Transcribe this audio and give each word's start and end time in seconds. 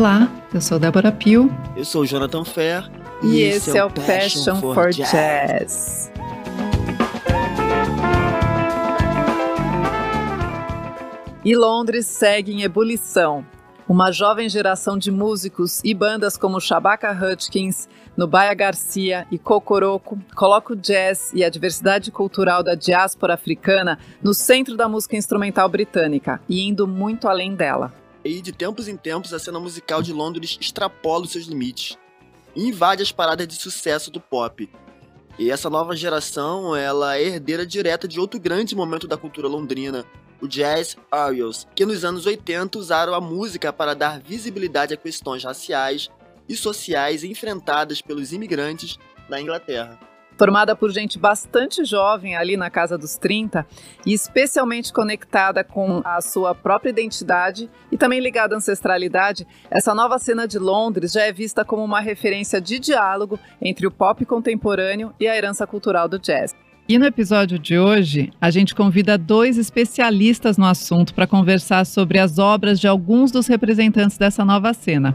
Olá, 0.00 0.32
eu 0.54 0.62
sou 0.62 0.78
Débora 0.78 1.12
Pio. 1.12 1.54
Eu 1.76 1.84
sou 1.84 2.06
Jonathan 2.06 2.42
Fer. 2.42 2.90
E, 3.22 3.26
e 3.26 3.42
esse, 3.42 3.68
esse 3.68 3.76
é 3.76 3.84
o 3.84 3.90
Passion, 3.90 4.06
Passion 4.06 4.56
for, 4.58 4.74
for 4.74 4.90
Jazz. 4.94 5.12
Jazz. 5.12 6.12
E 11.44 11.54
Londres 11.54 12.06
segue 12.06 12.50
em 12.50 12.62
ebulição. 12.62 13.44
Uma 13.86 14.10
jovem 14.10 14.48
geração 14.48 14.96
de 14.96 15.10
músicos 15.10 15.82
e 15.84 15.92
bandas 15.92 16.38
como 16.38 16.62
Shabaka 16.62 17.12
Hutchins, 17.12 17.86
Nubaya 18.16 18.54
Garcia 18.54 19.26
e 19.30 19.38
Cocoroco 19.38 20.18
coloca 20.34 20.72
o 20.72 20.76
jazz 20.76 21.30
e 21.34 21.44
a 21.44 21.50
diversidade 21.50 22.10
cultural 22.10 22.62
da 22.62 22.74
diáspora 22.74 23.34
africana 23.34 23.98
no 24.22 24.32
centro 24.32 24.78
da 24.78 24.88
música 24.88 25.14
instrumental 25.14 25.68
britânica 25.68 26.40
e 26.48 26.66
indo 26.66 26.88
muito 26.88 27.28
além 27.28 27.54
dela. 27.54 27.99
E 28.24 28.40
de 28.40 28.52
tempos 28.52 28.88
em 28.88 28.96
tempos 28.96 29.32
a 29.32 29.38
cena 29.38 29.58
musical 29.58 30.02
de 30.02 30.12
Londres 30.12 30.58
extrapola 30.60 31.24
os 31.24 31.32
seus 31.32 31.46
limites 31.46 31.96
e 32.54 32.66
invade 32.66 33.02
as 33.02 33.12
paradas 33.12 33.48
de 33.48 33.54
sucesso 33.54 34.10
do 34.10 34.20
pop. 34.20 34.68
E 35.38 35.50
essa 35.50 35.70
nova 35.70 35.96
geração, 35.96 36.76
ela 36.76 37.16
é 37.16 37.22
herdeira 37.22 37.64
direta 37.64 38.06
de 38.06 38.20
outro 38.20 38.38
grande 38.38 38.74
momento 38.74 39.08
da 39.08 39.16
cultura 39.16 39.48
londrina, 39.48 40.04
o 40.40 40.46
Jazz 40.46 40.96
Ariels, 41.10 41.66
que 41.74 41.86
nos 41.86 42.04
anos 42.04 42.26
80 42.26 42.78
usaram 42.78 43.14
a 43.14 43.20
música 43.20 43.72
para 43.72 43.94
dar 43.94 44.20
visibilidade 44.20 44.92
a 44.92 44.96
questões 44.96 45.44
raciais 45.44 46.10
e 46.48 46.56
sociais 46.56 47.24
enfrentadas 47.24 48.02
pelos 48.02 48.32
imigrantes 48.32 48.98
na 49.28 49.40
Inglaterra 49.40 50.09
formada 50.40 50.74
por 50.74 50.90
gente 50.90 51.18
bastante 51.18 51.84
jovem 51.84 52.34
ali 52.34 52.56
na 52.56 52.70
casa 52.70 52.96
dos 52.96 53.14
30 53.14 53.66
e 54.06 54.14
especialmente 54.14 54.90
conectada 54.90 55.62
com 55.62 56.00
a 56.02 56.22
sua 56.22 56.54
própria 56.54 56.88
identidade 56.88 57.68
e 57.92 57.98
também 57.98 58.20
ligada 58.20 58.54
à 58.54 58.56
ancestralidade, 58.56 59.46
essa 59.70 59.94
nova 59.94 60.18
cena 60.18 60.48
de 60.48 60.58
Londres 60.58 61.12
já 61.12 61.24
é 61.24 61.30
vista 61.30 61.62
como 61.62 61.84
uma 61.84 62.00
referência 62.00 62.58
de 62.58 62.78
diálogo 62.78 63.38
entre 63.60 63.86
o 63.86 63.90
pop 63.90 64.24
contemporâneo 64.24 65.12
e 65.20 65.28
a 65.28 65.36
herança 65.36 65.66
cultural 65.66 66.08
do 66.08 66.18
jazz. 66.18 66.56
E 66.88 66.98
no 66.98 67.04
episódio 67.04 67.58
de 67.58 67.78
hoje, 67.78 68.32
a 68.40 68.50
gente 68.50 68.74
convida 68.74 69.18
dois 69.18 69.58
especialistas 69.58 70.56
no 70.56 70.64
assunto 70.64 71.12
para 71.12 71.26
conversar 71.26 71.84
sobre 71.84 72.18
as 72.18 72.38
obras 72.38 72.80
de 72.80 72.88
alguns 72.88 73.30
dos 73.30 73.46
representantes 73.46 74.16
dessa 74.16 74.42
nova 74.42 74.72
cena. 74.72 75.14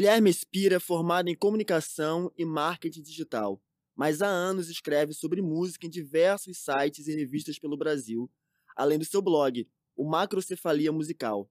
Guilherme 0.00 0.30
Espira 0.30 0.76
é 0.76 0.80
formado 0.80 1.28
em 1.28 1.34
comunicação 1.34 2.32
e 2.34 2.42
marketing 2.42 3.02
digital, 3.02 3.62
mas 3.94 4.22
há 4.22 4.26
anos 4.26 4.70
escreve 4.70 5.12
sobre 5.12 5.42
música 5.42 5.86
em 5.86 5.90
diversos 5.90 6.56
sites 6.56 7.06
e 7.06 7.14
revistas 7.14 7.58
pelo 7.58 7.76
Brasil, 7.76 8.26
além 8.74 8.98
do 8.98 9.04
seu 9.04 9.20
blog, 9.20 9.68
o 9.94 10.08
Macrocefalia 10.08 10.90
Musical. 10.90 11.50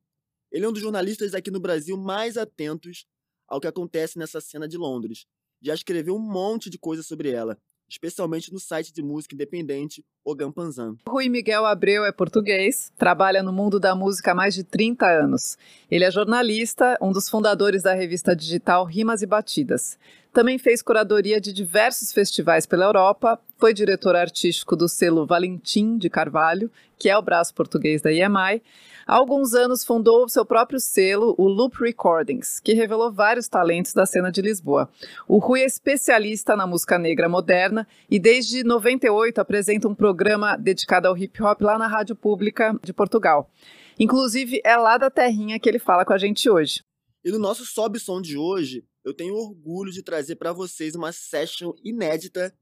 Ele 0.52 0.66
é 0.66 0.68
um 0.68 0.72
dos 0.72 0.82
jornalistas 0.82 1.36
aqui 1.36 1.52
no 1.52 1.60
Brasil 1.60 1.96
mais 1.96 2.38
atentos 2.38 3.06
ao 3.48 3.62
que 3.62 3.68
acontece 3.68 4.18
nessa 4.18 4.42
cena 4.42 4.68
de 4.68 4.78
Londres. 4.78 5.28
Já 5.62 5.76
escreveu 5.76 6.16
um 6.16 6.20
monte 6.20 6.72
de 6.72 6.80
coisa 6.80 7.04
sobre 7.04 7.30
ela, 7.30 7.56
especialmente 7.90 8.54
no 8.54 8.60
site 8.60 8.94
de 8.94 9.02
música 9.02 9.36
independente 9.36 10.06
Ogan 10.24 10.52
Panzan. 10.52 10.96
Rui 11.08 11.28
Miguel 11.28 11.66
Abreu 11.66 12.06
é 12.06 12.12
português, 12.12 12.92
trabalha 12.98 13.42
no 13.42 13.52
mundo 13.52 13.80
da 13.80 13.96
música 13.96 14.32
há 14.32 14.36
mais 14.36 14.54
de 14.54 14.64
30 14.64 15.06
anos. 15.06 15.58
Ele 15.90 16.06
é 16.06 16.12
jornalista, 16.12 16.98
um 17.02 17.12
dos 17.12 17.28
fundadores 17.28 17.84
da 17.84 17.94
revista 17.94 18.36
digital 18.36 18.86
Rimas 18.86 19.22
e 19.22 19.26
Batidas. 19.26 19.98
Também 20.32 20.60
fez 20.60 20.82
curadoria 20.82 21.42
de 21.42 21.52
diversos 21.52 22.14
festivais 22.14 22.66
pela 22.66 22.86
Europa, 22.86 23.40
foi 23.60 23.74
diretor 23.74 24.16
artístico 24.16 24.74
do 24.74 24.88
selo 24.88 25.26
Valentim 25.26 25.98
de 25.98 26.10
Carvalho, 26.10 26.72
que 26.98 27.10
é 27.10 27.18
o 27.18 27.22
braço 27.22 27.54
português 27.54 28.02
da 28.02 28.10
EMI. 28.12 28.64
Há 29.06 29.16
alguns 29.16 29.54
anos 29.54 29.84
fundou 29.84 30.30
seu 30.30 30.46
próprio 30.46 30.80
selo, 30.80 31.36
o 31.38 31.46
Loop 31.46 31.76
Recordings, 31.82 32.62
que 32.62 32.74
revelou 32.74 33.12
vários 33.12 33.50
talentos 33.50 33.94
da 33.94 34.06
cena 34.06 34.32
de 34.32 34.42
Lisboa. 34.42 34.90
O 35.28 35.40
Rui 35.40 35.62
é 35.62 35.66
especialista 35.66 36.56
na 36.56 36.66
música 36.66 36.98
negra 36.98 37.28
moderna 37.28 37.86
e 38.10 38.18
desde 38.18 38.64
98 38.64 39.40
apresenta 39.40 39.90
um 39.90 39.96
programa 39.96 40.56
dedicado 40.56 41.10
ao 41.10 41.18
hip 41.18 41.44
hop 41.44 41.62
lá 41.62 41.78
na 41.78 41.88
Rádio 41.88 42.16
Pública 42.16 42.80
de 42.82 42.94
Portugal. 42.94 43.52
Inclusive, 44.00 44.62
é 44.64 44.78
lá 44.78 44.98
da 44.98 45.10
terrinha 45.10 45.60
que 45.60 45.68
ele 45.68 45.80
fala 45.80 46.06
com 46.06 46.14
a 46.14 46.18
gente 46.18 46.50
hoje. 46.50 46.82
E 47.26 47.30
no 47.30 47.40
nosso 47.40 47.66
Sobe 47.66 48.00
Som 48.00 48.22
de 48.22 48.38
hoje, 48.38 48.86
eu 49.04 49.14
tenho 49.14 49.36
orgulho 49.36 49.92
de 49.92 50.02
trazer 50.02 50.38
para 50.38 50.54
vocês 50.54 50.96
uma 50.96 51.12
session 51.12 51.74
inédita 51.84 52.54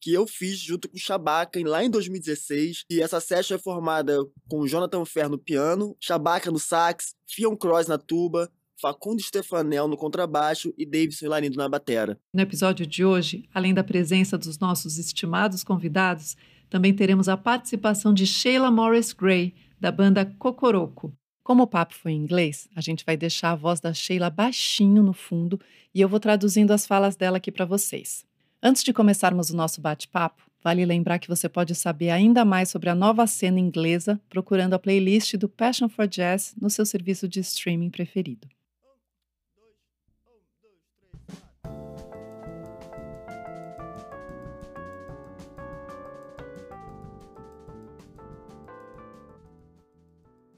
que 0.00 0.12
eu 0.12 0.26
fiz 0.26 0.58
junto 0.58 0.88
com 0.88 0.96
o 0.96 1.00
Shabaka 1.00 1.60
lá 1.64 1.84
em 1.84 1.90
2016. 1.90 2.84
E 2.90 3.00
essa 3.00 3.20
session 3.20 3.56
é 3.56 3.58
formada 3.58 4.16
com 4.48 4.66
Jonathan 4.66 5.04
Fer 5.04 5.28
no 5.28 5.38
piano, 5.38 5.96
Shabaka 6.00 6.50
no 6.50 6.58
sax, 6.58 7.14
Fion 7.26 7.56
Cross 7.56 7.86
na 7.86 7.98
tuba, 7.98 8.50
Facundo 8.80 9.22
Stefanel 9.22 9.88
no 9.88 9.96
contrabaixo 9.96 10.72
e 10.76 10.84
Davidson 10.84 11.28
Larindo 11.28 11.56
na 11.56 11.68
batera. 11.68 12.18
No 12.32 12.42
episódio 12.42 12.86
de 12.86 13.04
hoje, 13.04 13.48
além 13.54 13.72
da 13.72 13.82
presença 13.82 14.36
dos 14.36 14.58
nossos 14.58 14.98
estimados 14.98 15.64
convidados, 15.64 16.36
também 16.68 16.92
teremos 16.94 17.28
a 17.28 17.36
participação 17.36 18.12
de 18.12 18.26
Sheila 18.26 18.70
Morris 18.70 19.12
Gray, 19.12 19.54
da 19.80 19.90
banda 19.90 20.26
Cocoroco. 20.38 21.12
Como 21.42 21.62
o 21.62 21.66
papo 21.66 21.94
foi 21.94 22.12
em 22.12 22.16
inglês, 22.16 22.68
a 22.74 22.80
gente 22.80 23.04
vai 23.04 23.16
deixar 23.16 23.52
a 23.52 23.54
voz 23.54 23.80
da 23.80 23.94
Sheila 23.94 24.28
baixinho 24.28 25.02
no 25.02 25.12
fundo 25.12 25.60
e 25.94 26.00
eu 26.00 26.08
vou 26.08 26.18
traduzindo 26.18 26.72
as 26.72 26.86
falas 26.86 27.16
dela 27.16 27.36
aqui 27.36 27.52
para 27.52 27.64
vocês. 27.64 28.26
Antes 28.68 28.82
de 28.82 28.92
começarmos 28.92 29.50
o 29.50 29.56
nosso 29.56 29.80
bate-papo, 29.80 30.42
vale 30.60 30.84
lembrar 30.84 31.20
que 31.20 31.28
você 31.28 31.48
pode 31.48 31.72
saber 31.72 32.10
ainda 32.10 32.44
mais 32.44 32.68
sobre 32.68 32.90
a 32.90 32.96
nova 32.96 33.24
cena 33.24 33.60
inglesa 33.60 34.20
procurando 34.28 34.74
a 34.74 34.78
playlist 34.80 35.36
do 35.36 35.48
Passion 35.48 35.88
for 35.88 36.08
Jazz 36.08 36.52
no 36.60 36.68
seu 36.68 36.84
serviço 36.84 37.28
de 37.28 37.38
streaming 37.38 37.90
preferido. 37.90 38.48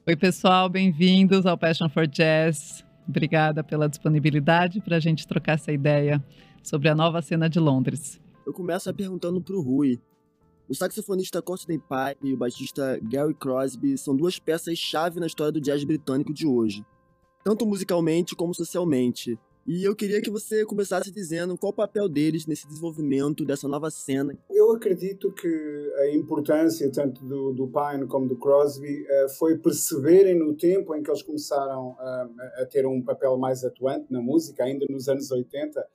Oi, 0.07 0.17
pessoal, 0.17 0.71
bem-vindos 0.71 1.45
ao 1.45 1.59
Passion 1.59 1.91
for 1.91 2.07
Jazz. 2.07 2.83
Obrigada 3.07 3.63
pela 3.63 3.87
disponibilidade 3.87 4.81
para 4.81 4.97
a 4.97 5.01
gente 5.01 5.27
trocar 5.27 5.57
essa 5.57 5.71
ideia 5.71 6.25
sobre 6.69 6.91
a 6.91 6.95
nova 6.95 7.23
cena 7.23 7.49
de 7.49 7.59
Londres. 7.59 8.21
Eu 8.47 8.53
começo 8.53 8.93
perguntando 8.93 9.41
para 9.41 9.57
o 9.57 9.61
Rui. 9.61 9.99
O 10.69 10.75
saxofonista 10.75 11.41
Courtney 11.41 11.79
Pike 11.79 12.29
e 12.29 12.35
o 12.35 12.37
baixista 12.37 13.01
Gary 13.11 13.33
Crosby 13.33 13.97
são 13.97 14.15
duas 14.15 14.39
peças-chave 14.39 15.19
na 15.19 15.27
história 15.27 15.51
do 15.51 15.63
jazz 15.63 15.83
britânico 15.83 16.31
de 16.31 16.47
hoje, 16.47 16.85
tanto 17.43 17.65
musicalmente 17.65 18.37
como 18.37 18.55
socialmente. 18.55 19.39
E 19.67 19.83
eu 19.83 19.97
queria 19.97 20.21
que 20.21 20.31
você 20.31 20.65
começasse 20.67 21.11
dizendo 21.11 21.57
qual 21.57 21.73
o 21.73 21.75
papel 21.75 22.07
deles 22.07 22.47
nesse 22.47 22.67
desenvolvimento 22.67 23.47
dessa 23.47 23.67
nova 23.67 23.91
cena. 23.91 24.37
Eu 24.51 24.71
acredito 24.73 25.33
que 25.33 25.93
a 26.01 26.11
importância 26.15 26.91
tanto 26.93 27.25
do, 27.25 27.53
do 27.53 27.67
Pine 27.67 28.07
como 28.07 28.29
do 28.29 28.37
Crosby 28.37 29.05
uh, 29.05 29.29
foi 29.39 29.57
perceberem 29.57 30.39
no 30.39 30.55
tempo 30.55 30.95
em 30.95 31.03
que 31.03 31.11
eles 31.11 31.23
começaram 31.23 31.93
uh, 31.93 32.63
a 32.63 32.67
ter 32.67 32.87
um 32.87 33.03
papel 33.03 33.39
mais 33.39 33.65
atuante 33.65 34.07
na 34.11 34.21
música, 34.21 34.65
ainda 34.65 34.85
nos 34.91 35.09
anos 35.09 35.31
80, 35.31 35.87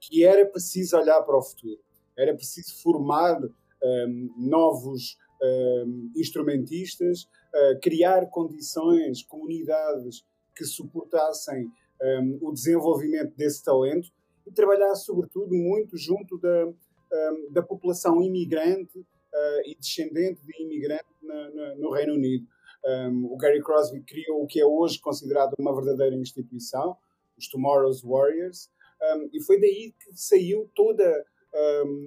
que 0.00 0.24
era 0.24 0.46
preciso 0.46 0.96
olhar 0.96 1.20
para 1.22 1.36
o 1.36 1.42
futuro. 1.42 1.78
Era 2.16 2.34
preciso 2.34 2.80
formar 2.82 3.40
um, 3.42 4.34
novos 4.36 5.16
um, 5.42 6.12
instrumentistas, 6.16 7.22
uh, 7.22 7.80
criar 7.80 8.26
condições, 8.26 9.22
comunidades 9.22 10.24
que 10.54 10.64
suportassem 10.64 11.70
um, 12.02 12.38
o 12.42 12.52
desenvolvimento 12.52 13.34
desse 13.36 13.62
talento 13.62 14.10
e 14.46 14.52
trabalhar, 14.52 14.94
sobretudo, 14.94 15.54
muito 15.54 15.96
junto 15.96 16.38
da, 16.38 16.66
um, 16.66 17.52
da 17.52 17.62
população 17.62 18.22
imigrante 18.22 18.98
uh, 18.98 19.62
e 19.66 19.76
descendente 19.78 20.44
de 20.44 20.62
imigrante 20.62 21.04
na, 21.22 21.50
na, 21.50 21.74
no 21.76 21.90
Reino 21.90 22.14
Unido. 22.14 22.46
Um, 22.84 23.26
o 23.32 23.36
Gary 23.36 23.62
Crosby 23.62 24.02
criou 24.02 24.42
o 24.42 24.46
que 24.46 24.60
é 24.60 24.64
hoje 24.64 24.98
considerado 25.00 25.54
uma 25.58 25.74
verdadeira 25.74 26.16
instituição, 26.16 26.96
os 27.36 27.48
Tomorrow's 27.48 28.02
Warriors, 28.02 28.70
e 29.32 29.42
foi 29.44 29.60
daí 29.60 29.94
que 29.98 30.12
saiu 30.14 30.70
toda 30.74 31.24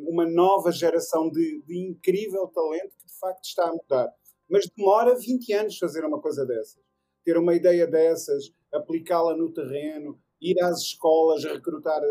uma 0.08 0.26
nova 0.26 0.72
geração 0.72 1.30
de, 1.30 1.62
de 1.64 1.78
incrível 1.78 2.48
talento 2.48 2.96
que 2.98 3.08
de 3.08 3.20
facto 3.20 3.44
está 3.44 3.68
a 3.68 3.74
mudar. 3.74 4.14
Mas 4.50 4.68
demora 4.68 5.16
20 5.16 5.54
anos 5.54 5.78
fazer 5.78 6.06
uma 6.06 6.22
coisa 6.22 6.46
dessas. 6.46 6.80
Ter 7.26 7.38
uma 7.38 7.56
ideia 7.56 7.88
dessas, 7.88 8.54
aplicá-la 8.72 9.36
no 9.36 9.52
terreno, 9.52 10.20
ir 10.42 10.62
às 10.62 10.82
escolas, 10.82 11.44
recrutar 11.44 12.02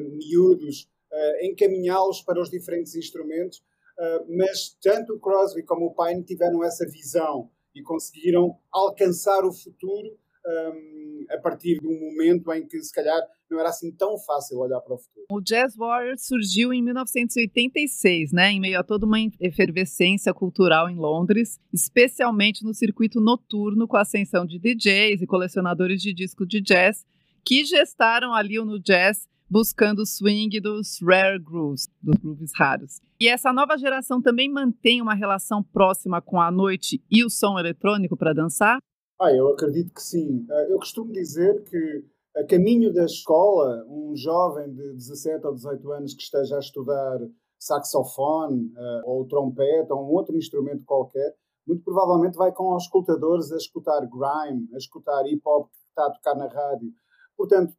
miúdos, 0.00 0.88
uh, 1.12 1.44
encaminhá-los 1.44 2.22
para 2.22 2.40
os 2.40 2.50
diferentes 2.50 2.94
instrumentos. 2.94 3.58
Uh, 3.98 4.36
mas 4.36 4.76
tanto 4.82 5.14
o 5.14 5.20
Crosby 5.20 5.62
como 5.62 5.86
o 5.86 5.94
Pine 5.94 6.24
tiveram 6.24 6.64
essa 6.64 6.86
visão 6.86 7.50
e 7.74 7.82
conseguiram 7.82 8.58
alcançar 8.72 9.44
o 9.44 9.52
futuro 9.52 10.16
um, 10.46 11.03
a 11.30 11.38
partir 11.38 11.78
de 11.78 11.86
um 11.86 11.98
momento 11.98 12.52
em 12.52 12.66
que, 12.66 12.80
se 12.82 12.92
calhar, 12.92 13.20
não 13.50 13.60
era 13.60 13.68
assim 13.68 13.90
tão 13.92 14.18
fácil 14.18 14.58
olhar 14.58 14.80
para 14.80 14.94
o 14.94 14.98
futuro. 14.98 15.26
O 15.30 15.40
Jazz 15.40 15.76
Warriors 15.76 16.26
surgiu 16.26 16.72
em 16.72 16.82
1986, 16.82 18.32
né, 18.32 18.50
em 18.50 18.60
meio 18.60 18.78
a 18.78 18.82
toda 18.82 19.06
uma 19.06 19.18
efervescência 19.40 20.32
cultural 20.34 20.88
em 20.88 20.96
Londres, 20.96 21.58
especialmente 21.72 22.64
no 22.64 22.74
circuito 22.74 23.20
noturno, 23.20 23.86
com 23.86 23.96
a 23.96 24.02
ascensão 24.02 24.44
de 24.44 24.58
DJs 24.58 25.22
e 25.22 25.26
colecionadores 25.26 26.00
de 26.00 26.12
disco 26.12 26.46
de 26.46 26.60
jazz, 26.60 27.04
que 27.44 27.64
gestaram 27.64 28.32
ali 28.32 28.56
no 28.64 28.80
jazz 28.80 29.28
buscando 29.48 30.00
o 30.00 30.06
swing 30.06 30.58
dos 30.60 30.98
rare 31.00 31.38
grooves, 31.38 31.88
dos 32.02 32.16
grooves 32.16 32.52
raros. 32.56 33.00
E 33.20 33.28
essa 33.28 33.52
nova 33.52 33.76
geração 33.76 34.20
também 34.20 34.50
mantém 34.50 35.00
uma 35.00 35.14
relação 35.14 35.62
próxima 35.62 36.20
com 36.20 36.40
a 36.40 36.50
noite 36.50 37.02
e 37.10 37.24
o 37.24 37.30
som 37.30 37.58
eletrônico 37.58 38.16
para 38.16 38.32
dançar? 38.32 38.78
Ah, 39.20 39.32
eu 39.32 39.48
acredito 39.48 39.94
que 39.94 40.02
sim. 40.02 40.46
Ah, 40.50 40.66
eu 40.68 40.78
costumo 40.78 41.12
dizer 41.12 41.62
que 41.64 42.04
a 42.36 42.44
caminho 42.44 42.92
da 42.92 43.04
escola, 43.04 43.84
um 43.88 44.16
jovem 44.16 44.72
de 44.72 44.92
17 44.94 45.46
ou 45.46 45.54
18 45.54 45.92
anos 45.92 46.14
que 46.14 46.22
esteja 46.22 46.56
a 46.56 46.60
estudar 46.60 47.20
saxofone 47.58 48.72
uh, 48.76 49.08
ou 49.08 49.26
trompete 49.26 49.92
ou 49.92 50.00
um 50.00 50.12
outro 50.12 50.36
instrumento 50.36 50.84
qualquer, 50.84 51.34
muito 51.66 51.82
provavelmente 51.82 52.36
vai 52.36 52.52
com 52.52 52.74
os 52.74 52.82
escutadores 52.82 53.52
a 53.52 53.56
escutar 53.56 54.00
grime, 54.00 54.68
a 54.74 54.76
escutar 54.76 55.24
hip 55.26 55.40
hop 55.46 55.70
que 55.70 55.78
está 55.88 56.06
a 56.06 56.10
tocar 56.10 56.34
na 56.34 56.48
rádio. 56.48 56.92
Portanto, 57.36 57.74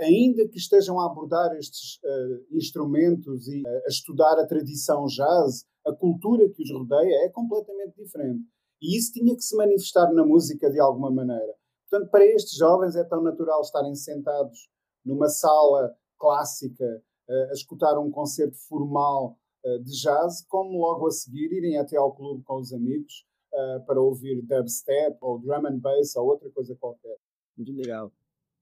ainda 0.00 0.48
que 0.48 0.56
estejam 0.56 0.98
a 0.98 1.06
abordar 1.06 1.54
estes 1.56 1.98
uh, 2.02 2.56
instrumentos 2.56 3.46
e 3.46 3.60
uh, 3.60 3.82
a 3.84 3.88
estudar 3.88 4.38
a 4.38 4.46
tradição 4.46 5.04
jazz, 5.06 5.66
a 5.86 5.92
cultura 5.92 6.48
que 6.48 6.62
os 6.62 6.72
rodeia 6.72 7.26
é 7.26 7.28
completamente 7.28 7.94
diferente. 7.96 8.42
E 8.80 8.96
isso 8.96 9.12
tinha 9.12 9.34
que 9.34 9.42
se 9.42 9.56
manifestar 9.56 10.12
na 10.12 10.24
música 10.24 10.70
de 10.70 10.80
alguma 10.80 11.10
maneira. 11.10 11.54
Portanto, 11.88 12.10
para 12.10 12.24
estes 12.26 12.56
jovens 12.56 12.96
é 12.96 13.04
tão 13.04 13.22
natural 13.22 13.60
estarem 13.62 13.94
sentados 13.94 14.68
numa 15.04 15.28
sala 15.28 15.94
clássica 16.18 16.84
uh, 17.28 17.50
a 17.50 17.52
escutar 17.52 17.98
um 17.98 18.10
concerto 18.10 18.56
formal 18.68 19.38
uh, 19.64 19.82
de 19.82 19.92
jazz, 20.02 20.44
como 20.48 20.78
logo 20.78 21.06
a 21.06 21.10
seguir 21.10 21.52
irem 21.52 21.78
até 21.78 21.96
ao 21.96 22.14
clube 22.14 22.42
com 22.44 22.60
os 22.60 22.72
amigos 22.72 23.24
uh, 23.52 23.84
para 23.86 24.00
ouvir 24.00 24.42
dubstep 24.42 25.16
ou 25.20 25.38
drum 25.38 25.66
and 25.66 25.78
bass 25.78 26.14
ou 26.16 26.26
outra 26.26 26.50
coisa 26.50 26.76
qualquer. 26.76 27.16
Muito 27.56 27.72
legal. 27.72 28.12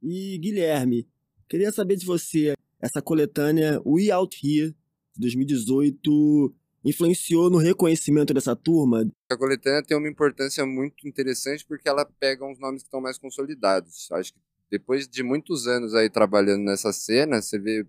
E 0.03 0.39
Guilherme, 0.39 1.09
queria 1.49 1.73
saber 1.73 1.97
de 1.97 2.07
você, 2.07 2.55
essa 2.81 3.03
coletânea 3.03 3.81
We 3.85 4.11
Out 4.11 4.37
Here, 4.37 4.71
de 5.15 5.21
2018, 5.21 6.55
influenciou 6.87 7.51
no 7.51 7.59
reconhecimento 7.59 8.33
dessa 8.33 8.55
turma? 8.55 9.11
A 9.31 9.37
coletânea 9.37 9.83
tem 9.83 9.97
uma 9.97 10.09
importância 10.09 10.65
muito 10.65 11.07
interessante 11.07 11.67
porque 11.67 11.89
ela 11.89 12.05
pega 12.05 12.47
uns 12.47 12.61
nomes 12.61 12.83
que 12.83 12.87
estão 12.87 13.01
mais 13.01 13.19
consolidados. 13.19 14.11
Acho 14.13 14.33
que 14.33 14.41
depois 14.71 15.09
de 15.09 15.23
muitos 15.23 15.67
anos 15.67 15.95
aí 15.95 16.09
trabalhando 16.09 16.63
nessa 16.63 16.93
cena, 16.93 17.43
você 17.43 17.59
vê 17.59 17.83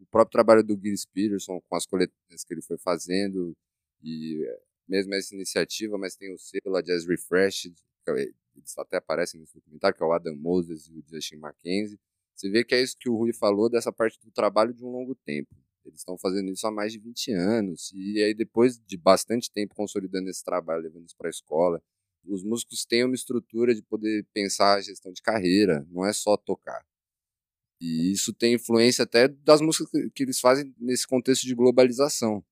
o 0.00 0.06
próprio 0.10 0.32
trabalho 0.32 0.64
do 0.64 0.76
Gilles 0.76 1.04
Peterson 1.04 1.60
com 1.68 1.76
as 1.76 1.86
coletâneas 1.86 2.44
que 2.44 2.52
ele 2.52 2.62
foi 2.62 2.76
fazendo 2.78 3.52
e 4.02 4.42
eh, 4.44 4.60
mesmo 4.88 5.14
essa 5.14 5.34
iniciativa, 5.34 5.96
mas 5.96 6.16
tem 6.16 6.34
o 6.34 6.38
selo 6.38 6.76
a 6.76 6.82
Jazz 6.82 7.06
Refreshed, 7.06 7.74
é 8.08 8.28
eles 8.56 8.76
até 8.76 8.96
aparecem 8.96 9.38
nesse 9.38 9.54
documentário, 9.54 9.96
que 9.96 10.02
é 10.02 10.06
o 10.06 10.12
Adam 10.12 10.34
Moses 10.36 10.88
e 10.88 10.98
o 10.98 11.04
Justin 11.08 11.36
Mackenzie. 11.36 11.98
Você 12.34 12.50
vê 12.50 12.64
que 12.64 12.74
é 12.74 12.82
isso 12.82 12.96
que 12.98 13.08
o 13.08 13.16
Rui 13.16 13.32
falou 13.32 13.70
dessa 13.70 13.92
parte 13.92 14.18
do 14.24 14.30
trabalho 14.30 14.74
de 14.74 14.84
um 14.84 14.90
longo 14.90 15.14
tempo. 15.14 15.54
Eles 15.84 16.00
estão 16.00 16.16
fazendo 16.18 16.50
isso 16.50 16.66
há 16.66 16.70
mais 16.70 16.92
de 16.92 16.98
20 16.98 17.32
anos. 17.32 17.92
E 17.94 18.22
aí, 18.22 18.34
depois 18.34 18.78
de 18.78 18.96
bastante 18.96 19.50
tempo 19.50 19.74
consolidando 19.74 20.28
esse 20.28 20.44
trabalho, 20.44 20.82
levando 20.82 21.06
isso 21.06 21.16
para 21.16 21.28
a 21.28 21.30
escola, 21.30 21.82
os 22.24 22.42
músicos 22.44 22.84
têm 22.84 23.04
uma 23.04 23.14
estrutura 23.14 23.74
de 23.74 23.82
poder 23.82 24.26
pensar 24.32 24.74
a 24.74 24.80
gestão 24.80 25.12
de 25.12 25.22
carreira, 25.22 25.86
não 25.90 26.04
é 26.04 26.12
só 26.12 26.36
tocar. 26.36 26.84
E 27.80 28.12
isso 28.12 28.32
tem 28.34 28.54
influência 28.54 29.04
até 29.04 29.26
das 29.26 29.60
músicas 29.60 29.88
que 30.14 30.22
eles 30.22 30.38
fazem 30.38 30.74
nesse 30.78 31.06
contexto 31.06 31.46
de 31.46 31.54
globalização. 31.54 32.44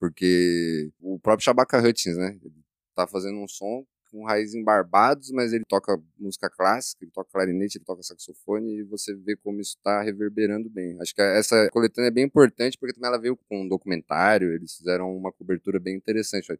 Porque 0.00 0.90
o 1.00 1.18
próprio 1.18 1.44
Shabaka 1.44 1.78
Hutchins, 1.78 2.16
né? 2.16 2.38
Ele 2.42 2.54
tá 2.94 3.06
fazendo 3.06 3.38
um 3.38 3.48
som 3.48 3.86
com 4.10 4.24
raiz 4.24 4.54
em 4.54 4.62
Barbados, 4.62 5.30
mas 5.30 5.52
ele 5.52 5.64
toca 5.68 6.00
música 6.18 6.50
clássica, 6.50 7.04
ele 7.04 7.12
toca 7.12 7.30
clarinete, 7.30 7.78
ele 7.78 7.84
toca 7.84 8.02
saxofone 8.02 8.80
e 8.80 8.82
você 8.84 9.14
vê 9.14 9.36
como 9.36 9.60
isso 9.60 9.76
está 9.76 10.02
reverberando 10.02 10.68
bem. 10.70 10.96
Acho 11.00 11.14
que 11.14 11.22
essa 11.22 11.68
coletânea 11.70 12.08
é 12.08 12.12
bem 12.12 12.24
importante 12.24 12.76
porque 12.78 12.94
também 12.94 13.08
ela 13.08 13.20
veio 13.20 13.36
com 13.36 13.62
um 13.62 13.68
documentário, 13.68 14.52
eles 14.52 14.76
fizeram 14.76 15.14
uma 15.16 15.32
cobertura 15.32 15.78
bem 15.78 15.96
interessante 15.96 16.52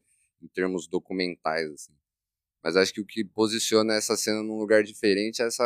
em 0.43 0.49
termos 0.49 0.87
documentais 0.87 1.71
assim. 1.71 1.93
Mas 2.67 2.75
acho 2.75 2.93
que 2.93 3.01
o 3.01 3.07
que 3.07 3.25
posiciona 3.25 3.95
essa 3.95 4.17
cena 4.17 4.43
num 4.43 4.59
lugar 4.59 4.83
diferente 4.83 5.41
é 5.41 5.47
essa 5.47 5.63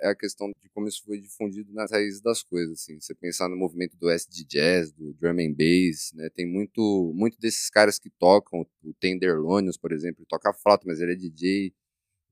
é 0.00 0.08
a 0.10 0.14
questão 0.14 0.52
de 0.62 0.68
como 0.68 0.86
isso 0.86 1.02
foi 1.04 1.18
difundido 1.18 1.72
nas 1.72 1.90
raízes 1.90 2.20
das 2.20 2.44
coisas, 2.44 2.74
assim. 2.74 3.00
Você 3.00 3.12
pensar 3.12 3.48
no 3.48 3.56
movimento 3.56 3.96
do 3.96 4.08
SD 4.08 4.44
Jazz, 4.44 4.92
do 4.92 5.12
Drum 5.14 5.32
and 5.40 5.52
Bass, 5.52 6.12
né? 6.14 6.30
Tem 6.32 6.46
muito 6.46 7.12
muito 7.12 7.40
desses 7.40 7.68
caras 7.68 7.98
que 7.98 8.08
tocam, 8.08 8.64
o 8.84 8.94
Tenderlonius, 8.94 9.76
por 9.76 9.90
exemplo, 9.90 10.24
toca 10.28 10.54
flauta, 10.54 10.84
mas 10.86 11.00
ele 11.00 11.14
é 11.14 11.16
DJ. 11.16 11.74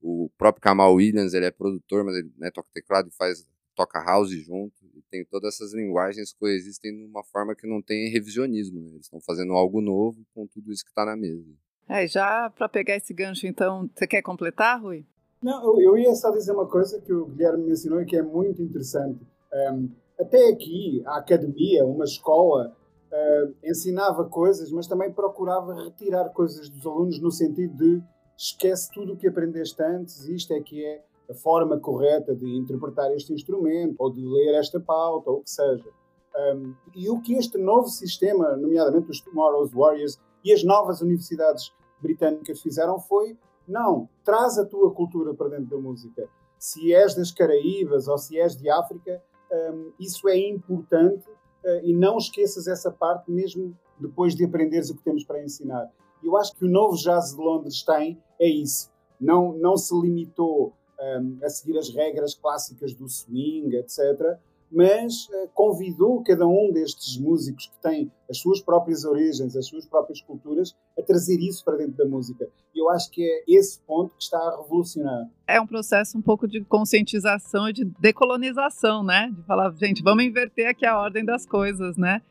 O 0.01 0.29
próprio 0.37 0.61
Kamal 0.61 0.93
Williams, 0.95 1.33
ele 1.33 1.47
é 1.47 1.51
produtor, 1.51 2.05
mas 2.05 2.15
ele 2.15 2.31
né, 2.37 2.49
toca 2.49 2.69
teclado 2.73 3.09
e 3.09 3.11
faz 3.11 3.45
toca 3.75 4.01
house 4.01 4.31
junto. 4.31 4.85
E 4.95 5.01
tem 5.11 5.25
todas 5.25 5.55
essas 5.55 5.73
linguagens 5.73 6.31
coexistem 6.31 6.95
de 6.95 7.03
uma 7.03 7.25
forma 7.25 7.53
que 7.53 7.67
não 7.67 7.81
tem 7.81 8.09
revisionismo, 8.09 8.79
né? 8.79 8.91
Eles 8.91 9.07
estão 9.07 9.19
fazendo 9.19 9.51
algo 9.51 9.81
novo 9.81 10.25
com 10.33 10.47
tudo 10.47 10.71
isso 10.71 10.85
que 10.85 10.91
está 10.91 11.03
na 11.05 11.17
mesa. 11.17 11.53
É, 11.87 12.07
já 12.07 12.49
para 12.49 12.69
pegar 12.69 12.95
esse 12.95 13.13
gancho, 13.13 13.45
então, 13.45 13.89
você 13.93 14.07
quer 14.07 14.21
completar, 14.21 14.81
Rui? 14.81 15.05
Não, 15.41 15.81
eu, 15.81 15.97
ia 15.97 16.15
só 16.15 16.31
dizer 16.31 16.53
uma 16.53 16.65
coisa 16.65 17.01
que 17.01 17.11
o 17.11 17.25
Guilherme 17.25 17.65
mencionou 17.65 18.01
e 18.01 18.05
que 18.05 18.15
é 18.15 18.21
muito 18.21 18.61
interessante. 18.61 19.19
Um, 19.53 19.89
até 20.17 20.49
aqui, 20.49 21.03
a 21.05 21.17
academia, 21.17 21.85
uma 21.85 22.05
escola, 22.05 22.73
uh, 23.11 23.53
ensinava 23.63 24.23
coisas, 24.25 24.71
mas 24.71 24.87
também 24.87 25.11
procurava 25.11 25.83
retirar 25.83 26.29
coisas 26.29 26.69
dos 26.69 26.85
alunos 26.85 27.19
no 27.19 27.29
sentido 27.29 27.75
de 27.75 28.01
esquece 28.37 28.89
tudo 28.93 29.13
o 29.13 29.17
que 29.17 29.27
aprendeste 29.27 29.81
antes, 29.83 30.27
isto 30.29 30.53
é 30.53 30.61
que 30.61 30.83
é 30.85 31.03
a 31.29 31.33
forma 31.33 31.77
correta 31.79 32.33
de 32.33 32.47
interpretar 32.57 33.13
este 33.13 33.33
instrumento, 33.33 33.95
ou 33.99 34.11
de 34.11 34.21
ler 34.21 34.55
esta 34.55 34.79
pauta, 34.79 35.29
ou 35.29 35.39
o 35.39 35.43
que 35.43 35.49
seja. 35.49 35.89
Um, 36.35 36.73
e 36.95 37.09
o 37.09 37.21
que 37.21 37.33
este 37.33 37.57
novo 37.57 37.87
sistema, 37.87 38.55
nomeadamente 38.55 39.11
os 39.11 39.21
Tomorrow's 39.21 39.71
Warriors, 39.71 40.19
e 40.43 40.51
as 40.51 40.63
novas 40.63 41.01
universidades 41.01 41.71
britânicas 42.01 42.61
fizeram 42.61 42.99
foi: 42.99 43.37
não, 43.67 44.09
traz 44.23 44.57
a 44.57 44.65
tua 44.65 44.91
cultura 44.93 45.33
para 45.33 45.49
dentro 45.49 45.75
da 45.75 45.77
música. 45.77 46.27
Se 46.57 46.93
és 46.93 47.15
das 47.15 47.31
Caraíbas 47.31 48.07
ou 48.07 48.17
se 48.17 48.39
és 48.39 48.55
de 48.55 48.69
África, 48.69 49.21
um, 49.51 49.91
isso 49.99 50.27
é 50.27 50.37
importante 50.37 51.29
uh, 51.29 51.79
e 51.83 51.93
não 51.93 52.17
esqueças 52.17 52.67
essa 52.67 52.91
parte 52.91 53.29
mesmo 53.31 53.77
depois 53.99 54.35
de 54.35 54.45
aprenderes 54.45 54.89
o 54.89 54.95
que 54.95 55.03
temos 55.03 55.23
para 55.23 55.43
ensinar. 55.43 55.91
Eu 56.23 56.37
acho 56.37 56.55
que 56.55 56.65
o 56.65 56.69
novo 56.69 56.95
jazz 56.95 57.35
de 57.35 57.41
Londres 57.41 57.83
tem 57.83 58.21
é 58.39 58.47
isso. 58.47 58.91
Não, 59.19 59.53
não 59.53 59.77
se 59.77 59.93
limitou 59.93 60.73
um, 60.99 61.37
a 61.43 61.49
seguir 61.49 61.77
as 61.77 61.89
regras 61.89 62.33
clássicas 62.33 62.93
do 62.93 63.07
swing, 63.07 63.75
etc 63.75 64.39
mas 64.73 65.27
uh, 65.29 65.49
convidou 65.53 66.23
cada 66.23 66.47
um 66.47 66.71
destes 66.73 67.17
músicos 67.17 67.67
que 67.67 67.81
têm 67.81 68.11
as 68.29 68.39
suas 68.39 68.59
próprias 68.59 69.05
origens, 69.05 69.55
as 69.55 69.67
suas 69.67 69.85
próprias 69.85 70.21
culturas, 70.21 70.75
a 70.97 71.01
trazer 71.01 71.39
isso 71.39 71.63
para 71.63 71.77
dentro 71.77 71.95
da 71.95 72.05
música. 72.05 72.49
E 72.73 72.79
eu 72.81 72.89
acho 72.89 73.11
que 73.11 73.23
é 73.23 73.43
esse 73.47 73.79
ponto 73.81 74.15
que 74.17 74.23
está 74.23 74.37
a 74.37 74.61
revolucionar. 74.61 75.29
É 75.47 75.61
um 75.61 75.67
processo 75.67 76.17
um 76.17 76.21
pouco 76.21 76.47
de 76.47 76.63
conscientização 76.65 77.69
e 77.69 77.73
de 77.73 77.85
decolonização, 77.99 79.03
né? 79.03 79.31
De 79.33 79.43
falar, 79.43 79.71
gente, 79.75 80.01
vamos 80.01 80.23
inverter 80.23 80.67
aqui 80.67 80.85
a 80.85 80.99
ordem 80.99 81.23
das 81.23 81.45
coisas, 81.45 81.95
né? 81.95 82.21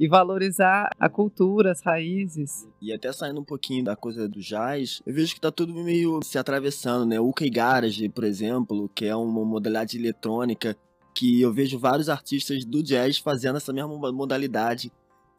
e 0.00 0.08
valorizar 0.08 0.88
a 0.98 1.10
cultura, 1.10 1.72
as 1.72 1.82
raízes. 1.82 2.66
E 2.80 2.90
até 2.90 3.12
saindo 3.12 3.38
um 3.38 3.44
pouquinho 3.44 3.84
da 3.84 3.94
coisa 3.94 4.26
do 4.26 4.40
jazz, 4.40 5.02
eu 5.04 5.12
vejo 5.12 5.34
que 5.34 5.40
tá 5.42 5.52
tudo 5.52 5.74
meio 5.74 6.20
se 6.22 6.38
atravessando, 6.38 7.04
né? 7.04 7.20
O 7.20 7.28
UK 7.28 7.50
Garage, 7.50 8.08
por 8.08 8.24
exemplo, 8.24 8.88
que 8.94 9.04
é 9.04 9.14
uma 9.14 9.44
modalidade 9.44 9.98
eletrônica 9.98 10.74
que 11.20 11.38
eu 11.38 11.52
vejo 11.52 11.78
vários 11.78 12.08
artistas 12.08 12.64
do 12.64 12.82
jazz 12.82 13.18
fazendo 13.18 13.58
essa 13.58 13.74
mesma 13.74 14.10
modalidade, 14.10 14.90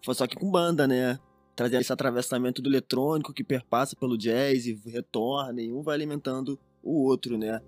só 0.04 0.28
que 0.28 0.36
com 0.36 0.52
banda, 0.52 0.88
né? 0.88 1.20
Trazendo 1.56 1.82
esse 1.82 1.92
atravessamento 1.92 2.62
do 2.62 2.70
eletrônico 2.70 3.34
que 3.34 3.44
perpassa 3.44 3.96
pelo 3.96 4.16
jazz 4.16 4.68
e 4.68 4.80
retorna, 4.86 5.60
e 5.60 5.74
um 5.74 5.82
vai 5.82 5.96
alimentando 5.96 6.60
o 6.84 7.04
outro, 7.04 7.36
né? 7.36 7.60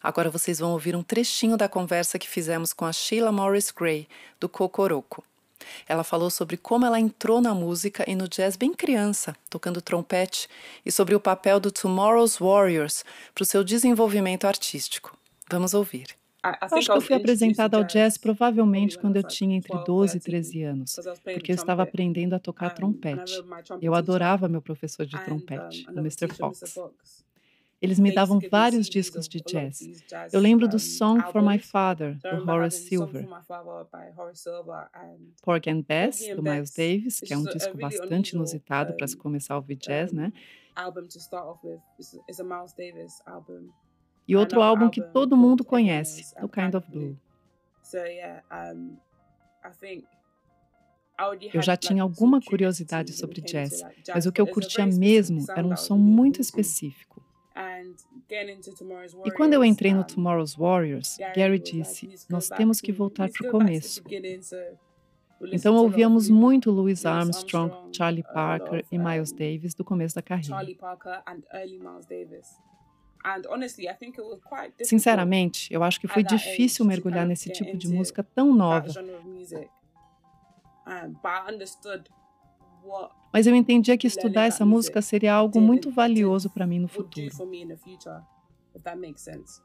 Agora 0.00 0.30
vocês 0.30 0.60
vão 0.60 0.70
ouvir 0.70 0.94
um 0.94 1.02
trechinho 1.02 1.56
da 1.56 1.68
conversa 1.68 2.20
que 2.20 2.28
fizemos 2.28 2.72
com 2.72 2.84
a 2.84 2.92
Sheila 2.92 3.32
Morris 3.32 3.72
Gray, 3.72 4.06
do 4.38 4.48
Cocoroco. 4.48 5.24
Ela 5.88 6.04
falou 6.04 6.30
sobre 6.30 6.56
como 6.56 6.86
ela 6.86 6.98
entrou 7.00 7.40
na 7.40 7.54
música 7.54 8.04
e 8.08 8.14
no 8.14 8.28
jazz 8.28 8.56
bem 8.56 8.72
criança, 8.72 9.34
tocando 9.48 9.80
trompete, 9.80 10.48
e 10.84 10.90
sobre 10.90 11.14
o 11.14 11.20
papel 11.20 11.60
do 11.60 11.70
Tomorrow's 11.70 12.38
Warriors 12.38 13.04
para 13.34 13.42
o 13.42 13.46
seu 13.46 13.64
desenvolvimento 13.64 14.46
artístico. 14.46 15.16
Vamos 15.50 15.74
ouvir. 15.74 16.16
Acho 16.42 16.90
que 16.90 16.98
eu 16.98 17.00
fui 17.00 17.16
apresentada 17.16 17.78
ao 17.78 17.84
jazz 17.84 18.18
provavelmente 18.18 18.98
quando 18.98 19.16
eu 19.16 19.22
tinha 19.22 19.56
entre 19.56 19.72
12 19.84 20.18
e 20.18 20.20
13 20.20 20.62
anos, 20.62 20.96
porque 21.22 21.52
eu 21.52 21.54
estava 21.54 21.82
aprendendo 21.82 22.34
a 22.34 22.38
tocar 22.38 22.74
trompete. 22.74 23.42
Eu 23.80 23.94
adorava 23.94 24.46
meu 24.46 24.60
professor 24.60 25.06
de 25.06 25.18
trompete, 25.24 25.86
o 25.88 26.00
Mr. 26.00 26.28
Fox. 26.34 27.23
Eles 27.84 27.98
me 27.98 28.14
davam 28.14 28.40
vários 28.50 28.88
discos 28.88 29.28
de 29.28 29.42
jazz. 29.42 29.78
Eu 30.32 30.40
lembro 30.40 30.66
do 30.66 30.78
Song 30.78 31.20
for 31.30 31.42
My 31.42 31.58
Father, 31.58 32.16
do 32.16 32.50
Horace 32.50 32.88
Silver. 32.88 33.28
Pork 35.42 35.68
and 35.68 35.82
Bess, 35.82 36.26
do 36.34 36.42
Miles 36.42 36.70
Davis, 36.70 37.20
que 37.20 37.34
é 37.34 37.36
um 37.36 37.44
disco 37.44 37.76
bastante 37.76 38.30
inusitado 38.30 38.94
para 38.94 39.06
se 39.06 39.14
começar 39.14 39.52
a 39.52 39.56
ouvir 39.58 39.76
jazz, 39.76 40.12
né? 40.12 40.32
E 44.26 44.34
outro 44.34 44.62
álbum 44.62 44.88
que 44.88 45.02
todo 45.02 45.36
mundo 45.36 45.62
conhece, 45.62 46.34
do 46.40 46.48
Kind 46.48 46.74
of 46.74 46.90
Blue. 46.90 47.18
Eu 51.52 51.60
já 51.60 51.76
tinha 51.76 52.02
alguma 52.02 52.40
curiosidade 52.40 53.12
sobre 53.12 53.42
jazz, 53.42 53.82
mas 54.08 54.24
o 54.24 54.32
que 54.32 54.40
eu 54.40 54.46
curtia 54.46 54.86
mesmo 54.86 55.44
era 55.54 55.66
um 55.66 55.76
som 55.76 55.98
muito 55.98 56.40
específico. 56.40 57.13
E 59.24 59.30
quando 59.30 59.52
eu 59.52 59.64
entrei 59.64 59.94
no 59.94 60.04
Tomorrow's 60.04 60.54
Warriors, 60.54 61.16
Gary 61.36 61.58
disse: 61.58 62.08
Nós 62.28 62.48
temos 62.48 62.80
que 62.80 62.90
voltar 62.92 63.28
para 63.30 63.48
o 63.48 63.50
começo. 63.50 64.02
Então 65.52 65.74
ouvíamos 65.76 66.28
muito 66.30 66.70
Louis 66.70 67.04
Armstrong, 67.04 67.94
Charlie 67.96 68.22
Parker 68.22 68.84
e 68.90 68.98
Miles 68.98 69.30
Davis 69.32 69.74
do 69.74 69.84
começo 69.84 70.14
da 70.14 70.22
carreira. 70.22 70.56
Sinceramente, 74.84 75.72
eu 75.72 75.82
acho 75.82 76.00
que 76.00 76.06
foi 76.08 76.22
difícil 76.22 76.84
mergulhar 76.84 77.26
nesse 77.26 77.50
tipo 77.50 77.76
de 77.76 77.88
música 77.88 78.22
tão 78.22 78.54
nova. 78.54 78.88
Mas 83.34 83.48
eu 83.48 83.54
entendia 83.56 83.98
que 83.98 84.06
estudar 84.06 84.44
essa 84.44 84.64
música 84.64 85.02
seria 85.02 85.34
algo 85.34 85.60
muito 85.60 85.90
valioso 85.90 86.48
para 86.48 86.64
mim 86.68 86.78
no 86.78 86.86
futuro. 86.86 87.32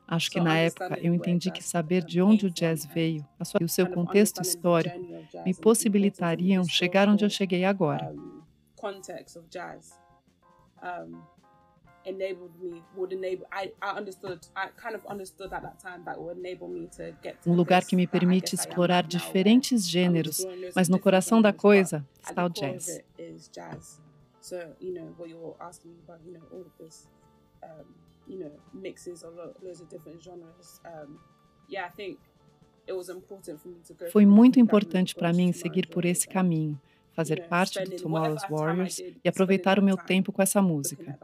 Acho 0.08 0.32
que 0.32 0.40
na 0.40 0.58
época 0.58 1.00
eu 1.00 1.14
entendi 1.14 1.52
que 1.52 1.64
saber 1.64 2.04
de 2.04 2.20
onde 2.20 2.48
o 2.48 2.50
jazz 2.50 2.84
veio 2.86 3.24
e 3.62 3.64
o 3.64 3.70
seu 3.70 3.88
contexto 3.88 4.42
histórico 4.42 5.00
me 5.46 5.54
possibilitariam 5.54 6.64
chegar 6.64 7.08
onde 7.08 7.24
eu 7.24 7.30
cheguei 7.30 7.64
agora 7.64 8.12
enabled 12.10 12.52
me 12.60 12.84
would 12.96 13.14
enable 13.14 13.46
I, 13.52 13.72
I 13.82 13.98
understood 13.98 14.40
I 14.56 14.68
kind 14.76 14.96
of 14.96 15.06
understood 15.08 15.54
at 15.54 15.62
that 15.62 15.80
time 15.80 16.04
that 16.06 16.20
would 16.20 16.38
enable 16.38 16.68
me 16.68 16.88
to 16.98 17.16
get 17.22 17.42
to 17.42 17.50
um 17.50 17.56
lugar 17.56 17.86
que 17.86 17.96
me 17.96 18.08
permite 18.08 18.54
explorar 18.56 19.04
diferentes 19.08 19.88
gêneros, 19.88 20.46
mas 20.76 20.90
no 20.90 21.00
coração 21.00 21.42
da 21.42 21.54
coisa 21.54 22.06
está 22.22 22.46
o 22.46 22.50
jazz. 22.50 23.02
So, 24.42 24.56
you 24.80 24.94
know, 24.94 25.14
what 25.18 25.30
you're 25.30 25.56
asking 25.60 25.92
me 25.92 26.00
about, 26.08 26.22
you 26.26 26.34
know, 26.34 26.42
all 26.52 26.62
of 26.62 26.72
this, 26.80 27.08
um, 27.62 27.86
you 28.28 28.40
know, 28.40 28.52
mixes 28.74 29.24
of 29.24 29.36
loads 29.62 29.82
of 29.82 29.90
different 29.90 30.24
genres. 30.24 30.82
Um, 30.86 31.20
yeah, 31.68 31.86
I 31.86 31.90
think 31.90 32.18
it 32.88 32.94
was 32.94 33.10
important 33.10 33.62
for 33.62 33.68
me 33.68 33.80
to 33.86 33.94
go 33.94 34.10
Foi 34.10 34.26
muito 34.26 34.60
importante 34.60 35.14
para 35.14 35.32
mim 35.34 35.52
seguir 35.52 35.88
por 35.88 36.06
esse 36.06 36.28
caminho, 36.28 36.80
fazer 37.12 37.48
parte 37.48 37.84
do 37.84 37.96
Tomorrow's 37.98 38.44
Warriors 38.50 39.00
e 39.00 39.28
aproveitar 39.30 39.78
o 39.78 39.84
meu 39.84 39.98
tempo 39.98 40.32
com 40.32 40.42
essa 40.42 40.62
música. 40.62 41.20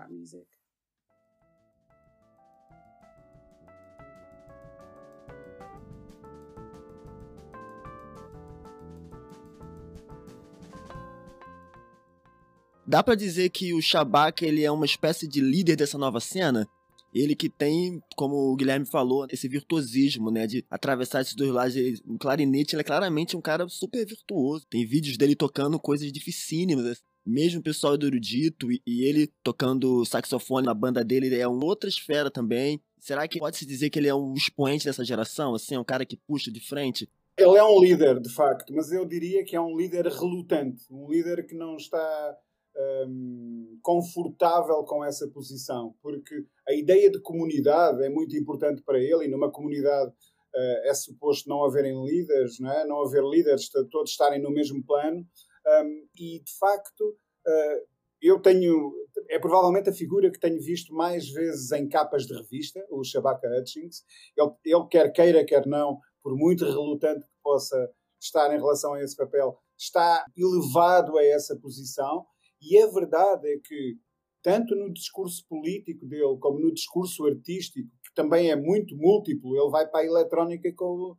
Dá 12.87 13.01
para 13.01 13.15
dizer 13.15 13.49
que 13.49 13.73
o 13.73 13.81
Shabak 13.81 14.45
ele 14.45 14.63
é 14.63 14.71
uma 14.71 14.85
espécie 14.85 15.27
de 15.27 15.41
líder 15.41 15.75
dessa 15.75 15.97
nova 15.97 16.19
cena? 16.19 16.67
Ele 17.11 17.33
que 17.33 17.49
tem, 17.49 17.99
como 18.15 18.35
o 18.35 18.55
Guilherme 18.55 18.85
falou, 18.85 19.25
esse 19.31 19.47
virtuosismo, 19.47 20.29
né, 20.29 20.45
de 20.45 20.63
atravessar 20.69 21.21
esses 21.21 21.33
dois 21.33 21.49
lados. 21.49 21.75
O 22.05 22.17
clarinete, 22.17 22.75
ele 22.75 22.81
é 22.81 22.83
claramente 22.83 23.35
um 23.35 23.41
cara 23.41 23.67
super 23.69 24.05
virtuoso. 24.05 24.67
Tem 24.69 24.85
vídeos 24.85 25.17
dele 25.17 25.35
tocando 25.35 25.79
coisas 25.79 26.11
dificílimas, 26.11 26.85
assim. 26.85 27.01
mesmo 27.25 27.59
o 27.59 27.63
pessoal 27.63 27.97
do 27.97 28.05
erudito, 28.05 28.71
e, 28.71 28.81
e 28.85 29.03
ele 29.03 29.31
tocando 29.41 30.05
saxofone 30.05 30.67
na 30.67 30.73
banda 30.73 31.03
dele 31.03 31.33
é 31.35 31.47
uma 31.47 31.65
outra 31.65 31.89
esfera 31.89 32.29
também. 32.29 32.79
Será 32.99 33.27
que 33.27 33.39
pode-se 33.39 33.65
dizer 33.65 33.89
que 33.89 33.97
ele 33.97 34.09
é 34.09 34.15
um 34.15 34.33
expoente 34.35 34.85
dessa 34.85 35.03
geração, 35.03 35.55
assim, 35.55 35.75
é 35.75 35.79
um 35.79 35.83
cara 35.83 36.05
que 36.05 36.17
puxa 36.17 36.51
de 36.51 36.59
frente? 36.59 37.09
Ele 37.37 37.57
é 37.57 37.63
um 37.63 37.81
líder, 37.81 38.19
de 38.19 38.29
facto, 38.29 38.73
mas 38.73 38.91
eu 38.91 39.05
diria 39.05 39.43
que 39.43 39.55
é 39.55 39.61
um 39.61 39.75
líder 39.75 40.05
relutante, 40.07 40.83
um 40.89 41.09
líder 41.09 41.45
que 41.45 41.55
não 41.55 41.75
está 41.75 42.37
um, 42.77 43.79
confortável 43.81 44.83
com 44.83 45.03
essa 45.03 45.27
posição, 45.27 45.95
porque 46.01 46.43
a 46.67 46.73
ideia 46.73 47.09
de 47.09 47.21
comunidade 47.21 48.03
é 48.03 48.09
muito 48.09 48.35
importante 48.35 48.81
para 48.81 48.99
ele 48.99 49.25
e 49.25 49.27
numa 49.27 49.51
comunidade 49.51 50.11
uh, 50.11 50.87
é 50.87 50.93
suposto 50.93 51.47
não 51.49 51.63
haverem 51.63 52.03
líderes, 52.05 52.59
não, 52.59 52.71
é? 52.71 52.85
não 52.85 53.01
haver 53.03 53.23
líderes, 53.23 53.69
todos 53.91 54.11
estarem 54.11 54.41
no 54.41 54.51
mesmo 54.51 54.83
plano 54.83 55.25
um, 55.67 56.07
e 56.19 56.39
de 56.39 56.57
facto 56.57 57.01
uh, 57.01 57.95
eu 58.21 58.39
tenho, 58.39 58.91
é 59.29 59.37
provavelmente 59.37 59.89
a 59.89 59.93
figura 59.93 60.31
que 60.31 60.39
tenho 60.39 60.59
visto 60.59 60.93
mais 60.93 61.29
vezes 61.29 61.71
em 61.71 61.87
capas 61.87 62.25
de 62.25 62.33
revista, 62.33 62.83
o 62.89 63.03
Shabaka 63.03 63.47
Hutchings. 63.47 64.03
Ele, 64.35 64.51
ele 64.65 64.87
quer 64.89 65.11
queira, 65.11 65.45
quer 65.45 65.67
não, 65.67 65.99
por 66.23 66.35
muito 66.35 66.65
relutante 66.65 67.25
que 67.25 67.33
possa 67.43 67.89
estar 68.19 68.51
em 68.51 68.57
relação 68.57 68.93
a 68.93 69.03
esse 69.03 69.15
papel, 69.15 69.59
está 69.77 70.25
elevado 70.35 71.17
a 71.17 71.23
essa 71.23 71.55
posição 71.55 72.25
e 72.65 72.81
a 72.81 72.87
verdade 72.87 73.47
é 73.47 73.57
que, 73.59 73.97
tanto 74.41 74.75
no 74.75 74.91
discurso 74.91 75.45
político 75.47 76.05
dele, 76.05 76.37
como 76.39 76.59
no 76.59 76.73
discurso 76.73 77.25
artístico, 77.25 77.89
que 78.03 78.13
também 78.15 78.49
é 78.49 78.55
muito 78.55 78.95
múltiplo, 78.95 79.55
ele 79.55 79.69
vai 79.69 79.87
para 79.87 80.01
a 80.01 80.05
eletrónica 80.05 80.71
com 80.75 80.85
o 80.85 81.17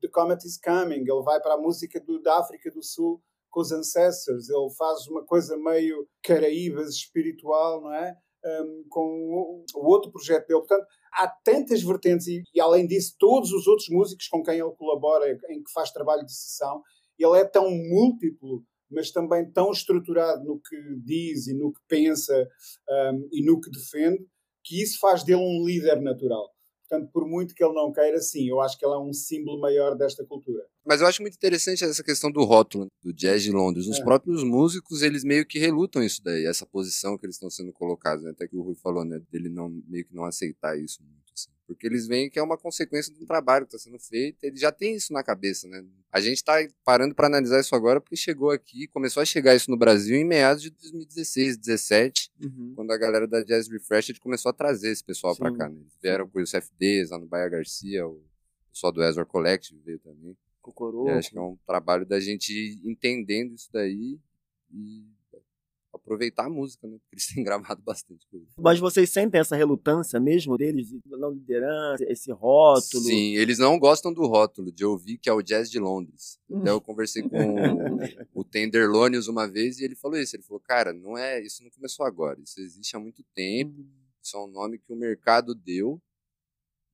The 0.00 0.08
Comet 0.08 0.46
is 0.46 0.58
Coming, 0.60 1.00
ele 1.00 1.22
vai 1.22 1.40
para 1.40 1.54
a 1.54 1.60
música 1.60 2.00
do, 2.00 2.20
da 2.20 2.38
África 2.38 2.70
do 2.70 2.82
Sul 2.82 3.22
com 3.50 3.60
os 3.60 3.72
Ancestors, 3.72 4.48
ele 4.48 4.70
faz 4.76 5.06
uma 5.08 5.24
coisa 5.24 5.56
meio 5.56 6.06
caraíbas 6.22 6.90
espiritual, 6.90 7.80
não 7.80 7.94
é? 7.94 8.16
Um, 8.44 8.84
com 8.88 9.64
o, 9.74 9.86
outro 9.86 10.12
projeto 10.12 10.46
dele. 10.46 10.60
Portanto, 10.60 10.86
há 11.12 11.26
tantas 11.44 11.82
vertentes 11.82 12.28
e, 12.28 12.42
e, 12.54 12.60
além 12.60 12.86
disso, 12.86 13.16
todos 13.18 13.52
os 13.52 13.66
outros 13.66 13.88
músicos 13.88 14.28
com 14.28 14.42
quem 14.42 14.60
ele 14.60 14.76
colabora, 14.76 15.30
em 15.50 15.62
que 15.62 15.72
faz 15.72 15.90
trabalho 15.90 16.24
de 16.24 16.32
sessão, 16.32 16.82
ele 17.18 17.36
é 17.36 17.44
tão 17.44 17.68
múltiplo 17.68 18.62
mas 18.90 19.10
também 19.10 19.50
tão 19.50 19.70
estruturado 19.70 20.44
no 20.44 20.60
que 20.60 20.76
diz 21.04 21.46
e 21.46 21.54
no 21.54 21.72
que 21.72 21.80
pensa 21.88 22.48
um, 22.88 23.28
e 23.32 23.44
no 23.44 23.60
que 23.60 23.70
defende, 23.70 24.26
que 24.64 24.82
isso 24.82 24.98
faz 25.00 25.22
dele 25.24 25.40
um 25.40 25.64
líder 25.64 26.00
natural. 26.00 26.50
Portanto, 26.88 27.10
por 27.12 27.28
muito 27.28 27.54
que 27.54 27.62
ele 27.62 27.74
não 27.74 27.92
queira, 27.92 28.18
sim, 28.18 28.48
eu 28.48 28.60
acho 28.60 28.78
que 28.78 28.84
ele 28.84 28.94
é 28.94 28.98
um 28.98 29.12
símbolo 29.12 29.60
maior 29.60 29.94
desta 29.94 30.24
cultura. 30.24 30.64
Mas 30.86 31.02
eu 31.02 31.06
acho 31.06 31.20
muito 31.20 31.34
interessante 31.34 31.84
essa 31.84 32.02
questão 32.02 32.32
do 32.32 32.42
rótulo 32.44 32.86
do 33.02 33.12
jazz 33.12 33.42
de 33.42 33.52
Londres. 33.52 33.86
Os 33.86 33.98
é. 33.98 34.02
próprios 34.02 34.42
músicos, 34.42 35.02
eles 35.02 35.22
meio 35.22 35.44
que 35.44 35.58
relutam 35.58 36.02
isso 36.02 36.22
daí, 36.24 36.46
essa 36.46 36.64
posição 36.64 37.18
que 37.18 37.26
eles 37.26 37.36
estão 37.36 37.50
sendo 37.50 37.74
colocados. 37.74 38.24
Né? 38.24 38.30
Até 38.30 38.48
que 38.48 38.56
o 38.56 38.62
Rui 38.62 38.74
falou, 38.74 39.04
né, 39.04 39.20
dele 39.30 39.50
não, 39.50 39.68
meio 39.86 40.06
que 40.06 40.14
não 40.14 40.24
aceitar 40.24 40.78
isso 40.78 41.02
muito. 41.02 41.27
Assim. 41.38 41.50
Porque 41.66 41.86
eles 41.86 42.06
veem 42.06 42.30
que 42.30 42.38
é 42.38 42.42
uma 42.42 42.56
consequência 42.56 43.12
de 43.12 43.22
um 43.22 43.26
trabalho 43.26 43.66
que 43.66 43.74
está 43.74 43.90
sendo 43.90 43.98
feito, 44.00 44.42
eles 44.42 44.60
já 44.60 44.72
têm 44.72 44.94
isso 44.94 45.12
na 45.12 45.22
cabeça, 45.22 45.68
né? 45.68 45.84
A 46.10 46.20
gente 46.20 46.38
está 46.38 46.54
parando 46.84 47.14
para 47.14 47.26
analisar 47.26 47.60
isso 47.60 47.74
agora 47.74 48.00
porque 48.00 48.16
chegou 48.16 48.50
aqui, 48.50 48.88
começou 48.88 49.22
a 49.22 49.26
chegar 49.26 49.54
isso 49.54 49.70
no 49.70 49.76
Brasil 49.76 50.16
em 50.16 50.24
meados 50.24 50.62
de 50.62 50.70
2016, 50.70 51.56
2017, 51.58 52.32
uhum. 52.42 52.72
quando 52.74 52.90
a 52.90 52.96
galera 52.96 53.26
da 53.26 53.42
Jazz 53.42 53.68
Refreshed 53.68 54.18
começou 54.18 54.50
a 54.50 54.52
trazer 54.52 54.90
esse 54.90 55.04
pessoal 55.04 55.36
para 55.36 55.54
cá. 55.54 55.68
Né? 55.68 55.76
Eles 55.80 55.98
vieram 56.02 56.28
com 56.28 56.40
os 56.40 56.50
FDs 56.50 57.10
lá 57.10 57.18
no 57.18 57.26
Bahia 57.26 57.48
Garcia, 57.48 58.06
o 58.06 58.22
pessoal 58.72 58.92
do 58.92 59.02
Ezra 59.02 59.26
Collective 59.26 59.80
veio 59.84 59.98
também. 59.98 60.36
Cocoroco. 60.60 61.10
acho 61.10 61.30
que 61.30 61.38
é 61.38 61.40
um 61.40 61.56
trabalho 61.66 62.04
da 62.04 62.20
gente 62.20 62.78
entendendo 62.84 63.54
isso 63.54 63.70
daí 63.72 64.18
e 64.70 65.06
aproveitar 66.08 66.46
a 66.46 66.50
música, 66.50 66.86
né? 66.86 66.96
Porque 66.98 67.14
eles 67.14 67.26
têm 67.26 67.44
gravado 67.44 67.82
bastante 67.82 68.26
coisa. 68.28 68.46
Mas 68.58 68.78
vocês 68.78 69.10
sentem 69.10 69.40
essa 69.40 69.54
relutância 69.54 70.18
mesmo 70.18 70.56
deles, 70.56 70.88
de 70.88 71.00
não 71.06 71.30
liderança, 71.30 72.04
esse 72.08 72.32
rótulo? 72.32 73.04
Sim, 73.04 73.34
eles 73.36 73.58
não 73.58 73.78
gostam 73.78 74.12
do 74.12 74.26
rótulo, 74.26 74.72
de 74.72 74.84
ouvir 74.84 75.18
que 75.18 75.28
é 75.28 75.32
o 75.32 75.42
jazz 75.42 75.70
de 75.70 75.78
Londres. 75.78 76.38
Até 76.50 76.70
eu 76.70 76.80
conversei 76.80 77.22
com 77.22 77.98
o 78.34 78.42
Tenderlonius 78.42 79.28
uma 79.28 79.46
vez 79.46 79.78
e 79.78 79.84
ele 79.84 79.94
falou 79.94 80.18
isso. 80.18 80.34
Ele 80.34 80.42
falou, 80.42 80.60
cara, 80.60 80.92
não 80.92 81.16
é, 81.16 81.40
isso 81.42 81.62
não 81.62 81.70
começou 81.70 82.06
agora, 82.06 82.40
isso 82.40 82.60
existe 82.60 82.96
há 82.96 82.98
muito 82.98 83.22
tempo. 83.34 83.78
Hum. 83.78 83.88
Isso 84.22 84.36
é 84.36 84.40
um 84.40 84.48
nome 84.48 84.78
que 84.78 84.92
o 84.92 84.96
mercado 84.96 85.54
deu. 85.54 86.00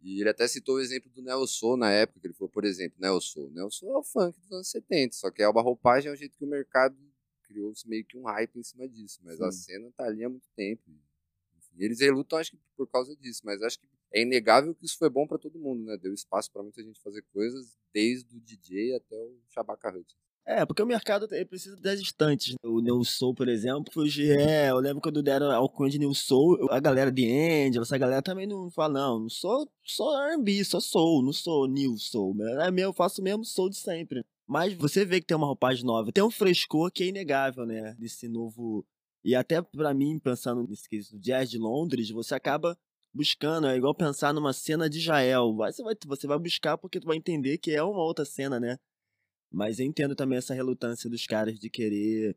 E 0.00 0.21
ele 0.21 0.28
até 0.28 0.47
citou 0.47 0.76
o 0.76 0.80
exemplo 0.80 1.11
do 1.11 1.23
Neo 1.23 1.47
Soul 1.47 1.78
na 1.78 1.90
época, 1.90 2.21
que 2.21 2.26
ele 2.26 2.35
falou, 2.35 2.50
por 2.50 2.64
exemplo. 2.64 2.99
Neo 3.00 3.18
Soul 3.21 3.94
é 3.94 3.97
o 3.97 4.02
funk 4.02 4.38
dos 4.38 4.52
anos 4.52 4.71
70, 4.71 5.14
só 5.14 5.30
que 5.30 5.42
a 5.42 5.49
roupagem 5.49 6.11
é 6.11 6.12
o 6.12 6.16
jeito 6.16 6.37
que 6.37 6.44
o 6.44 6.49
mercado 6.49 6.94
criou-se 7.54 7.88
meio 7.88 8.04
que 8.04 8.18
um 8.18 8.25
hype 8.25 8.56
em 8.58 8.62
cima 8.62 8.88
disso, 8.88 9.20
mas 9.23 9.37
Sim. 9.37 9.44
a 9.44 9.52
cena 9.52 9.92
tá 9.96 10.04
ali 10.04 10.25
há 10.25 10.28
muito 10.28 10.49
tempo. 10.56 10.82
Enfim, 11.56 11.76
eles 11.78 12.00
relutam, 12.00 12.38
acho 12.38 12.50
que 12.50 12.58
por 12.76 12.88
causa 12.88 13.16
disso, 13.16 13.42
mas 13.44 13.62
acho 13.62 13.78
que 13.78 13.87
é 14.12 14.23
inegável 14.23 14.75
que 14.75 14.84
isso 14.84 14.99
foi 14.99 15.08
bom 15.08 15.26
para 15.26 15.38
todo 15.38 15.58
mundo, 15.58 15.84
né? 15.84 15.96
Deu 15.96 16.12
espaço 16.12 16.50
para 16.50 16.62
muita 16.62 16.82
gente 16.82 17.00
fazer 17.00 17.23
coisas, 17.32 17.76
desde 17.92 18.37
o 18.37 18.40
DJ 18.40 18.96
até 18.96 19.16
o 19.16 19.38
Shabaka 19.49 19.96
Hut. 19.96 20.16
É, 20.46 20.66
porque 20.66 20.82
o 20.82 20.87
mercado 20.87 21.26
precisa 21.49 21.75
das 21.76 21.99
instantes. 21.99 22.52
Né? 22.52 22.58
O 22.64 22.80
New 22.80 23.02
Soul, 23.02 23.34
por 23.34 23.49
exemplo, 23.49 23.90
foi 23.92 24.08
é, 24.38 24.70
eu 24.70 24.76
lembro 24.76 25.00
quando 25.00 25.23
deram 25.23 25.50
ao 25.50 25.88
de 25.88 25.99
New 25.99 26.12
Soul, 26.12 26.70
a 26.70 26.78
galera 26.78 27.11
de 27.11 27.25
Angel, 27.26 27.82
essa 27.82 27.96
galera 27.96 28.20
também 28.20 28.46
não 28.46 28.70
fala, 28.70 28.92
não, 28.92 29.20
não 29.20 29.30
sou, 29.30 29.66
sou 29.82 30.14
R&B, 30.28 30.62
sou 30.64 30.82
Soul, 30.82 31.23
não 31.23 31.32
sou 31.32 31.66
New 31.66 31.96
Soul. 31.96 32.37
É 32.61 32.70
meu, 32.70 32.90
eu 32.90 32.92
faço 32.92 33.23
o 33.23 33.25
mesmo 33.25 33.44
Soul 33.44 33.70
de 33.70 33.76
sempre. 33.76 34.25
Mas 34.46 34.74
você 34.74 35.04
vê 35.04 35.20
que 35.20 35.26
tem 35.26 35.36
uma 35.36 35.46
roupagem 35.46 35.84
nova, 35.84 36.12
tem 36.12 36.22
um 36.22 36.30
frescor 36.30 36.90
que 36.90 37.04
é 37.04 37.06
inegável, 37.06 37.64
né, 37.66 37.94
desse 37.98 38.28
novo... 38.28 38.86
E 39.26 39.34
até 39.34 39.62
para 39.62 39.94
mim, 39.94 40.18
pensando 40.18 40.68
nesse 40.68 40.86
quesito 40.86 41.18
jazz 41.18 41.48
de 41.48 41.56
Londres, 41.56 42.10
você 42.10 42.34
acaba 42.34 42.76
buscando, 43.10 43.68
é 43.68 43.76
igual 43.76 43.94
pensar 43.94 44.34
numa 44.34 44.52
cena 44.52 44.90
de 44.90 45.00
Jael. 45.00 45.54
Você 45.54 45.82
vai, 45.82 45.94
você 46.04 46.26
vai 46.26 46.38
buscar 46.38 46.76
porque 46.76 47.00
tu 47.00 47.06
vai 47.06 47.16
entender 47.16 47.56
que 47.56 47.70
é 47.70 47.82
uma 47.82 48.02
outra 48.02 48.24
cena, 48.26 48.60
né? 48.60 48.76
Mas 49.50 49.78
eu 49.78 49.86
entendo 49.86 50.14
também 50.14 50.36
essa 50.36 50.52
relutância 50.52 51.08
dos 51.08 51.26
caras 51.26 51.58
de 51.58 51.70
querer 51.70 52.36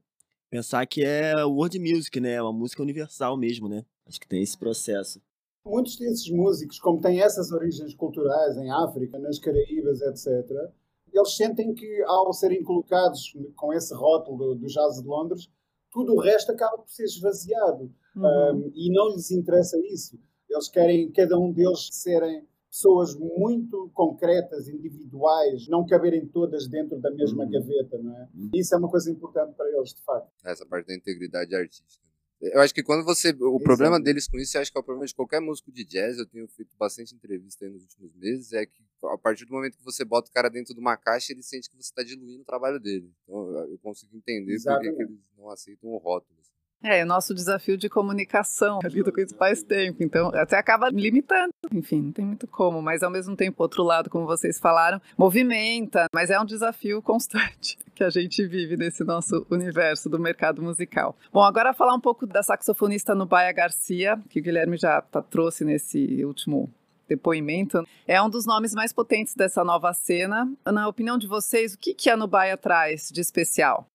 pensar 0.49 0.85
que 0.85 1.03
é 1.03 1.43
world 1.43 1.77
music, 1.77 2.21
né? 2.21 2.33
É 2.33 2.41
uma 2.41 2.53
música 2.53 2.81
universal 2.81 3.35
mesmo, 3.35 3.67
né? 3.67 3.83
Acho 4.05 4.21
que 4.21 4.27
tem 4.27 4.41
esse 4.41 4.57
processo. 4.57 5.21
Muitos 5.65 5.97
desses 5.97 6.29
músicos, 6.29 6.79
como 6.79 7.01
têm 7.01 7.19
essas 7.19 7.51
origens 7.51 7.93
culturais 7.95 8.55
em 8.55 8.71
África, 8.71 9.19
nas 9.19 9.39
Caraíbas, 9.39 9.99
etc., 9.99 10.71
eles 11.17 11.35
sentem 11.35 11.73
que 11.73 12.03
ao 12.03 12.31
serem 12.33 12.63
colocados 12.63 13.33
com 13.55 13.73
esse 13.73 13.93
rótulo 13.93 14.55
do, 14.55 14.67
jazz 14.67 15.01
de 15.01 15.07
Londres, 15.07 15.49
tudo 15.91 16.13
o 16.13 16.19
resto 16.19 16.51
acaba 16.51 16.77
por 16.77 16.89
ser 16.89 17.05
esvaziado. 17.05 17.91
Uhum. 18.15 18.23
Um, 18.23 18.71
e 18.75 18.91
não 18.91 19.09
lhes 19.09 19.31
interessa 19.31 19.77
isso. 19.87 20.19
Eles 20.49 20.69
querem, 20.69 21.11
cada 21.11 21.37
um 21.37 21.51
deles, 21.51 21.89
serem 21.91 22.45
pessoas 22.69 23.15
muito 23.15 23.89
concretas, 23.93 24.67
individuais, 24.67 25.67
não 25.67 25.85
caberem 25.85 26.27
todas 26.27 26.67
dentro 26.67 26.99
da 26.99 27.09
mesma 27.11 27.43
uhum. 27.43 27.51
gaveta, 27.51 27.97
não 27.97 28.15
é? 28.15 28.29
Uhum. 28.35 28.49
Isso 28.53 28.75
é 28.75 28.77
uma 28.77 28.89
coisa 28.89 29.09
importante 29.11 29.53
para 29.55 29.69
eles, 29.69 29.93
de 29.93 30.01
facto. 30.03 30.29
Essa 30.45 30.65
parte 30.65 30.87
da 30.87 30.95
integridade 30.95 31.55
artística. 31.55 32.07
Eu 32.39 32.61
acho 32.61 32.73
que 32.73 32.83
quando 32.83 33.03
você. 33.03 33.35
O 33.39 33.59
problema 33.59 33.99
deles 33.99 34.27
com 34.27 34.37
isso, 34.37 34.57
eu 34.57 34.61
acho 34.61 34.71
que 34.71 34.77
é 34.77 34.81
o 34.81 34.83
problema 34.83 35.07
de 35.07 35.15
qualquer 35.15 35.41
músico 35.41 35.71
de 35.71 35.83
jazz. 35.83 36.19
Eu 36.19 36.25
tenho 36.27 36.47
feito 36.47 36.75
bastante 36.77 37.15
entrevista 37.15 37.67
nos 37.67 37.81
últimos 37.81 38.13
meses. 38.15 38.53
É 38.53 38.63
que 38.65 38.83
a 39.05 39.17
partir 39.17 39.45
do 39.45 39.53
momento 39.53 39.77
que 39.77 39.83
você 39.83 40.03
bota 40.03 40.29
o 40.29 40.33
cara 40.33 40.49
dentro 40.49 40.73
de 40.73 40.79
uma 40.79 40.97
caixa, 40.97 41.31
ele 41.31 41.43
sente 41.43 41.69
que 41.69 41.75
você 41.75 41.89
está 41.89 42.03
diluindo 42.03 42.41
o 42.41 42.45
trabalho 42.45 42.79
dele. 42.79 43.11
Então 43.23 43.49
eu 43.67 43.77
consigo 43.79 44.15
entender 44.15 44.57
por 44.63 44.79
que 44.79 44.87
eles 44.87 45.19
não 45.37 45.49
aceitam 45.49 45.89
o 45.89 45.97
rótulo. 45.97 46.37
Assim. 46.39 46.57
É, 46.83 47.03
o 47.03 47.07
nosso 47.07 47.33
desafio 47.33 47.75
de 47.75 47.89
comunicação, 47.89 48.79
eu 48.83 48.89
lido 48.89 49.11
com 49.11 49.19
isso 49.19 49.35
faz 49.35 49.63
tempo, 49.63 50.03
então 50.03 50.29
até 50.33 50.57
acaba 50.57 50.89
limitando. 50.89 51.49
Enfim, 51.71 52.01
não 52.01 52.11
tem 52.11 52.25
muito 52.25 52.47
como, 52.47 52.81
mas 52.81 53.03
ao 53.03 53.09
mesmo 53.09 53.35
tempo, 53.35 53.61
outro 53.61 53.83
lado, 53.83 54.09
como 54.09 54.25
vocês 54.25 54.59
falaram, 54.59 55.01
movimenta, 55.17 56.05
mas 56.13 56.29
é 56.29 56.39
um 56.39 56.45
desafio 56.45 57.01
constante 57.01 57.77
que 57.95 58.03
a 58.03 58.09
gente 58.09 58.45
vive 58.45 58.77
nesse 58.77 59.03
nosso 59.03 59.45
universo 59.49 60.09
do 60.09 60.19
mercado 60.19 60.61
musical. 60.61 61.17
Bom, 61.31 61.41
agora 61.41 61.73
falar 61.73 61.95
um 61.95 62.01
pouco 62.01 62.25
da 62.27 62.43
saxofonista 62.43 63.15
Nubaia 63.15 63.51
Garcia, 63.51 64.21
que 64.29 64.39
o 64.39 64.43
Guilherme 64.43 64.77
já 64.77 65.01
tá, 65.01 65.21
trouxe 65.21 65.65
nesse 65.65 66.23
último 66.23 66.71
depoimento, 67.07 67.83
é 68.07 68.21
um 68.21 68.29
dos 68.29 68.45
nomes 68.45 68.73
mais 68.73 68.91
potentes 68.93 69.33
dessa 69.35 69.63
nova 69.63 69.93
cena. 69.93 70.51
Na 70.65 70.87
opinião 70.87 71.17
de 71.17 71.27
vocês, 71.27 71.73
o 71.73 71.77
que, 71.77 71.93
que 71.93 72.09
a 72.09 72.17
Nubaia 72.17 72.57
traz 72.57 73.09
de 73.09 73.21
especial? 73.21 73.87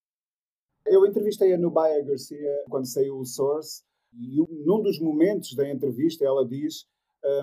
Eu 0.85 1.05
entrevistei 1.05 1.53
a 1.53 1.57
Nubaia 1.57 2.03
Garcia 2.03 2.63
quando 2.69 2.85
saiu 2.85 3.17
o 3.17 3.25
Source 3.25 3.83
e 4.13 4.37
num 4.65 4.81
dos 4.81 4.99
momentos 4.99 5.55
da 5.55 5.69
entrevista 5.69 6.25
ela 6.25 6.45
diz 6.45 6.85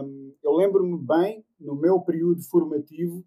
um, 0.02 0.34
eu 0.42 0.52
lembro-me 0.52 0.98
bem, 0.98 1.44
no 1.58 1.74
meu 1.74 2.00
período 2.00 2.42
formativo, 2.42 3.24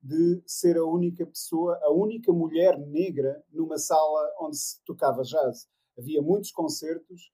de 0.00 0.40
ser 0.46 0.76
a 0.76 0.84
única 0.84 1.26
pessoa, 1.26 1.76
a 1.82 1.90
única 1.90 2.32
mulher 2.32 2.78
negra 2.78 3.42
numa 3.52 3.76
sala 3.76 4.32
onde 4.40 4.56
se 4.56 4.84
tocava 4.84 5.22
jazz. 5.22 5.66
Havia 5.98 6.22
muitos 6.22 6.52
concertos 6.52 7.32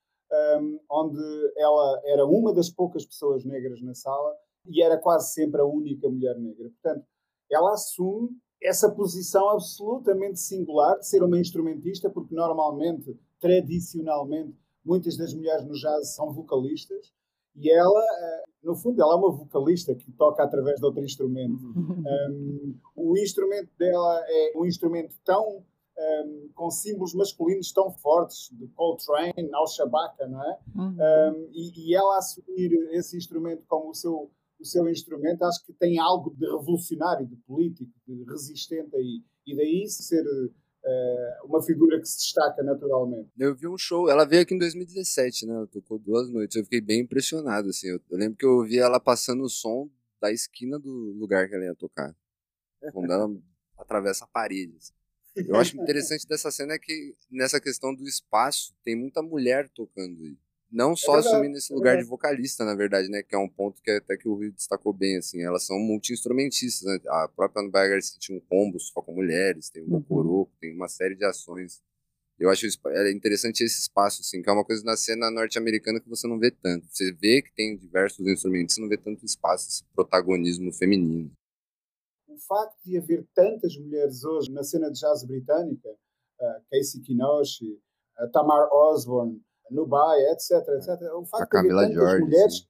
um, 0.59 0.81
onde 0.91 1.53
ela 1.59 2.01
era 2.07 2.25
uma 2.25 2.55
das 2.55 2.71
poucas 2.71 3.05
pessoas 3.05 3.45
negras 3.45 3.83
na 3.83 3.95
sala 3.95 4.35
e 4.67 4.83
era 4.83 4.99
quase 4.99 5.33
sempre 5.33 5.61
a 5.61 5.65
única 5.65 6.09
mulher 6.09 6.39
negra. 6.39 6.71
Portanto, 6.71 7.07
ela 7.51 7.73
assume 7.73 8.31
essa 8.63 8.91
posição 8.91 9.51
absolutamente 9.51 10.39
singular 10.39 10.99
de 10.99 11.07
ser 11.07 11.23
uma 11.23 11.39
instrumentista, 11.39 12.09
porque 12.09 12.35
normalmente, 12.35 13.19
tradicionalmente, 13.41 14.57
muitas 14.85 15.17
das 15.17 15.35
mulheres 15.35 15.67
no 15.67 15.75
jazz 15.75 16.15
são 16.15 16.33
vocalistas, 16.33 17.13
e 17.55 17.71
ela, 17.71 18.01
eh, 18.01 18.43
no 18.63 18.75
fundo, 18.75 19.03
ela 19.03 19.15
é 19.15 19.17
uma 19.17 19.31
vocalista 19.31 19.95
que 19.95 20.11
toca 20.13 20.43
através 20.43 20.79
de 20.81 20.87
outro 20.87 21.05
instrumento. 21.05 21.63
Um, 21.67 22.75
o 22.97 23.17
instrumento 23.19 23.71
dela 23.79 24.25
é 24.27 24.53
um 24.57 24.65
instrumento 24.65 25.15
tão 25.25 25.63
um, 25.99 26.49
com 26.55 26.71
símbolos 26.71 27.15
masculinos 27.15 27.73
tão 27.73 27.91
fortes, 27.91 28.49
de 28.53 28.67
Coltrane 28.69 29.51
ao 29.53 29.67
Shabaka, 29.67 30.27
não 30.27 30.43
é? 30.43 30.59
Uhum. 30.75 30.97
Um, 30.97 31.51
e, 31.53 31.91
e, 31.91 31.95
ela 31.95 32.17
assumir 32.17 32.73
esse 32.93 33.17
instrumento 33.17 33.65
como 33.69 33.91
o 33.91 33.95
seu 33.95 34.31
o 34.63 34.67
seu 34.67 34.89
instrumento, 34.89 35.43
acho 35.45 35.65
que 35.65 35.73
tem 35.73 35.99
algo 35.99 36.35
de 36.35 36.47
revolucionário, 36.47 37.27
de 37.27 37.37
político, 37.37 37.91
de 38.07 38.25
resistente 38.25 38.95
aí. 38.97 39.23
E 39.47 39.57
daí 39.57 39.87
ser 39.89 40.25
uh, 40.25 41.47
uma 41.47 41.63
figura 41.63 42.01
que 42.01 42.07
se 42.07 42.19
destaca 42.19 42.63
naturalmente. 42.63 43.31
Eu 43.39 43.55
vi 43.55 43.69
um 43.69 43.77
show, 43.77 44.09
ela 44.09 44.25
veio 44.25 44.43
aqui 44.43 44.55
em 44.55 44.59
2017, 44.59 45.47
né? 45.47 45.55
Ela 45.55 45.67
tocou 45.67 45.99
duas 45.99 46.31
noites, 46.31 46.57
eu 46.57 46.65
fiquei 46.65 46.81
bem 46.81 47.01
impressionado, 47.01 47.69
assim. 47.69 47.89
Eu, 47.89 48.01
eu 48.11 48.19
lembro 48.19 48.37
que 48.37 48.47
eu 48.47 48.53
ouvi 48.53 48.79
ela 48.79 49.01
passando 49.01 49.43
o 49.43 49.51
som 49.51 49.91
da 50.21 50.33
esquina 50.33 50.79
do 50.79 51.13
lugar 51.19 51.49
que 51.49 51.55
ela 51.55 51.65
ia 51.65 51.75
tocar. 51.75 52.15
Quando 52.93 53.13
ela 53.13 53.29
atravessa 53.77 54.25
a 54.25 54.29
parede. 54.29 54.77
Assim. 54.77 54.93
Eu 55.49 55.57
acho 55.57 55.81
interessante 55.81 56.27
dessa 56.29 56.51
cena 56.51 56.75
é 56.75 56.79
que 56.79 57.15
nessa 57.31 57.61
questão 57.61 57.95
do 57.95 58.07
espaço 58.07 58.75
tem 58.85 58.95
muita 58.95 59.23
mulher 59.23 59.69
tocando 59.71 60.23
aí. 60.23 60.37
Não 60.73 60.93
é 60.93 60.97
só 60.97 61.17
é 61.17 61.19
assumindo 61.19 61.59
esse 61.59 61.73
lugar 61.75 61.99
de 61.99 62.05
vocalista, 62.05 62.65
na 62.65 62.75
verdade, 62.75 63.11
né? 63.11 63.23
Que 63.23 63.35
é 63.35 63.39
um 63.39 63.49
ponto 63.49 63.83
que 63.83 63.91
até 63.91 64.17
que 64.17 64.27
o 64.27 64.37
Rio 64.37 64.53
destacou 64.53 64.93
bem, 64.93 65.19
assim. 65.19 65.43
Elas 65.43 65.67
são 65.67 65.79
multi-instrumentistas, 65.79 66.89
né? 66.89 66.99
A 67.09 67.29
própria 67.29 67.61
Ana 67.61 67.71
Garcia 67.71 68.19
tinha 68.19 68.39
um 68.39 68.41
combo 68.41 68.81
só 68.81 69.03
com 69.03 69.13
mulheres, 69.13 69.69
tem 69.69 69.83
o 69.83 70.03
uhum. 70.09 70.47
tem 70.59 70.75
uma 70.75 70.89
série 70.89 71.15
de 71.15 71.27
ações. 71.27 71.83
Eu 72.39 72.49
acho 72.49 72.67
é 72.87 73.13
interessante 73.13 73.63
esse 73.63 73.81
espaço, 73.81 74.23
assim, 74.23 74.43
que 74.43 74.49
é 74.49 74.53
uma 74.53 74.65
coisa 74.65 74.83
na 74.83 74.97
cena 74.97 75.31
norte-americana 75.31 76.01
que 76.01 76.09
você 76.09 76.27
não 76.27 76.39
vê 76.39 76.51
tanto. 76.51 76.87
Você 76.89 77.13
vê 77.13 77.43
que 77.43 77.53
tem 77.55 77.77
diversos 77.77 78.27
instrumentos, 78.27 78.75
você 78.75 78.81
não 78.81 78.89
vê 78.89 78.97
tanto 78.97 79.27
espaço, 79.27 79.69
esse 79.69 79.85
protagonismo 79.95 80.73
feminino. 80.73 81.31
O 82.27 82.39
facto 82.39 82.77
de 82.83 82.97
haver 82.97 83.27
tantas 83.35 83.77
mulheres 83.77 84.25
hoje 84.25 84.51
na 84.51 84.65
cena 84.65 84.91
de 84.91 84.99
jazz 84.99 85.23
britânica, 85.23 85.91
uh, 85.91 86.63
Casey 86.71 87.03
Kinoshi, 87.03 87.79
uh, 88.19 88.31
Tamar 88.33 88.69
Osborne, 88.73 89.39
Nubai, 89.73 90.21
etc, 90.33 90.67
etc. 90.77 91.13
O 91.15 91.25
facto 91.25 91.43
a 91.43 91.47
Camila 91.47 91.87
de 91.87 91.95
George, 91.95 92.25
mulheres, 92.25 92.69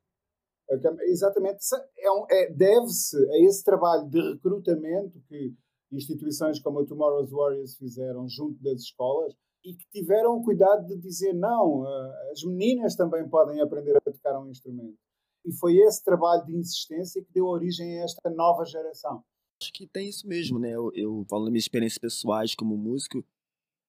exatamente, 1.02 1.58
é 1.98 2.10
um, 2.10 2.26
é, 2.30 2.50
deve-se 2.50 3.16
a 3.16 3.38
esse 3.44 3.62
trabalho 3.64 4.08
de 4.08 4.20
recrutamento 4.32 5.20
que 5.28 5.54
instituições 5.92 6.60
como 6.60 6.80
a 6.80 6.86
Tomorrow's 6.86 7.30
Warriors 7.30 7.76
fizeram 7.76 8.26
junto 8.28 8.62
das 8.62 8.80
escolas 8.80 9.34
e 9.64 9.74
que 9.74 9.84
tiveram 9.92 10.36
o 10.36 10.42
cuidado 10.42 10.86
de 10.86 10.98
dizer 10.98 11.32
não, 11.34 11.86
eh, 11.86 12.30
as 12.32 12.42
meninas 12.42 12.96
também 12.96 13.28
podem 13.28 13.60
aprender 13.60 13.96
a 13.96 14.00
tocar 14.00 14.40
um 14.40 14.48
instrumento. 14.48 14.98
E 15.44 15.52
foi 15.52 15.76
esse 15.76 16.02
trabalho 16.02 16.44
de 16.44 16.56
insistência 16.56 17.22
que 17.22 17.32
deu 17.32 17.46
origem 17.46 18.00
a 18.00 18.04
esta 18.04 18.30
nova 18.30 18.64
geração. 18.64 19.22
Acho 19.60 19.72
que 19.72 19.86
tem 19.86 20.08
isso 20.08 20.26
mesmo, 20.26 20.58
né? 20.58 20.70
Eu, 20.70 20.90
eu 20.94 21.24
falo 21.28 21.44
das 21.44 21.52
minhas 21.52 21.64
experiências 21.64 21.98
pessoais 21.98 22.54
como 22.54 22.76
músico, 22.76 23.18
é, 23.18 23.22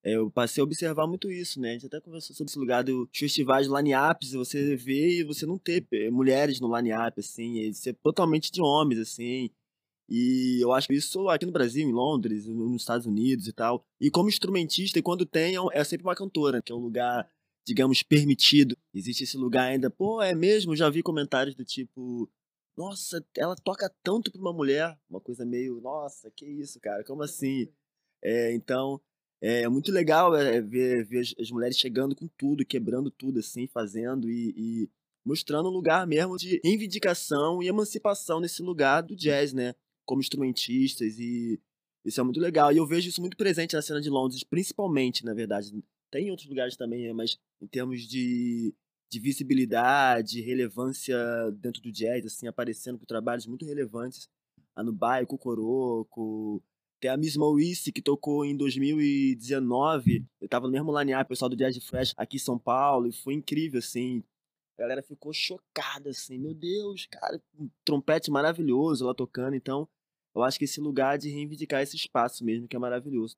eu 0.04 0.30
passei 0.30 0.62
a 0.62 0.66
observar 0.66 1.08
muito 1.08 1.32
isso, 1.32 1.60
né? 1.62 1.72
A 1.72 1.74
gente 1.74 1.86
até 1.86 2.00
conversou 2.02 2.36
sobre 2.36 2.50
esse 2.52 2.60
lugar 2.60 2.84
dos 2.84 3.08
festivais 3.14 3.68
line-ups, 3.68 4.34
você 4.34 4.76
vê 4.76 5.20
e 5.20 5.24
você 5.24 5.46
não 5.46 5.58
ter 5.58 5.88
eh, 5.94 6.10
mulheres 6.12 6.60
no 6.60 6.76
line-up, 6.76 7.20
assim, 7.20 7.72
ser 7.74 7.94
totalmente 7.96 8.52
de 8.52 8.62
homens, 8.62 9.00
assim. 9.00 9.50
E 10.10 10.60
eu 10.62 10.74
acho 10.74 10.92
isso 10.92 11.30
aqui 11.30 11.46
no 11.46 11.52
Brasil, 11.52 11.88
em 11.88 11.94
Londres, 11.94 12.46
nos 12.48 12.82
Estados 12.82 13.06
Unidos 13.08 13.48
e 13.48 13.54
tal. 13.54 13.86
E 14.00 14.12
como 14.12 14.30
instrumentista, 14.30 15.00
e 15.00 15.02
quando 15.02 15.26
tem, 15.26 15.56
é, 15.56 15.60
é 15.72 15.84
sempre 15.84 16.06
uma 16.06 16.16
cantora, 16.16 16.62
que 16.62 16.72
é 16.72 16.76
um 16.76 16.80
lugar, 16.80 17.30
digamos, 17.66 18.04
permitido. 18.04 18.78
Existe 18.94 19.24
esse 19.24 19.38
lugar 19.38 19.72
ainda, 19.72 19.90
pô, 19.90 20.22
é 20.22 20.36
mesmo? 20.36 20.76
Já 20.76 20.90
vi 20.90 21.02
comentários 21.02 21.56
do 21.56 21.64
tipo, 21.64 22.30
nossa, 22.78 23.26
ela 23.38 23.56
toca 23.56 23.90
tanto 24.04 24.32
pra 24.32 24.42
uma 24.42 24.54
mulher. 24.54 24.98
Uma 25.10 25.22
coisa 25.22 25.46
meio, 25.46 25.80
nossa, 25.82 26.30
que 26.32 26.46
isso, 26.46 26.80
cara, 26.80 27.04
como 27.06 27.24
assim? 27.24 27.70
É, 28.22 28.54
então, 28.54 29.02
é 29.46 29.68
muito 29.68 29.92
legal 29.92 30.34
é, 30.34 30.62
ver, 30.62 31.04
ver 31.04 31.20
as, 31.20 31.52
mulheres 31.52 31.78
chegando 31.78 32.16
com 32.16 32.30
tudo, 32.38 32.66
quebrando 32.66 33.12
tudo, 33.12 33.40
assim, 33.40 33.68
fazendo 33.68 34.32
e, 34.32 34.54
e, 34.56 34.90
mostrando 35.26 35.68
um 35.68 35.74
lugar 35.74 36.08
mesmo 36.08 36.38
de 36.38 36.62
reivindicação 36.64 37.62
e 37.62 37.68
emancipação 37.68 38.40
nesse 38.40 38.62
lugar 38.62 39.02
do 39.02 39.18
jazz, 39.18 39.52
né? 39.52 39.76
Como 40.06 40.22
instrumentistas 40.22 41.20
e 41.20 41.60
isso 42.06 42.22
é 42.22 42.24
muito 42.24 42.40
legal. 42.40 42.72
E 42.72 42.78
eu 42.78 42.88
vejo 42.88 43.10
isso 43.10 43.20
muito 43.20 43.36
presente 43.36 43.76
na 43.76 43.82
cena 43.82 44.00
de 44.00 44.10
Londres, 44.10 44.46
principalmente, 44.46 45.26
na 45.26 45.34
verdade. 45.34 45.74
Tem 46.10 46.28
em 46.28 46.32
outros 46.32 46.48
lugares 46.48 46.78
também, 46.78 47.12
mas 47.14 47.38
em 47.62 47.68
termos 47.68 48.02
de, 48.08 48.74
de 49.12 49.20
visibilidade, 49.20 50.40
relevância 50.40 51.18
dentro 51.60 51.82
do 51.82 51.92
jazz, 51.92 52.26
assim, 52.26 52.48
aparecendo 52.48 52.98
com 52.98 53.06
trabalhos 53.06 53.46
muito 53.46 53.66
relevantes. 53.66 54.30
A 54.74 54.82
Nubai, 54.82 55.26
Cocoroco, 55.26 56.64
tem 57.04 57.12
a 57.12 57.18
Miss 57.18 57.36
Maurice, 57.36 57.92
que 57.92 58.02
tocou 58.02 58.46
em 58.46 58.56
2019. 58.56 60.26
Eu 60.40 60.48
tava 60.48 60.68
no 60.68 60.72
mesmo 60.72 60.98
line 60.98 61.12
pessoal 61.26 61.50
do 61.50 61.56
Jazz 61.58 61.76
Fresh 61.86 62.14
aqui 62.16 62.38
em 62.38 62.40
São 62.40 62.58
Paulo, 62.58 63.08
e 63.08 63.12
foi 63.12 63.34
incrível, 63.34 63.80
assim. 63.80 64.24
A 64.78 64.84
galera 64.84 65.04
ficou 65.04 65.34
chocada, 65.34 66.12
assim, 66.12 66.38
meu 66.40 66.54
Deus, 66.54 67.06
cara, 67.08 67.42
um 67.60 67.70
trompete 67.84 68.32
maravilhoso 68.32 69.06
lá 69.06 69.14
tocando. 69.14 69.54
Então, 69.54 69.86
eu 70.34 70.44
acho 70.44 70.58
que 70.58 70.64
esse 70.64 70.80
lugar 70.80 71.18
de 71.18 71.30
reivindicar 71.30 71.82
esse 71.82 71.98
espaço 71.98 72.46
mesmo, 72.46 72.70
que 72.70 72.76
é 72.78 72.80
maravilhoso. 72.80 73.36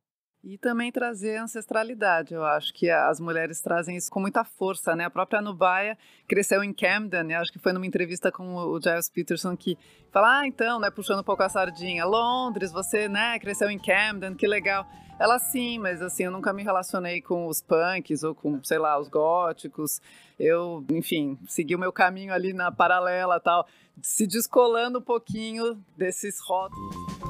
E 0.48 0.60
também 0.60 0.92
trazer 0.92 1.38
ancestralidade. 1.38 2.36
Eu 2.36 2.46
acho 2.46 2.72
que 2.72 2.88
as 2.88 3.20
mulheres 3.20 3.60
trazem 3.60 3.98
isso 3.98 4.12
com 4.12 4.20
muita 4.20 4.44
força, 4.44 4.96
né? 4.96 5.06
A 5.06 5.10
própria 5.10 5.42
Nubaia 5.42 5.98
cresceu 6.28 6.64
em 6.64 6.72
Camden, 6.72 7.34
acho 7.34 7.52
que 7.52 7.58
foi 7.58 7.74
numa 7.74 7.88
entrevista 7.88 8.32
com 8.32 8.54
o 8.56 8.80
Giles 8.80 9.10
Peterson 9.10 9.58
que 9.58 9.76
fala: 10.12 10.42
"Ah, 10.42 10.48
então, 10.48 10.80
né, 10.80 10.92
puxando 10.92 11.22
um 11.22 11.24
pouco 11.24 11.42
a 11.42 11.50
sardinha, 11.50 12.06
Londres, 12.06 12.72
você, 12.72 13.10
né, 13.10 13.40
cresceu 13.40 13.72
em 13.72 13.80
Camden, 13.80 14.36
que 14.36 14.46
legal". 14.46 14.86
Ela 15.18 15.40
sim, 15.40 15.80
mas 15.80 16.00
assim, 16.00 16.26
eu 16.26 16.32
nunca 16.32 16.54
me 16.54 16.62
relacionei 16.62 17.22
com 17.22 17.48
os 17.48 17.60
punks 17.60 18.22
ou 18.22 18.36
com, 18.36 18.64
sei 18.64 18.78
lá, 18.78 19.00
os 19.00 19.08
góticos. 19.08 20.00
Eu, 20.38 20.86
enfim, 20.92 21.40
segui 21.48 21.74
o 21.74 21.80
meu 21.80 21.92
caminho 21.92 22.32
ali 22.32 22.54
na 22.54 22.72
paralela, 22.72 23.40
tal, 23.40 23.66
se 24.00 24.28
descolando 24.28 25.00
um 25.00 25.02
pouquinho 25.02 25.84
desses 25.98 26.40
rótulos. 26.40 27.25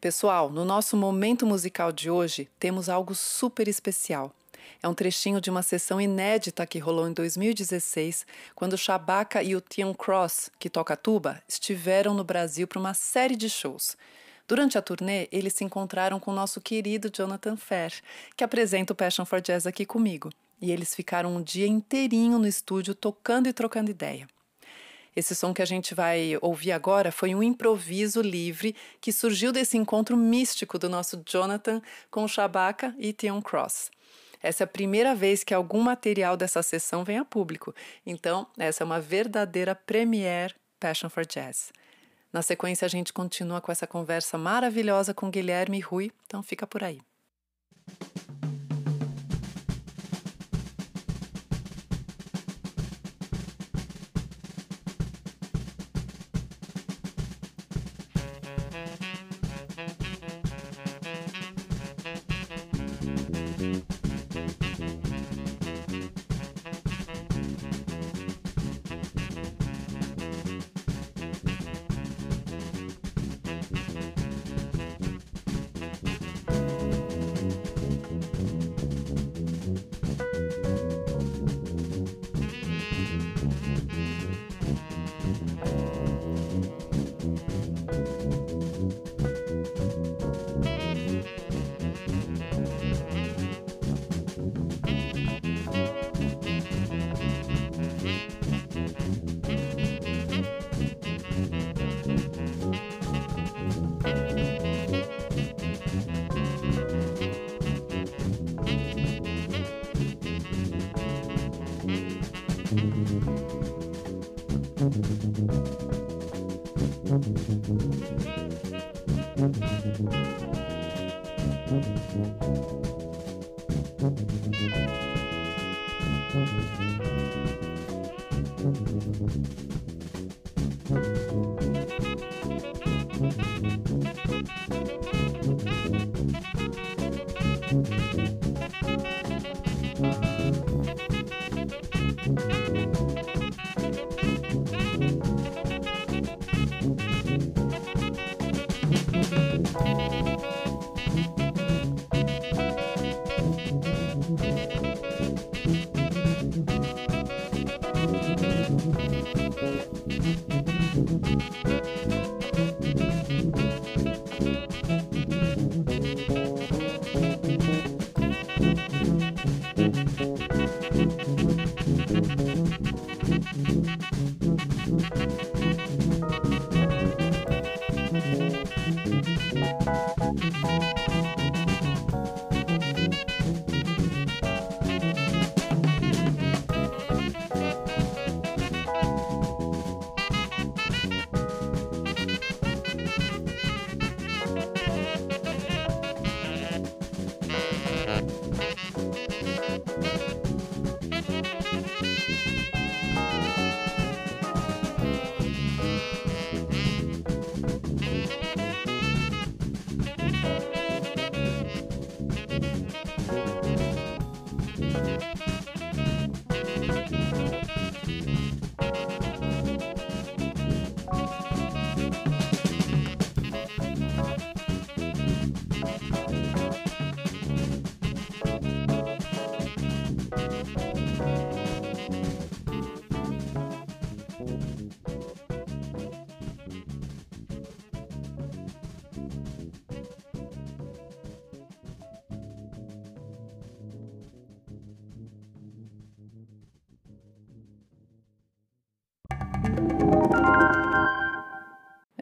Pessoal, 0.00 0.48
no 0.48 0.64
nosso 0.64 0.96
momento 0.96 1.44
musical 1.44 1.92
de 1.92 2.08
hoje 2.08 2.48
temos 2.58 2.88
algo 2.88 3.14
super 3.14 3.68
especial. 3.68 4.34
É 4.82 4.88
um 4.88 4.94
trechinho 4.94 5.42
de 5.42 5.50
uma 5.50 5.62
sessão 5.62 6.00
inédita 6.00 6.66
que 6.66 6.78
rolou 6.78 7.06
em 7.06 7.12
2016, 7.12 8.26
quando 8.54 8.78
Shabaka 8.78 9.42
e 9.42 9.54
o 9.54 9.60
Tion 9.60 9.92
Cross, 9.92 10.50
que 10.58 10.70
toca 10.70 10.96
tuba, 10.96 11.42
estiveram 11.46 12.14
no 12.14 12.24
Brasil 12.24 12.66
para 12.66 12.80
uma 12.80 12.94
série 12.94 13.36
de 13.36 13.50
shows. 13.50 13.94
Durante 14.48 14.78
a 14.78 14.82
turnê, 14.82 15.28
eles 15.30 15.52
se 15.52 15.64
encontraram 15.64 16.18
com 16.18 16.30
o 16.30 16.34
nosso 16.34 16.62
querido 16.62 17.10
Jonathan 17.14 17.58
Fair, 17.58 17.92
que 18.34 18.42
apresenta 18.42 18.94
o 18.94 18.96
Passion 18.96 19.26
for 19.26 19.42
Jazz 19.42 19.66
aqui 19.66 19.84
comigo. 19.84 20.30
E 20.62 20.72
eles 20.72 20.94
ficaram 20.94 21.36
um 21.36 21.42
dia 21.42 21.66
inteirinho 21.66 22.38
no 22.38 22.46
estúdio 22.46 22.94
tocando 22.94 23.50
e 23.50 23.52
trocando 23.52 23.90
ideia. 23.90 24.26
Esse 25.14 25.34
som 25.34 25.52
que 25.52 25.62
a 25.62 25.66
gente 25.66 25.94
vai 25.94 26.38
ouvir 26.40 26.72
agora 26.72 27.10
foi 27.10 27.34
um 27.34 27.42
improviso 27.42 28.20
livre 28.20 28.74
que 29.00 29.12
surgiu 29.12 29.52
desse 29.52 29.76
encontro 29.76 30.16
místico 30.16 30.78
do 30.78 30.88
nosso 30.88 31.22
Jonathan 31.26 31.82
com 32.10 32.28
Shabaka 32.28 32.94
e 32.98 33.12
Tion 33.12 33.42
Cross. 33.42 33.90
Essa 34.42 34.62
é 34.62 34.66
a 34.66 34.68
primeira 34.68 35.14
vez 35.14 35.44
que 35.44 35.52
algum 35.52 35.80
material 35.80 36.36
dessa 36.36 36.62
sessão 36.62 37.04
vem 37.04 37.18
a 37.18 37.24
público, 37.24 37.74
então 38.06 38.46
essa 38.56 38.82
é 38.82 38.86
uma 38.86 39.00
verdadeira 39.00 39.74
premiere 39.74 40.54
Passion 40.78 41.10
for 41.10 41.26
Jazz. 41.26 41.72
Na 42.32 42.42
sequência, 42.42 42.86
a 42.86 42.88
gente 42.88 43.12
continua 43.12 43.60
com 43.60 43.72
essa 43.72 43.86
conversa 43.86 44.38
maravilhosa 44.38 45.12
com 45.12 45.30
Guilherme 45.30 45.80
Rui, 45.80 46.10
então 46.24 46.42
fica 46.42 46.66
por 46.66 46.82
aí. 46.82 47.00
Mm-hmm. 63.16 63.99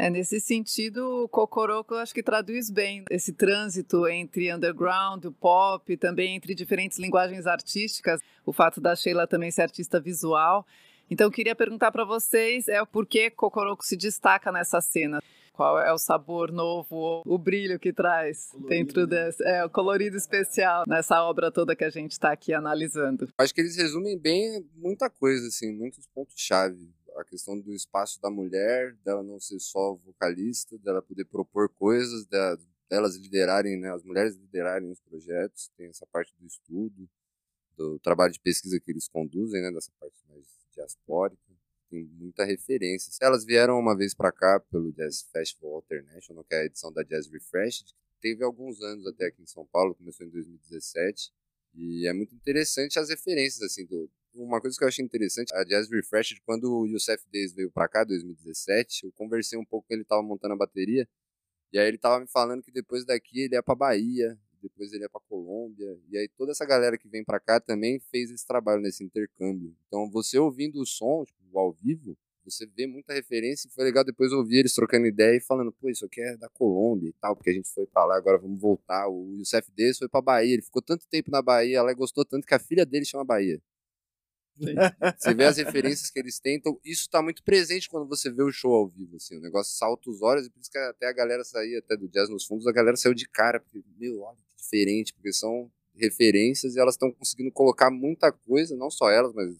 É, 0.09 0.11
nesse 0.11 0.40
sentido, 0.40 1.25
o 1.25 1.29
Cocoroco 1.29 1.94
acho 1.94 2.14
que 2.14 2.23
traduz 2.23 2.71
bem 2.71 3.05
esse 3.11 3.31
trânsito 3.31 4.09
entre 4.09 4.51
underground, 4.53 5.27
o 5.27 5.33
pop, 5.33 5.94
também 5.99 6.35
entre 6.35 6.55
diferentes 6.55 6.99
linguagens 6.99 7.47
artísticas, 7.47 8.18
o 8.47 8.51
fato 8.51 8.81
da 8.81 8.97
Sheila 8.97 9.27
também 9.27 9.51
ser 9.51 9.62
artista 9.62 10.01
visual. 10.01 10.66
Então, 11.11 11.31
queria 11.31 11.55
perguntar 11.55 11.92
para 11.92 12.07
vocês 12.07 12.68
é 12.68 12.83
por 12.87 13.07
que 13.07 13.29
Cocoroco 13.31 13.85
se 13.85 13.99
destaca 13.99 14.51
nessa 14.51 14.81
cena? 14.81 15.23
Qual 15.53 15.79
é 15.79 15.92
o 15.92 15.99
sabor 15.99 16.51
novo, 16.51 17.23
o 17.27 17.37
brilho 17.37 17.79
que 17.79 17.92
traz 17.92 18.51
colorido, 18.53 18.68
dentro 18.68 19.01
né? 19.03 19.07
desse, 19.09 19.44
é, 19.44 19.64
o 19.64 19.68
colorido 19.68 20.16
especial 20.16 20.85
nessa 20.87 21.23
obra 21.23 21.51
toda 21.53 21.77
que 21.77 21.85
a 21.85 21.90
gente 21.90 22.12
está 22.12 22.33
aqui 22.33 22.55
analisando? 22.55 23.29
Acho 23.37 23.55
que 23.55 23.61
eles 23.61 23.77
resumem 23.77 24.16
bem 24.16 24.64
muita 24.75 25.11
coisa, 25.11 25.49
assim, 25.49 25.77
muitos 25.77 26.07
pontos-chave 26.14 26.97
a 27.18 27.24
questão 27.24 27.59
do 27.59 27.72
espaço 27.72 28.20
da 28.20 28.31
mulher, 28.31 28.94
dela 29.04 29.22
não 29.22 29.40
ser 29.40 29.59
só 29.59 29.94
vocalista, 29.94 30.78
dela 30.78 31.02
poder 31.02 31.24
propor 31.24 31.68
coisas, 31.68 32.26
delas 32.88 33.16
liderarem, 33.16 33.76
né, 33.76 33.92
as 33.92 34.02
mulheres 34.02 34.37
liderarem 34.37 34.90
os 34.90 35.00
projetos, 35.00 35.68
tem 35.76 35.88
essa 35.88 36.07
parte 36.07 36.33
do 36.38 36.46
estudo, 36.46 37.09
do 37.76 37.98
trabalho 37.98 38.33
de 38.33 38.40
pesquisa 38.40 38.78
que 38.81 38.90
eles 38.90 39.09
conduzem, 39.09 39.61
né, 39.61 39.70
dessa 39.72 39.90
parte 40.00 40.16
mais 40.28 40.46
diaspórica, 40.72 41.42
tem 41.90 42.04
muita 42.04 42.44
referência. 42.44 43.11
Elas 43.20 43.44
vieram 43.44 43.78
uma 43.78 43.96
vez 43.96 44.14
para 44.14 44.31
cá 44.31 44.61
pelo 44.61 44.92
Jazz 44.92 45.22
Festival 45.33 45.83
International, 45.85 46.44
que 46.44 46.54
é 46.54 46.61
a 46.61 46.64
edição 46.66 46.92
da 46.92 47.02
Jazz 47.02 47.26
Refreshed, 47.28 47.94
teve 48.20 48.44
alguns 48.44 48.81
anos 48.81 49.07
até 49.07 49.26
aqui 49.26 49.42
em 49.42 49.46
São 49.46 49.66
Paulo, 49.66 49.94
começou 49.94 50.26
em 50.26 50.31
2017, 50.31 51.33
e 51.74 52.07
é 52.07 52.12
muito 52.12 52.35
interessante 52.35 52.98
as 52.98 53.09
referências 53.09 53.62
assim 53.62 53.87
do, 53.87 54.11
uma 54.42 54.61
coisa 54.61 54.77
que 54.77 54.85
eu 54.85 54.88
achei 54.88 55.05
interessante, 55.05 55.55
a 55.55 55.64
Jazz 55.64 55.90
Refreshed, 55.90 56.40
quando 56.44 56.72
o 56.72 56.87
Youssef 56.87 57.24
Days 57.31 57.53
veio 57.53 57.70
pra 57.70 57.88
cá, 57.88 58.05
2017, 58.05 59.07
eu 59.07 59.12
conversei 59.12 59.59
um 59.59 59.64
pouco 59.64 59.88
com 59.88 59.94
ele, 59.94 60.05
tava 60.05 60.22
montando 60.22 60.55
a 60.55 60.57
bateria, 60.57 61.09
e 61.72 61.79
aí 61.79 61.87
ele 61.87 61.98
tava 61.98 62.20
me 62.20 62.27
falando 62.27 62.62
que 62.62 62.72
depois 62.72 63.05
daqui 63.05 63.40
ele 63.40 63.55
ia 63.55 63.62
pra 63.62 63.74
Bahia, 63.74 64.38
depois 64.62 64.92
ele 64.92 65.05
ia 65.05 65.09
pra 65.09 65.20
Colômbia, 65.29 65.98
e 66.09 66.16
aí 66.16 66.29
toda 66.29 66.53
essa 66.53 66.64
galera 66.64 66.96
que 66.96 67.09
vem 67.09 67.24
pra 67.24 67.38
cá 67.38 67.61
também 67.61 68.01
fez 68.11 68.31
esse 68.31 68.46
trabalho 68.46 68.81
nesse 68.81 69.05
intercâmbio. 69.05 69.74
Então 69.87 70.11
você 70.11 70.38
ouvindo 70.38 70.81
o 70.81 70.87
som, 70.87 71.24
tipo, 71.24 71.59
ao 71.59 71.72
vivo, 71.72 72.16
você 72.44 72.66
vê 72.66 72.87
muita 72.87 73.12
referência 73.12 73.68
e 73.68 73.70
foi 73.70 73.85
legal 73.85 74.03
depois 74.05 74.33
ouvir 74.33 74.61
eles 74.61 74.74
trocando 74.74 75.07
ideia 75.07 75.37
e 75.37 75.40
falando, 75.40 75.70
pô, 75.72 75.90
isso 75.90 76.07
aqui 76.07 76.20
é 76.20 76.37
da 76.37 76.48
Colômbia 76.48 77.09
e 77.09 77.12
tal, 77.12 77.37
porque 77.37 77.51
a 77.51 77.53
gente 77.53 77.68
foi 77.68 77.87
pra 77.87 78.05
lá, 78.05 78.16
agora 78.16 78.38
vamos 78.38 78.59
voltar. 78.59 79.07
O 79.09 79.37
Youssef 79.37 79.70
Days 79.72 79.98
foi 79.98 80.09
pra 80.09 80.22
Bahia, 80.22 80.55
ele 80.55 80.62
ficou 80.62 80.81
tanto 80.81 81.07
tempo 81.07 81.31
na 81.31 81.42
Bahia, 81.42 81.79
ela 81.79 81.92
gostou 81.92 82.24
tanto 82.24 82.46
que 82.46 82.55
a 82.55 82.59
filha 82.59 82.87
dele 82.87 83.05
chama 83.05 83.24
Bahia. 83.24 83.61
Você 85.18 85.35
vê 85.35 85.44
as 85.44 85.57
referências 85.59 86.11
que 86.11 86.18
eles 86.18 86.38
tentam, 86.38 86.79
isso 86.85 87.03
está 87.03 87.23
muito 87.23 87.42
presente 87.42 87.88
quando 87.88 88.09
você 88.09 88.31
vê 88.31 88.42
o 88.42 88.53
show 88.53 88.73
ao 88.73 88.88
vivo, 88.88 89.16
assim, 89.16 89.37
o 89.37 89.40
negócio 89.40 89.77
salta 89.77 90.11
os 90.11 90.23
olhos, 90.23 90.47
e 90.47 90.51
por 90.51 90.61
isso 90.61 90.71
que 90.71 90.79
até 90.79 91.07
a 91.07 91.12
galera 91.12 91.44
saía, 91.44 91.79
até 91.79 91.97
do 91.97 92.09
jazz 92.09 92.29
nos 92.29 92.44
fundos, 92.44 92.66
a 92.66 92.73
galera 92.73 92.97
saiu 92.97 93.14
de 93.14 93.29
cara, 93.29 93.61
porque, 93.61 93.83
meu, 93.99 94.21
olha 94.21 94.37
que 94.49 94.57
diferente, 94.57 95.14
porque 95.14 95.33
são 95.33 95.71
referências 95.94 96.77
e 96.77 96.81
elas 96.81 96.94
estão 96.94 97.11
conseguindo 97.12 97.51
colocar 97.53 97.90
muita 97.90 98.31
coisa, 98.31 98.77
não 98.77 98.90
só 98.90 99.11
elas, 99.11 99.33
mas 99.35 99.55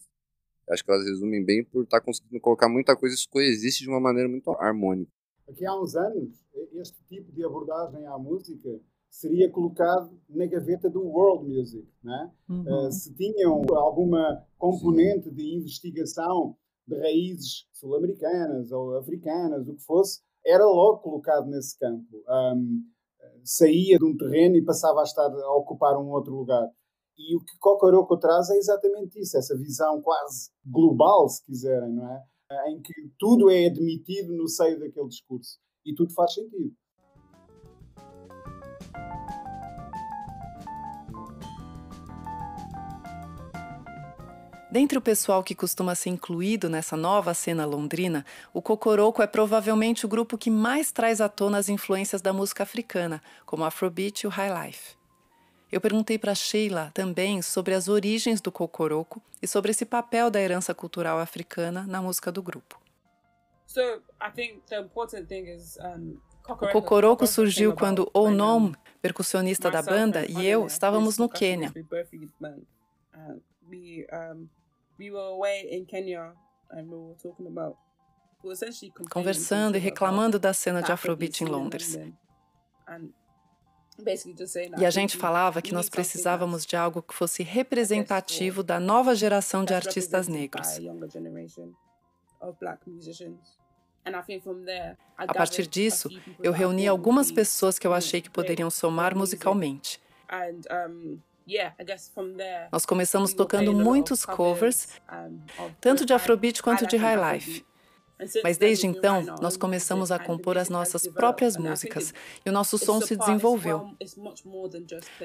acho 0.69 0.83
que 0.83 0.91
elas 0.91 1.05
resumem 1.05 1.43
bem 1.43 1.63
por 1.63 1.83
estar 1.83 1.99
tá 1.99 2.05
conseguindo 2.05 2.39
colocar 2.39 2.69
muita 2.69 2.95
coisa, 2.95 3.15
isso 3.15 3.29
coexiste 3.29 3.83
de 3.83 3.89
uma 3.89 3.99
maneira 3.99 4.29
muito 4.29 4.49
harmônica. 4.51 5.11
Aqui 5.47 5.65
há 5.65 5.75
uns 5.75 5.95
anos, 5.95 6.29
este 6.73 7.01
tipo 7.07 7.31
de 7.31 7.43
abordagem 7.43 8.05
à 8.05 8.17
música 8.17 8.79
seria 9.09 9.51
colocado 9.51 10.17
na 10.29 10.45
gaveta 10.45 10.89
do 10.89 11.01
world 11.01 11.47
music, 11.47 11.87
né? 12.03 12.31
Uhum. 12.47 12.87
Uh, 12.87 12.91
se 12.91 13.13
tinham 13.15 13.63
alguma 13.75 14.45
componente 14.57 15.29
Sim. 15.29 15.35
de 15.35 15.55
investigação 15.55 16.55
de 16.87 16.97
raízes 16.97 17.67
sul-americanas 17.73 18.71
ou 18.71 18.97
africanas, 18.97 19.67
o 19.67 19.75
que 19.75 19.83
fosse, 19.83 20.21
era 20.45 20.65
logo 20.65 20.99
colocado 20.99 21.47
nesse 21.47 21.77
campo. 21.77 22.23
Um, 22.27 22.83
saía 23.43 23.97
de 23.97 24.05
um 24.05 24.15
terreno 24.17 24.55
e 24.55 24.63
passava 24.63 25.01
a 25.01 25.03
estar 25.03 25.27
a 25.27 25.57
ocupar 25.57 25.97
um 25.97 26.09
outro 26.11 26.33
lugar. 26.33 26.67
E 27.17 27.35
o 27.35 27.39
que 27.39 27.57
Cocoroco 27.59 28.17
traz 28.17 28.49
é 28.49 28.57
exatamente 28.57 29.19
isso, 29.19 29.37
essa 29.37 29.57
visão 29.57 30.01
quase 30.01 30.49
global, 30.65 31.27
se 31.27 31.43
quiserem, 31.43 31.91
não 31.91 32.09
é? 32.09 32.23
Em 32.71 32.81
que 32.81 32.93
tudo 33.19 33.49
é 33.49 33.67
admitido 33.67 34.33
no 34.33 34.47
seio 34.47 34.79
daquele 34.79 35.07
discurso 35.07 35.59
e 35.85 35.93
tudo 35.93 36.13
faz 36.13 36.33
sentido. 36.33 36.73
Dentre 44.71 44.99
o 44.99 45.01
pessoal 45.01 45.43
que 45.43 45.55
costuma 45.55 45.95
ser 45.95 46.11
incluído 46.11 46.69
nessa 46.69 46.95
nova 46.95 47.33
cena 47.33 47.65
londrina, 47.65 48.23
o 48.53 48.61
Cocoroco 48.61 49.19
é 49.19 49.25
provavelmente 49.25 50.05
o 50.05 50.09
grupo 50.09 50.37
que 50.37 50.51
mais 50.51 50.91
traz 50.91 51.19
à 51.19 51.27
tona 51.27 51.57
as 51.57 51.69
influências 51.69 52.21
da 52.21 52.31
música 52.31 52.61
africana, 52.61 53.19
como 53.47 53.63
o 53.63 53.65
Afrobeat 53.65 54.21
e 54.21 54.27
o 54.27 54.29
High 54.29 54.67
Life. 54.67 54.95
Eu 55.71 55.81
perguntei 55.81 56.19
para 56.19 56.35
Sheila 56.35 56.91
também 56.93 57.41
sobre 57.41 57.73
as 57.73 57.87
origens 57.87 58.41
do 58.41 58.51
Cocoroco 58.51 59.19
e 59.41 59.47
sobre 59.47 59.71
esse 59.71 59.85
papel 59.85 60.29
da 60.29 60.39
herança 60.39 60.73
cultural 60.73 61.17
africana 61.17 61.85
na 61.87 61.99
música 61.99 62.31
do 62.31 62.43
grupo. 62.43 62.79
o 66.47 66.71
Cocoroco 66.71 67.25
surgiu 67.25 67.75
quando 67.75 68.09
Onom, 68.13 68.71
percussionista 69.01 69.71
da 69.71 69.81
banda, 69.81 70.25
e 70.29 70.45
eu 70.45 70.67
estávamos 70.67 71.17
no 71.17 71.27
Quênia 71.27 71.73
we 74.99 75.09
were 75.09 75.31
away 75.31 75.67
in 75.71 75.85
Kenya 75.85 76.33
and 76.71 76.89
we 76.89 76.97
were 76.97 77.15
talking 77.21 77.47
about 77.47 77.77
conversando 79.09 79.77
e 79.77 79.79
reclamando 79.79 80.39
da 80.39 80.53
cena 80.53 80.81
de 80.81 80.91
Afrobeat 80.91 81.41
em 81.41 81.47
Londres. 81.47 81.97
E 84.77 84.85
a 84.85 84.89
gente 84.89 85.17
falava 85.17 85.61
que 85.61 85.73
nós 85.73 85.89
precisávamos 85.89 86.65
de 86.65 86.77
algo 86.77 87.01
que 87.01 87.13
fosse 87.13 87.43
representativo 87.43 88.63
da 88.63 88.79
nova 88.79 89.13
geração 89.13 89.65
de 89.65 89.73
artistas 89.73 90.29
negros. 90.29 90.79
A 95.17 95.33
partir 95.33 95.67
disso, 95.67 96.09
eu 96.41 96.53
reuni 96.53 96.87
algumas 96.87 97.29
pessoas 97.29 97.77
que 97.77 97.85
eu 97.85 97.93
achei 97.93 98.21
que 98.21 98.29
poderiam 98.29 98.69
somar 98.69 99.13
musicalmente. 99.13 99.99
Nós 102.71 102.85
começamos 102.85 103.33
tocando 103.33 103.73
muitos 103.73 104.25
covers, 104.25 104.87
tanto 105.81 106.05
de 106.05 106.13
Afrobeat 106.13 106.61
quanto 106.61 106.85
de 106.87 106.97
High 106.97 107.33
Life. 107.33 107.65
Mas 108.43 108.57
desde 108.57 108.85
então, 108.85 109.23
nós 109.41 109.55
começamos 109.55 110.11
a 110.11 110.19
compor 110.19 110.57
as 110.57 110.67
nossas 110.69 111.07
próprias 111.07 111.55
músicas 111.55 112.13
e 112.45 112.49
o 112.49 112.51
nosso 112.51 112.77
som 112.77 112.99
se 112.99 113.15
desenvolveu. 113.15 113.95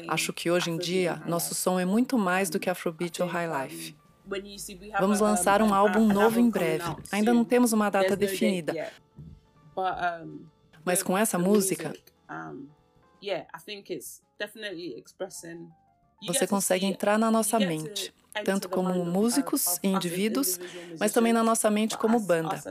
Acho 0.06 0.32
que 0.32 0.50
hoje 0.50 0.70
em 0.70 0.78
dia, 0.78 1.20
nosso 1.26 1.54
som 1.54 1.80
é 1.80 1.84
muito 1.84 2.16
mais 2.16 2.48
do 2.48 2.60
que 2.60 2.70
Afrobeat 2.70 3.20
ou 3.20 3.28
High 3.28 3.66
Life. 3.66 3.96
Vamos 5.00 5.20
lançar 5.20 5.60
um 5.60 5.74
álbum 5.74 6.06
novo 6.06 6.38
em 6.38 6.48
breve. 6.48 6.84
Ainda 7.10 7.34
não 7.34 7.44
temos 7.44 7.72
uma 7.72 7.90
data 7.90 8.16
definida. 8.16 8.90
Mas 10.84 11.02
com 11.02 11.18
essa 11.18 11.36
música, 11.36 11.92
você 16.26 16.46
consegue 16.46 16.86
entrar 16.86 17.18
na 17.18 17.30
nossa 17.30 17.58
mente, 17.58 18.14
tanto 18.44 18.68
como 18.68 19.04
músicos 19.04 19.78
e 19.82 19.88
indivíduos, 19.88 20.58
mas 20.98 21.12
também 21.12 21.32
na 21.32 21.42
nossa 21.42 21.70
mente 21.70 21.96
como 21.96 22.18
banda. 22.20 22.62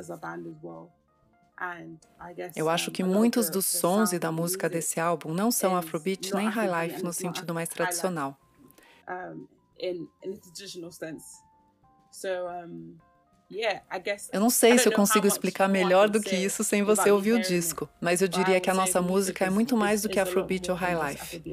Eu 2.55 2.69
acho 2.69 2.91
que 2.91 3.03
muitos 3.03 3.49
dos 3.49 3.65
sons 3.65 4.11
e 4.11 4.19
da 4.19 4.31
música 4.31 4.69
desse 4.69 4.99
álbum 4.99 5.33
não 5.33 5.51
são 5.51 5.75
Afrobeat 5.75 6.33
nem 6.33 6.49
High 6.49 6.89
Life 6.89 7.03
no 7.03 7.13
sentido 7.13 7.53
mais 7.53 7.69
tradicional. 7.69 8.37
Eu 14.31 14.39
não 14.39 14.49
sei 14.49 14.77
se 14.79 14.87
eu 14.87 14.91
consigo 14.91 15.27
explicar 15.27 15.67
melhor 15.67 16.09
do 16.09 16.19
que 16.19 16.35
isso 16.35 16.63
sem 16.63 16.81
você 16.83 17.11
ouvir 17.11 17.33
o 17.33 17.41
disco, 17.41 17.87
mas 18.01 18.21
eu 18.21 18.27
diria 18.27 18.59
que 18.59 18.69
a 18.69 18.73
nossa 18.73 19.01
música 19.01 19.45
é 19.45 19.49
muito 19.49 19.77
mais 19.77 20.01
do 20.01 20.09
que 20.09 20.19
Afrobeat 20.19 20.71
ou 20.71 20.77
High 20.77 21.11
Life. 21.11 21.43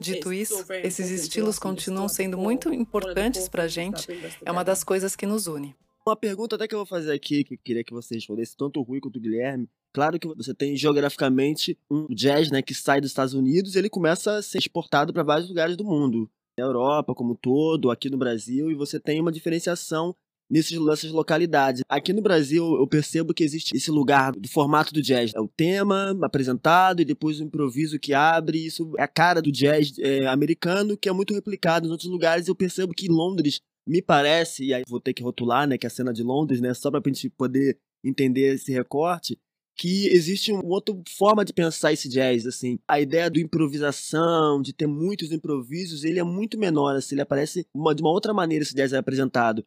Dito 0.00 0.32
isso, 0.32 0.64
esses 0.82 1.10
estilos 1.10 1.58
continuam 1.58 2.08
sendo 2.08 2.36
muito 2.36 2.72
importantes 2.72 3.48
para 3.48 3.64
a 3.64 3.68
gente, 3.68 4.08
é 4.44 4.50
uma 4.50 4.64
das 4.64 4.82
coisas 4.82 5.14
que 5.14 5.26
nos 5.26 5.46
une. 5.46 5.74
Uma 6.06 6.16
pergunta 6.16 6.56
até 6.56 6.68
que 6.68 6.74
eu 6.74 6.80
vou 6.80 6.86
fazer 6.86 7.12
aqui, 7.12 7.44
que 7.44 7.54
eu 7.54 7.58
queria 7.64 7.82
que 7.82 7.92
você 7.92 8.16
respondesse, 8.16 8.54
tanto 8.54 8.78
o 8.78 8.82
Rui 8.82 9.00
quanto 9.00 9.16
o 9.16 9.20
Guilherme. 9.20 9.66
Claro 9.90 10.18
que 10.18 10.28
você 10.28 10.52
tem 10.52 10.76
geograficamente 10.76 11.78
um 11.90 12.06
jazz 12.10 12.50
né, 12.50 12.60
que 12.60 12.74
sai 12.74 13.00
dos 13.00 13.10
Estados 13.10 13.32
Unidos 13.32 13.74
e 13.74 13.78
ele 13.78 13.88
começa 13.88 14.36
a 14.36 14.42
ser 14.42 14.58
exportado 14.58 15.14
para 15.14 15.22
vários 15.22 15.48
lugares 15.48 15.76
do 15.76 15.84
mundo. 15.84 16.28
Na 16.58 16.64
Europa 16.64 17.14
como 17.14 17.32
um 17.32 17.36
todo, 17.36 17.90
aqui 17.90 18.10
no 18.10 18.18
Brasil, 18.18 18.70
e 18.70 18.74
você 18.74 19.00
tem 19.00 19.18
uma 19.18 19.32
diferenciação 19.32 20.14
nesses, 20.54 20.78
nessas 20.78 21.10
localidades. 21.10 21.82
Aqui 21.88 22.12
no 22.12 22.22
Brasil, 22.22 22.76
eu 22.76 22.86
percebo 22.86 23.34
que 23.34 23.42
existe 23.42 23.76
esse 23.76 23.90
lugar 23.90 24.30
do 24.30 24.48
formato 24.48 24.94
do 24.94 25.02
jazz. 25.02 25.32
É 25.34 25.40
o 25.40 25.48
tema 25.48 26.16
apresentado 26.22 27.02
e 27.02 27.04
depois 27.04 27.40
o 27.40 27.42
improviso 27.42 27.98
que 27.98 28.14
abre. 28.14 28.64
Isso 28.64 28.92
é 28.96 29.02
a 29.02 29.08
cara 29.08 29.42
do 29.42 29.50
jazz 29.50 29.98
é, 29.98 30.26
americano, 30.26 30.96
que 30.96 31.08
é 31.08 31.12
muito 31.12 31.34
replicado 31.34 31.88
em 31.88 31.90
outros 31.90 32.08
lugares. 32.08 32.46
Eu 32.46 32.54
percebo 32.54 32.94
que 32.94 33.08
Londres, 33.08 33.60
me 33.84 34.00
parece, 34.00 34.64
e 34.64 34.72
aí 34.72 34.84
vou 34.88 35.00
ter 35.00 35.12
que 35.12 35.24
rotular, 35.24 35.66
né, 35.66 35.76
que 35.76 35.86
é 35.86 35.88
a 35.88 35.90
cena 35.90 36.12
de 36.12 36.22
Londres, 36.22 36.60
né, 36.60 36.72
só 36.72 36.90
pra 36.90 37.02
gente 37.04 37.28
poder 37.28 37.76
entender 38.02 38.54
esse 38.54 38.72
recorte, 38.72 39.36
que 39.76 40.06
existe 40.08 40.52
uma 40.52 40.64
outra 40.64 40.94
forma 41.16 41.44
de 41.44 41.52
pensar 41.52 41.92
esse 41.92 42.08
jazz, 42.08 42.46
assim. 42.46 42.78
A 42.86 43.00
ideia 43.00 43.28
do 43.28 43.40
improvisação, 43.40 44.62
de 44.62 44.72
ter 44.72 44.86
muitos 44.86 45.32
improvisos, 45.32 46.04
ele 46.04 46.20
é 46.20 46.22
muito 46.22 46.56
menor, 46.56 46.94
assim, 46.94 47.16
ele 47.16 47.22
aparece 47.22 47.66
uma, 47.74 47.94
de 47.94 48.00
uma 48.00 48.10
outra 48.10 48.32
maneira 48.32 48.62
esse 48.62 48.74
jazz 48.74 48.92
é 48.92 48.98
apresentado. 48.98 49.64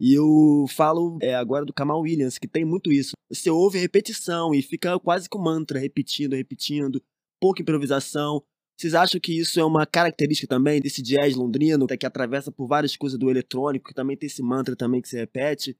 E 0.00 0.14
eu 0.14 0.64
falo 0.68 1.18
é, 1.20 1.34
agora 1.34 1.66
do 1.66 1.74
Kamal 1.74 2.00
Williams, 2.00 2.38
que 2.38 2.48
tem 2.48 2.64
muito 2.64 2.90
isso. 2.90 3.12
Você 3.28 3.50
ouve 3.50 3.78
repetição 3.78 4.54
e 4.54 4.62
fica 4.62 4.98
quase 4.98 5.28
com 5.28 5.38
mantra, 5.38 5.78
repetindo, 5.78 6.34
repetindo, 6.34 7.02
pouca 7.38 7.60
improvisação. 7.60 8.42
Vocês 8.78 8.94
acham 8.94 9.20
que 9.20 9.38
isso 9.38 9.60
é 9.60 9.64
uma 9.64 9.84
característica 9.84 10.48
também 10.48 10.80
desse 10.80 11.02
jazz 11.02 11.36
londrino, 11.36 11.86
que 11.86 12.06
atravessa 12.06 12.50
por 12.50 12.66
várias 12.66 12.96
coisas 12.96 13.18
do 13.18 13.28
eletrônico, 13.28 13.88
que 13.88 13.94
também 13.94 14.16
tem 14.16 14.26
esse 14.26 14.42
mantra 14.42 14.74
também 14.74 15.02
que 15.02 15.08
se 15.08 15.18
repete? 15.18 15.76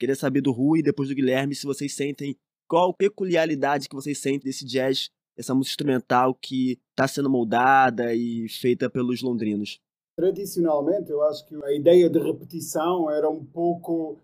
Queria 0.00 0.16
saber 0.16 0.40
do 0.40 0.50
Rui 0.50 0.80
e 0.80 0.82
depois 0.82 1.08
do 1.08 1.14
Guilherme 1.14 1.54
se 1.54 1.64
vocês 1.64 1.94
sentem 1.94 2.36
qual 2.66 2.92
peculiaridade 2.92 3.88
que 3.88 3.94
vocês 3.94 4.18
sentem 4.18 4.50
desse 4.50 4.64
jazz, 4.66 5.10
essa 5.36 5.54
música 5.54 5.74
instrumental 5.74 6.34
que 6.34 6.80
está 6.90 7.06
sendo 7.06 7.30
moldada 7.30 8.12
e 8.12 8.48
feita 8.48 8.90
pelos 8.90 9.22
londrinos? 9.22 9.78
Tradicionalmente, 10.16 11.10
eu 11.10 11.22
acho 11.24 11.44
que 11.46 11.56
a 11.64 11.72
ideia 11.72 12.08
de 12.08 12.18
repetição 12.18 13.10
era 13.10 13.28
um 13.28 13.44
pouco 13.44 14.18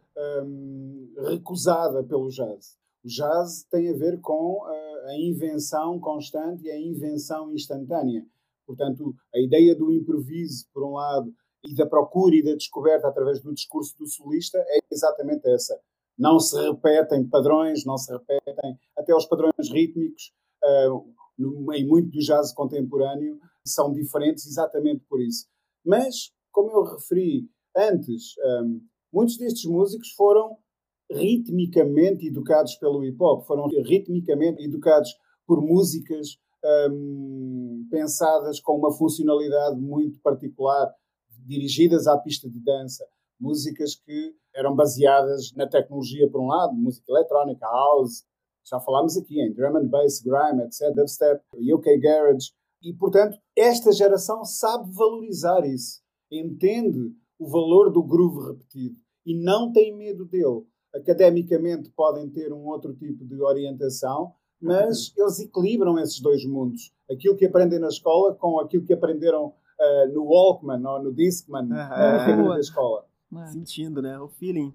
hum, 0.44 1.12
recusada 1.28 2.02
pelo 2.04 2.28
jazz. 2.28 2.78
O 3.04 3.08
jazz 3.08 3.64
tem 3.70 3.88
a 3.88 3.96
ver 3.96 4.20
com 4.20 4.64
a, 4.64 5.10
a 5.10 5.18
invenção 5.18 5.98
constante 5.98 6.64
e 6.64 6.70
a 6.70 6.78
invenção 6.78 7.52
instantânea. 7.52 8.24
Portanto, 8.66 9.14
a 9.34 9.40
ideia 9.40 9.74
do 9.74 9.92
improviso, 9.92 10.66
por 10.72 10.84
um 10.84 10.92
lado, 10.92 11.34
e 11.64 11.74
da 11.74 11.86
procura 11.86 12.36
e 12.36 12.42
da 12.42 12.54
descoberta 12.54 13.08
através 13.08 13.40
do 13.40 13.52
discurso 13.52 13.96
do 13.98 14.06
solista 14.06 14.58
é 14.58 14.78
exatamente 14.90 15.46
essa 15.48 15.78
não 16.20 16.38
se 16.38 16.54
repetem 16.60 17.26
padrões, 17.26 17.86
não 17.86 17.96
se 17.96 18.12
repetem 18.12 18.78
até 18.96 19.14
os 19.14 19.24
padrões 19.24 19.70
rítmicos 19.72 20.34
uh, 20.62 21.02
no, 21.38 21.72
em 21.72 21.86
muito 21.86 22.10
do 22.10 22.18
jazz 22.18 22.52
contemporâneo 22.52 23.40
são 23.64 23.90
diferentes 23.90 24.46
exatamente 24.46 25.02
por 25.08 25.18
isso. 25.22 25.46
Mas, 25.84 26.32
como 26.52 26.70
eu 26.70 26.84
referi 26.84 27.48
antes, 27.76 28.34
um, 28.62 28.80
muitos 29.12 29.36
destes 29.36 29.64
músicos 29.64 30.10
foram 30.12 30.56
ritmicamente 31.10 32.26
educados 32.26 32.76
pelo 32.76 33.04
hip 33.04 33.16
hop, 33.20 33.46
foram 33.46 33.66
ritmicamente 33.66 34.62
educados 34.62 35.10
por 35.46 35.60
músicas 35.60 36.38
um, 36.90 37.86
pensadas 37.90 38.60
com 38.60 38.76
uma 38.76 38.92
funcionalidade 38.92 39.80
muito 39.80 40.20
particular, 40.20 40.92
dirigidas 41.46 42.06
à 42.06 42.18
pista 42.18 42.48
de 42.48 42.60
dança 42.60 43.04
músicas 43.40 43.94
que 43.94 44.34
eram 44.54 44.76
baseadas 44.76 45.52
na 45.56 45.66
tecnologia, 45.66 46.30
por 46.30 46.42
um 46.42 46.48
lado, 46.48 46.74
música 46.74 47.10
eletrónica, 47.10 47.66
house, 47.66 48.24
já 48.64 48.78
falámos 48.78 49.16
aqui 49.16 49.40
em 49.40 49.52
drum 49.52 49.78
and 49.78 49.86
bass, 49.86 50.20
grime, 50.20 50.62
etc., 50.64 50.94
dubstep, 50.94 51.42
UK 51.56 51.98
garage, 51.98 52.52
e 52.82 52.92
portanto 52.94 53.36
esta 53.56 53.92
geração 53.92 54.44
sabe 54.44 54.90
valorizar 54.92 55.66
isso, 55.66 56.00
entende 56.30 57.12
o 57.38 57.48
valor 57.48 57.90
do 57.90 58.02
groove 58.02 58.52
repetido 58.52 58.96
e 59.26 59.34
não 59.34 59.72
tem 59.72 59.96
medo 59.96 60.24
dele. 60.24 60.64
Academicamente 60.94 61.90
podem 61.90 62.28
ter 62.28 62.52
um 62.52 62.66
outro 62.66 62.94
tipo 62.94 63.24
de 63.24 63.40
orientação, 63.40 64.32
mas 64.60 65.12
eles 65.16 65.38
equilibram 65.38 65.98
esses 65.98 66.20
dois 66.20 66.44
mundos. 66.44 66.92
Aquilo 67.10 67.36
que 67.36 67.46
aprendem 67.46 67.78
na 67.78 67.88
escola 67.88 68.34
com 68.34 68.58
aquilo 68.58 68.84
que 68.84 68.92
aprenderam 68.92 69.46
uh, 69.46 70.12
no 70.12 70.24
Walkman 70.24 70.84
ou 70.84 71.02
no 71.02 71.14
Discman 71.14 71.66
uh, 71.66 72.48
da 72.48 72.58
escola. 72.58 73.06
Sentindo, 73.52 74.02
né? 74.02 74.18
O 74.18 74.28
feeling. 74.28 74.74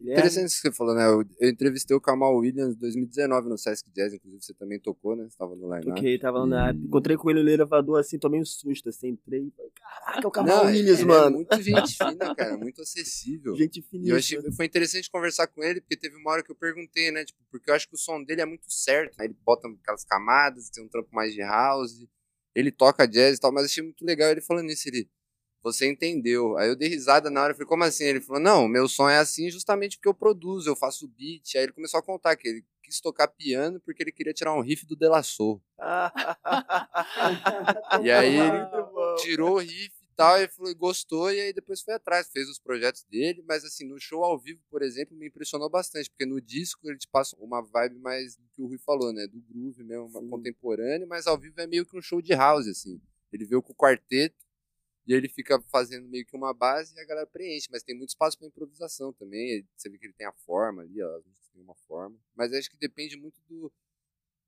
Interessante 0.00 0.48
isso 0.48 0.60
que 0.60 0.68
você 0.68 0.74
falou, 0.74 0.94
né? 0.94 1.06
Eu, 1.06 1.24
eu, 1.40 1.48
entrevistei 1.48 1.96
o 1.96 2.00
Kamal 2.00 2.36
Williams 2.36 2.74
em 2.74 2.78
2019 2.78 3.48
no 3.48 3.56
Sesc 3.56 3.88
Jazz, 3.90 4.12
inclusive 4.12 4.42
você 4.42 4.52
também 4.52 4.78
tocou, 4.78 5.16
né? 5.16 5.26
Você 5.30 5.36
tava 5.36 5.54
no 5.54 5.72
line 5.74 5.90
Ok, 5.90 6.18
tava 6.18 6.44
no 6.44 6.54
e... 6.54 6.86
Encontrei 6.86 7.16
com 7.16 7.30
ele 7.30 7.42
no 7.42 7.48
elevador 7.48 8.00
assim, 8.00 8.18
tomei 8.18 8.40
um 8.40 8.44
susto, 8.44 8.88
assim, 8.88 9.08
entrei. 9.08 9.52
Caraca, 9.74 10.20
é 10.22 10.26
o 10.26 10.30
Kamal 10.30 10.56
Não, 10.56 10.66
Williams, 10.66 11.00
ele 11.00 11.02
é 11.02 11.14
mano. 11.14 11.26
É 11.26 11.30
muito 11.30 11.62
gente 11.62 11.96
fina, 11.96 12.34
cara, 12.34 12.56
muito 12.56 12.82
acessível. 12.82 13.56
Gente 13.56 13.82
finíssima. 13.82 14.06
E 14.06 14.10
eu 14.10 14.16
achei, 14.16 14.52
foi 14.52 14.66
interessante 14.66 15.10
conversar 15.10 15.46
com 15.46 15.62
ele, 15.62 15.80
porque 15.80 15.96
teve 15.96 16.16
uma 16.16 16.32
hora 16.32 16.42
que 16.42 16.50
eu 16.50 16.56
perguntei, 16.56 17.10
né? 17.10 17.24
Tipo, 17.24 17.40
porque 17.50 17.70
eu 17.70 17.74
acho 17.74 17.88
que 17.88 17.94
o 17.94 17.98
som 17.98 18.22
dele 18.22 18.40
é 18.40 18.46
muito 18.46 18.66
certo. 18.68 19.16
Né? 19.18 19.26
Ele 19.26 19.36
bota 19.44 19.68
aquelas 19.68 20.04
camadas, 20.04 20.70
tem 20.70 20.84
um 20.84 20.88
trampo 20.88 21.08
mais 21.12 21.32
de 21.32 21.40
house, 21.40 22.04
ele 22.54 22.70
toca 22.70 23.06
jazz 23.06 23.36
e 23.36 23.40
tal, 23.40 23.52
mas 23.52 23.64
achei 23.64 23.82
muito 23.82 24.04
legal 24.04 24.30
ele 24.30 24.40
falando 24.40 24.70
isso. 24.70 24.88
Ele, 24.88 25.08
você 25.64 25.90
entendeu. 25.90 26.56
Aí 26.58 26.68
eu 26.68 26.76
dei 26.76 26.90
risada 26.90 27.30
na 27.30 27.42
hora, 27.42 27.52
eu 27.52 27.56
falei, 27.56 27.66
como 27.66 27.84
assim? 27.84 28.04
Ele 28.04 28.20
falou, 28.20 28.40
não, 28.40 28.68
meu 28.68 28.86
som 28.86 29.08
é 29.08 29.18
assim 29.18 29.50
justamente 29.50 29.96
porque 29.96 30.08
eu 30.08 30.14
produzo, 30.14 30.68
eu 30.68 30.76
faço 30.76 31.08
beat. 31.08 31.56
Aí 31.56 31.62
ele 31.62 31.72
começou 31.72 31.98
a 31.98 32.02
contar 32.02 32.36
que 32.36 32.46
ele 32.46 32.64
quis 32.82 33.00
tocar 33.00 33.28
piano 33.28 33.80
porque 33.80 34.02
ele 34.02 34.12
queria 34.12 34.34
tirar 34.34 34.54
um 34.54 34.60
riff 34.60 34.84
do 34.84 34.94
Delassou. 34.94 35.62
e 38.04 38.10
aí 38.10 38.36
ele 38.36 38.66
tirou 39.22 39.54
o 39.54 39.58
riff 39.58 39.94
e 40.02 40.08
tal, 40.14 40.38
e 40.38 40.46
falou, 40.48 40.74
gostou, 40.76 41.32
e 41.32 41.40
aí 41.40 41.52
depois 41.52 41.80
foi 41.80 41.94
atrás, 41.94 42.28
fez 42.28 42.48
os 42.48 42.58
projetos 42.58 43.02
dele, 43.04 43.42
mas 43.48 43.64
assim, 43.64 43.88
no 43.88 43.98
show 43.98 44.22
ao 44.22 44.38
vivo, 44.38 44.60
por 44.70 44.82
exemplo, 44.82 45.16
me 45.16 45.26
impressionou 45.26 45.68
bastante, 45.68 46.10
porque 46.10 46.26
no 46.26 46.40
disco 46.40 46.88
ele 46.88 46.98
te 46.98 47.08
passa 47.08 47.36
uma 47.40 47.62
vibe 47.62 47.98
mais 47.98 48.36
do 48.36 48.46
que 48.52 48.62
o 48.62 48.66
Rui 48.66 48.78
falou, 48.78 49.12
né? 49.12 49.26
Do 49.26 49.40
groove 49.40 49.82
mesmo, 49.82 50.28
contemporâneo, 50.28 51.08
mas 51.08 51.26
ao 51.26 51.38
vivo 51.38 51.60
é 51.60 51.66
meio 51.66 51.86
que 51.86 51.96
um 51.96 52.02
show 52.02 52.20
de 52.20 52.34
house, 52.34 52.68
assim. 52.68 53.00
Ele 53.32 53.44
veio 53.44 53.60
com 53.60 53.72
o 53.72 53.76
quarteto, 53.76 54.43
e 55.06 55.12
ele 55.12 55.28
fica 55.28 55.60
fazendo 55.70 56.08
meio 56.08 56.24
que 56.24 56.36
uma 56.36 56.54
base 56.54 56.94
e 56.96 57.00
a 57.00 57.04
galera 57.04 57.26
preenche, 57.26 57.68
mas 57.70 57.82
tem 57.82 57.96
muito 57.96 58.10
espaço 58.10 58.38
para 58.38 58.46
improvisação 58.46 59.12
também. 59.12 59.66
Você 59.76 59.90
vê 59.90 59.98
que 59.98 60.06
ele 60.06 60.14
tem 60.14 60.26
a 60.26 60.32
forma 60.32 60.82
ali, 60.82 61.02
ó, 61.02 61.20
têm 61.52 61.62
uma 61.62 61.74
forma. 61.86 62.18
Mas 62.34 62.52
acho 62.52 62.70
que 62.70 62.76
depende 62.76 63.16
muito 63.16 63.40
do 63.48 63.72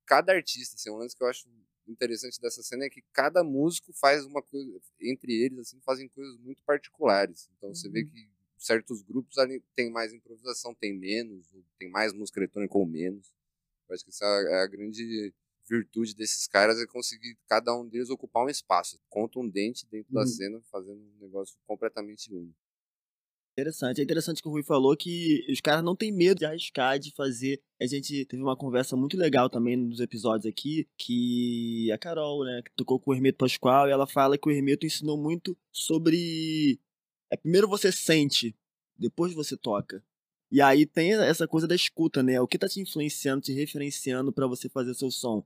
cada 0.07 0.33
artista, 0.33 0.77
assim, 0.77 0.91
um 0.91 0.97
lance 0.97 1.17
que 1.17 1.23
eu 1.23 1.29
acho 1.29 1.49
interessante 1.87 2.41
dessa 2.41 2.63
cena 2.63 2.85
é 2.85 2.91
que 2.91 3.03
cada 3.13 3.45
músico 3.45 3.93
faz 3.93 4.25
uma 4.25 4.43
coisa 4.43 4.81
entre 5.01 5.33
eles 5.33 5.59
assim, 5.59 5.81
fazem 5.81 6.09
coisas 6.09 6.37
muito 6.39 6.63
particulares. 6.65 7.49
Então 7.57 7.69
uhum. 7.69 7.75
você 7.75 7.89
vê 7.89 8.03
uhum. 8.03 8.09
que 8.09 8.29
certos 8.59 9.03
grupos 9.03 9.39
ali 9.39 9.63
tem 9.75 9.91
mais 9.91 10.13
improvisação, 10.13 10.75
tem 10.75 10.97
menos, 10.97 11.47
tem 11.79 11.89
mais 11.91 12.13
música 12.13 12.41
eletrônica 12.41 12.77
ou 12.77 12.87
menos. 12.87 13.33
Eu 13.89 13.95
acho 13.95 14.05
que 14.05 14.11
essa 14.11 14.25
é 14.25 14.63
a 14.63 14.67
grande 14.67 15.33
virtude 15.69 16.15
desses 16.15 16.47
caras 16.47 16.79
é 16.81 16.87
conseguir 16.87 17.37
cada 17.47 17.75
um 17.75 17.87
deles 17.87 18.11
ocupar 18.11 18.45
um 18.45 18.49
espaço 18.49 18.99
contundente 19.09 19.87
dentro 19.91 20.15
uhum. 20.15 20.21
da 20.21 20.27
cena, 20.27 20.61
fazendo 20.71 21.01
um 21.01 21.19
negócio 21.21 21.57
completamente 21.67 22.33
único. 22.33 22.57
Interessante. 23.59 24.03
É 24.03 24.05
interessante 24.05 24.43
que 24.43 24.49
o 24.49 24.51
Rui 24.51 24.63
falou 24.63 24.95
que 24.95 25.47
os 25.51 25.63
caras 25.63 25.83
não 25.83 25.97
têm 25.97 26.13
medo 26.13 26.41
de 26.41 26.45
arriscar, 26.45 26.99
de 26.99 27.11
fazer. 27.15 27.59
A 27.81 27.87
gente 27.87 28.27
teve 28.27 28.43
uma 28.43 28.55
conversa 28.55 28.95
muito 28.95 29.17
legal 29.17 29.49
também 29.49 29.79
nos 29.79 29.99
episódios 29.99 30.45
aqui, 30.45 30.87
que 30.99 31.91
a 31.91 31.97
Carol, 31.97 32.45
né, 32.45 32.61
que 32.63 32.71
tocou 32.77 33.01
com 33.01 33.11
o 33.11 33.15
Hermeto 33.15 33.39
Pascoal, 33.39 33.89
e 33.89 33.93
ela 33.93 34.07
fala 34.07 34.37
que 34.37 34.47
o 34.47 34.53
Hermeto 34.53 34.85
ensinou 34.85 35.17
muito 35.17 35.57
sobre. 35.73 36.79
É, 37.31 37.37
primeiro 37.39 37.67
você 37.67 37.91
sente, 37.91 38.55
depois 38.95 39.33
você 39.33 39.57
toca. 39.57 40.05
E 40.51 40.61
aí 40.61 40.85
tem 40.85 41.15
essa 41.15 41.49
coisa 41.49 41.67
da 41.67 41.75
escuta, 41.75 42.23
né? 42.23 42.39
O 42.39 42.47
que 42.47 42.59
tá 42.59 42.69
te 42.69 42.81
influenciando, 42.81 43.41
te 43.41 43.55
referenciando 43.55 44.33
para 44.35 44.47
você 44.47 44.69
fazer 44.69 44.93
seu 44.93 45.11
som? 45.11 45.43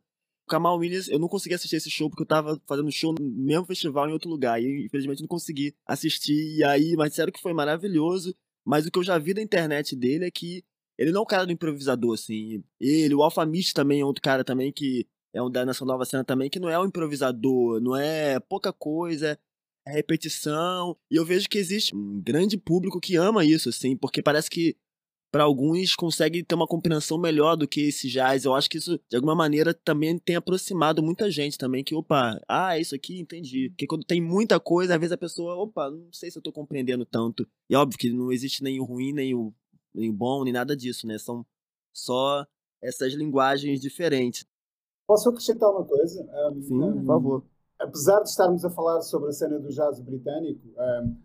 Kamal 0.51 0.77
Williams, 0.79 1.09
eu 1.09 1.19
não 1.19 1.29
consegui 1.29 1.55
assistir 1.55 1.77
esse 1.77 1.91
show 1.91 2.11
porque 2.11 2.23
eu 2.23 2.27
tava 2.27 2.61
fazendo 2.67 2.91
show 2.91 3.15
no 3.19 3.25
mesmo 3.25 3.65
festival 3.65 4.09
em 4.09 4.13
outro 4.13 4.29
lugar. 4.29 4.61
E 4.61 4.87
infelizmente 4.87 5.21
não 5.21 5.29
consegui 5.29 5.75
assistir. 5.87 6.59
E 6.59 6.65
aí, 6.65 6.95
mas 6.97 7.11
disseram 7.11 7.33
que 7.33 7.41
foi 7.41 7.53
maravilhoso. 7.53 8.35
Mas 8.65 8.87
o 8.87 8.91
que 8.91 8.99
eu 8.99 9.05
já 9.05 9.17
vi 9.19 9.33
da 9.33 9.41
internet 9.41 9.97
dele 9.97 10.27
é 10.27 10.31
que 10.31 10.63
ele 10.99 11.13
não 11.13 11.21
é 11.21 11.23
um 11.23 11.27
cara 11.27 11.47
do 11.47 11.53
improvisador, 11.53 12.15
assim. 12.15 12.63
Ele, 12.79 13.15
o 13.15 13.23
Alpha 13.23 13.47
Mist 13.47 13.73
também 13.73 14.01
é 14.01 14.05
outro 14.05 14.23
cara 14.23 14.45
também 14.45 14.71
que 14.71 15.07
é 15.33 15.43
um 15.43 15.51
da 15.51 15.65
nessa 15.65 15.85
nova 15.85 16.05
cena 16.05 16.25
também, 16.25 16.51
que 16.51 16.61
não 16.61 16.69
é 16.69 16.79
um 16.79 16.85
improvisador, 16.87 17.81
não 17.81 17.97
é 17.97 18.39
pouca 18.41 18.73
coisa, 18.73 19.39
é 19.87 19.93
repetição. 19.93 20.97
E 21.11 21.17
eu 21.17 21.25
vejo 21.25 21.49
que 21.49 21.59
existe 21.59 21.95
um 21.95 22.21
grande 22.21 22.59
público 22.59 23.01
que 23.01 23.17
ama 23.17 23.45
isso, 23.45 23.69
assim, 23.69 23.97
porque 23.97 24.23
parece 24.23 24.51
que 24.51 24.77
para 25.31 25.45
alguns 25.45 25.95
consegue 25.95 26.43
ter 26.43 26.55
uma 26.55 26.67
compreensão 26.67 27.17
melhor 27.17 27.57
do 27.57 27.69
que 27.69 27.83
esse 27.83 28.09
jazz. 28.09 28.45
Eu 28.45 28.55
acho 28.55 28.69
que 28.69 28.79
isso, 28.79 29.01
de 29.09 29.17
alguma 29.17 29.35
maneira, 29.35 29.73
também 29.73 30.19
tem 30.19 30.37
aproximado 30.37 31.03
muita 31.03 31.31
gente 31.31 31.57
também, 31.57 31.85
que, 31.85 31.95
opa, 31.95 32.41
ah, 32.49 32.79
isso 32.79 32.95
aqui, 32.95 33.21
entendi. 33.21 33.71
Porque 33.71 33.87
quando 33.87 34.05
tem 34.05 34.21
muita 34.21 34.59
coisa, 34.59 34.95
às 34.95 35.01
vezes 35.01 35.13
a 35.13 35.19
pessoa, 35.19 35.55
opa, 35.55 35.91
não 35.91 36.13
sei 36.13 36.31
se 36.31 36.39
eu 36.39 36.43
tô 36.43 36.53
compreendendo 36.53 37.07
tanto. 37.07 37.47
E 37.69 37.77
óbvio 37.77 37.99
que 37.99 38.11
não 38.11 38.33
existe 38.33 38.63
nem 38.63 38.81
o 38.81 38.85
ruim, 38.85 39.13
nem 39.13 39.35
o, 39.35 39.55
nem 39.95 40.11
o 40.11 40.13
bom, 40.13 40.43
nem 40.43 40.53
nada 40.53 40.77
disso, 40.77 41.07
né? 41.07 41.17
São 41.19 41.47
só 41.93 42.45
essas 42.83 43.13
linguagens 43.15 43.81
diferentes. 43.81 44.45
Posso 45.07 45.29
acrescentar 45.29 45.71
uma 45.71 45.85
coisa? 45.85 46.23
Um, 46.23 46.63
Sim, 46.63 46.83
um, 46.83 46.93
por 46.99 47.07
favor. 47.07 47.45
Apesar 47.79 48.21
de 48.21 48.29
estarmos 48.29 48.65
a 48.65 48.71
falar 48.71 49.01
sobre 49.03 49.31
a 49.31 49.33
cena 49.33 49.59
do 49.59 49.69
jazz 49.69 50.01
britânico, 50.01 50.69
um, 50.69 51.17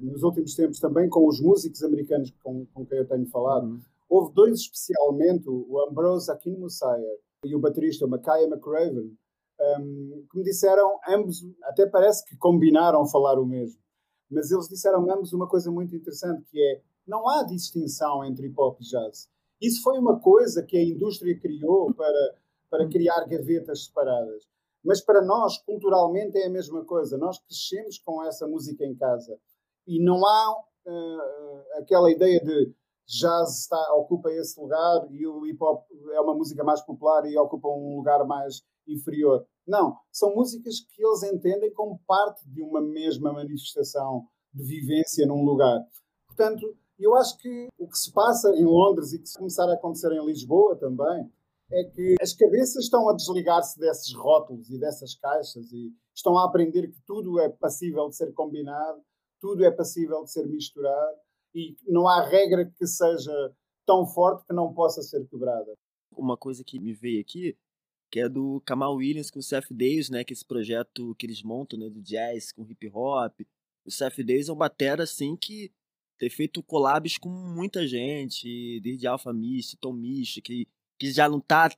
nos 0.00 0.22
últimos 0.22 0.54
tempos 0.54 0.78
também 0.78 1.08
com 1.08 1.26
os 1.26 1.40
músicos 1.40 1.82
americanos 1.82 2.32
com, 2.42 2.66
com 2.66 2.86
quem 2.86 2.98
eu 2.98 3.08
tenho 3.08 3.26
falado. 3.26 3.66
Uhum. 3.66 3.80
Houve 4.08 4.34
dois 4.34 4.60
especialmente, 4.60 5.48
o 5.48 5.80
Ambrose 5.88 6.30
Akinmusire 6.30 7.18
e 7.44 7.54
o 7.54 7.60
baterista 7.60 8.06
Makaya 8.06 8.46
McRaven, 8.46 8.98
um, 9.00 9.16
ehm, 9.60 10.26
que 10.30 10.38
me 10.38 10.44
disseram, 10.44 10.98
ambos, 11.08 11.44
até 11.64 11.86
parece 11.86 12.24
que 12.24 12.36
combinaram 12.36 13.06
falar 13.06 13.38
o 13.38 13.46
mesmo, 13.46 13.80
mas 14.30 14.50
eles 14.50 14.68
disseram 14.68 15.10
ambos 15.10 15.32
uma 15.32 15.46
coisa 15.46 15.70
muito 15.70 15.94
interessante, 15.94 16.44
que 16.50 16.60
é, 16.60 16.80
não 17.06 17.28
há 17.28 17.42
distinção 17.44 18.24
entre 18.24 18.46
hip 18.46 18.54
hop 18.58 18.80
e 18.80 18.84
jazz. 18.84 19.28
Isso 19.60 19.82
foi 19.82 19.98
uma 19.98 20.20
coisa 20.20 20.62
que 20.62 20.76
a 20.76 20.82
indústria 20.82 21.38
criou 21.38 21.92
para, 21.92 22.34
para 22.70 22.88
criar 22.88 23.24
gavetas 23.26 23.86
separadas. 23.86 24.46
Mas 24.84 25.00
para 25.00 25.20
nós, 25.20 25.58
culturalmente, 25.58 26.38
é 26.38 26.46
a 26.46 26.50
mesma 26.50 26.84
coisa. 26.84 27.18
Nós 27.18 27.38
crescemos 27.40 27.98
com 27.98 28.22
essa 28.24 28.46
música 28.46 28.84
em 28.84 28.94
casa. 28.94 29.38
E 29.88 30.04
não 30.04 30.24
há 30.24 30.52
uh, 30.86 31.80
aquela 31.80 32.10
ideia 32.10 32.38
de 32.44 32.74
jazz 33.06 33.60
está, 33.60 33.94
ocupa 33.94 34.30
esse 34.30 34.60
lugar 34.60 35.08
e 35.10 35.26
o 35.26 35.46
hip 35.46 35.56
hop 35.64 35.86
é 36.12 36.20
uma 36.20 36.34
música 36.34 36.62
mais 36.62 36.82
popular 36.82 37.24
e 37.24 37.38
ocupa 37.38 37.68
um 37.68 37.96
lugar 37.96 38.22
mais 38.26 38.62
inferior. 38.86 39.46
Não, 39.66 39.96
são 40.12 40.34
músicas 40.34 40.80
que 40.80 41.02
eles 41.02 41.22
entendem 41.22 41.72
como 41.72 41.98
parte 42.06 42.46
de 42.50 42.62
uma 42.62 42.82
mesma 42.82 43.32
manifestação 43.32 44.26
de 44.52 44.62
vivência 44.62 45.26
num 45.26 45.42
lugar. 45.42 45.80
Portanto, 46.26 46.76
eu 46.98 47.14
acho 47.14 47.38
que 47.38 47.68
o 47.78 47.88
que 47.88 47.96
se 47.96 48.12
passa 48.12 48.50
em 48.50 48.66
Londres 48.66 49.14
e 49.14 49.18
que 49.18 49.28
se 49.28 49.38
começar 49.38 49.70
a 49.70 49.74
acontecer 49.74 50.12
em 50.12 50.26
Lisboa 50.26 50.76
também 50.76 51.32
é 51.70 51.84
que 51.84 52.14
as 52.20 52.34
cabeças 52.34 52.84
estão 52.84 53.08
a 53.08 53.14
desligar-se 53.14 53.78
desses 53.78 54.12
rótulos 54.14 54.68
e 54.70 54.78
dessas 54.78 55.14
caixas 55.14 55.70
e 55.72 55.92
estão 56.14 56.36
a 56.38 56.44
aprender 56.44 56.88
que 56.88 57.00
tudo 57.06 57.38
é 57.38 57.48
passível 57.48 58.08
de 58.08 58.16
ser 58.16 58.32
combinado, 58.32 59.00
tudo 59.40 59.64
é 59.64 59.70
passível 59.70 60.24
de 60.24 60.32
ser 60.32 60.46
misturado 60.46 61.18
e 61.54 61.76
não 61.86 62.08
há 62.08 62.22
regra 62.28 62.64
que 62.64 62.86
seja 62.86 63.32
tão 63.86 64.06
forte 64.06 64.46
que 64.46 64.52
não 64.52 64.72
possa 64.72 65.02
ser 65.02 65.26
quebrada. 65.28 65.74
Uma 66.12 66.36
coisa 66.36 66.62
que 66.62 66.78
me 66.78 66.92
veio 66.92 67.20
aqui, 67.20 67.56
que 68.10 68.20
é 68.20 68.28
do 68.28 68.60
Kamal 68.66 68.94
Williams 68.96 69.30
com 69.30 69.38
o 69.38 69.42
Seth 69.42 69.70
Davis, 69.70 70.10
né, 70.10 70.24
que 70.24 70.32
é 70.32 70.34
esse 70.34 70.44
projeto 70.44 71.14
que 71.16 71.26
eles 71.26 71.42
montam, 71.42 71.78
né, 71.78 71.88
do 71.88 72.02
jazz 72.02 72.52
com 72.52 72.66
hip 72.68 72.88
hop. 72.92 73.40
O 73.84 73.90
Seth 73.90 74.18
Davis 74.18 74.48
é 74.48 74.52
um 74.52 74.56
batera 74.56 75.04
assim 75.04 75.36
que 75.36 75.72
tem 76.18 76.28
feito 76.28 76.62
collabs 76.62 77.16
com 77.16 77.28
muita 77.28 77.86
gente, 77.86 78.80
desde 78.80 79.06
Alpha 79.06 79.32
Mist, 79.32 79.76
Tom 79.80 79.92
Mist, 79.92 80.42
que, 80.42 80.66
que 80.98 81.12
já 81.12 81.28
não 81.28 81.40
tá 81.40 81.70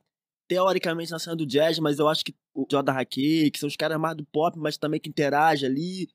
teoricamente 0.47 1.11
na 1.11 1.19
cena 1.19 1.35
do 1.35 1.45
jazz, 1.45 1.79
mas 1.79 1.99
eu 1.99 2.09
acho 2.09 2.25
que 2.25 2.35
o 2.53 2.65
Jordan 2.69 2.93
Hackey, 2.93 3.51
que 3.51 3.59
são 3.59 3.67
os 3.67 3.77
caras 3.77 3.99
mais 3.99 4.17
do 4.17 4.25
pop, 4.25 4.57
mas 4.59 4.77
também 4.77 4.99
que 4.99 5.09
interagem 5.09 5.69
ali 5.69 6.09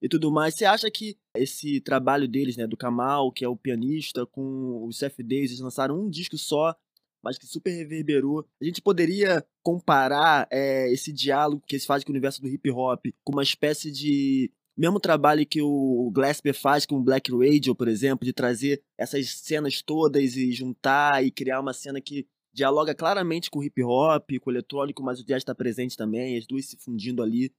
e 0.00 0.08
tudo 0.08 0.30
mais. 0.30 0.54
Você 0.54 0.64
acha 0.64 0.90
que 0.90 1.16
esse 1.36 1.80
trabalho 1.80 2.28
deles, 2.28 2.56
né, 2.56 2.66
do 2.66 2.76
Kamal, 2.76 3.32
que 3.32 3.44
é 3.44 3.48
o 3.48 3.56
pianista, 3.56 4.26
com 4.26 4.84
o 4.84 4.92
Seth 4.92 5.18
Davis, 5.18 5.50
eles 5.50 5.60
lançaram 5.60 6.00
um 6.00 6.10
disco 6.10 6.36
só, 6.36 6.74
mas 7.22 7.38
que 7.38 7.46
super 7.46 7.70
reverberou. 7.70 8.46
A 8.60 8.64
gente 8.64 8.80
poderia 8.80 9.44
comparar 9.62 10.46
é, 10.50 10.92
esse 10.92 11.12
diálogo 11.12 11.62
que 11.66 11.74
eles 11.74 11.86
fazem 11.86 12.04
com 12.06 12.12
o 12.12 12.14
universo 12.14 12.40
do 12.40 12.48
hip 12.48 12.70
hop 12.70 13.06
com 13.24 13.32
uma 13.32 13.42
espécie 13.42 13.90
de 13.90 14.50
mesmo 14.76 15.00
trabalho 15.00 15.46
que 15.46 15.62
o 15.62 16.10
Glasper 16.12 16.54
faz 16.54 16.84
com 16.84 16.96
o 16.96 17.02
Black 17.02 17.32
Radio, 17.32 17.74
por 17.74 17.88
exemplo, 17.88 18.26
de 18.26 18.32
trazer 18.32 18.82
essas 18.98 19.28
cenas 19.30 19.80
todas 19.80 20.36
e 20.36 20.52
juntar 20.52 21.24
e 21.24 21.30
criar 21.30 21.60
uma 21.60 21.72
cena 21.72 22.00
que 22.00 22.26
dialoga 22.52 22.94
claramente 22.94 23.50
com 23.50 23.58
o 23.58 23.64
hip 23.64 23.82
hop, 23.82 24.30
com 24.40 24.50
o 24.50 24.52
eletrônico, 24.52 25.02
mas 25.02 25.20
o 25.20 25.24
jazz 25.24 25.38
está 25.38 25.54
presente 25.54 25.96
também, 25.96 26.36
as 26.36 26.46
duas 26.46 26.66
se 26.66 26.76
fundindo 26.76 27.22
ali. 27.22 27.52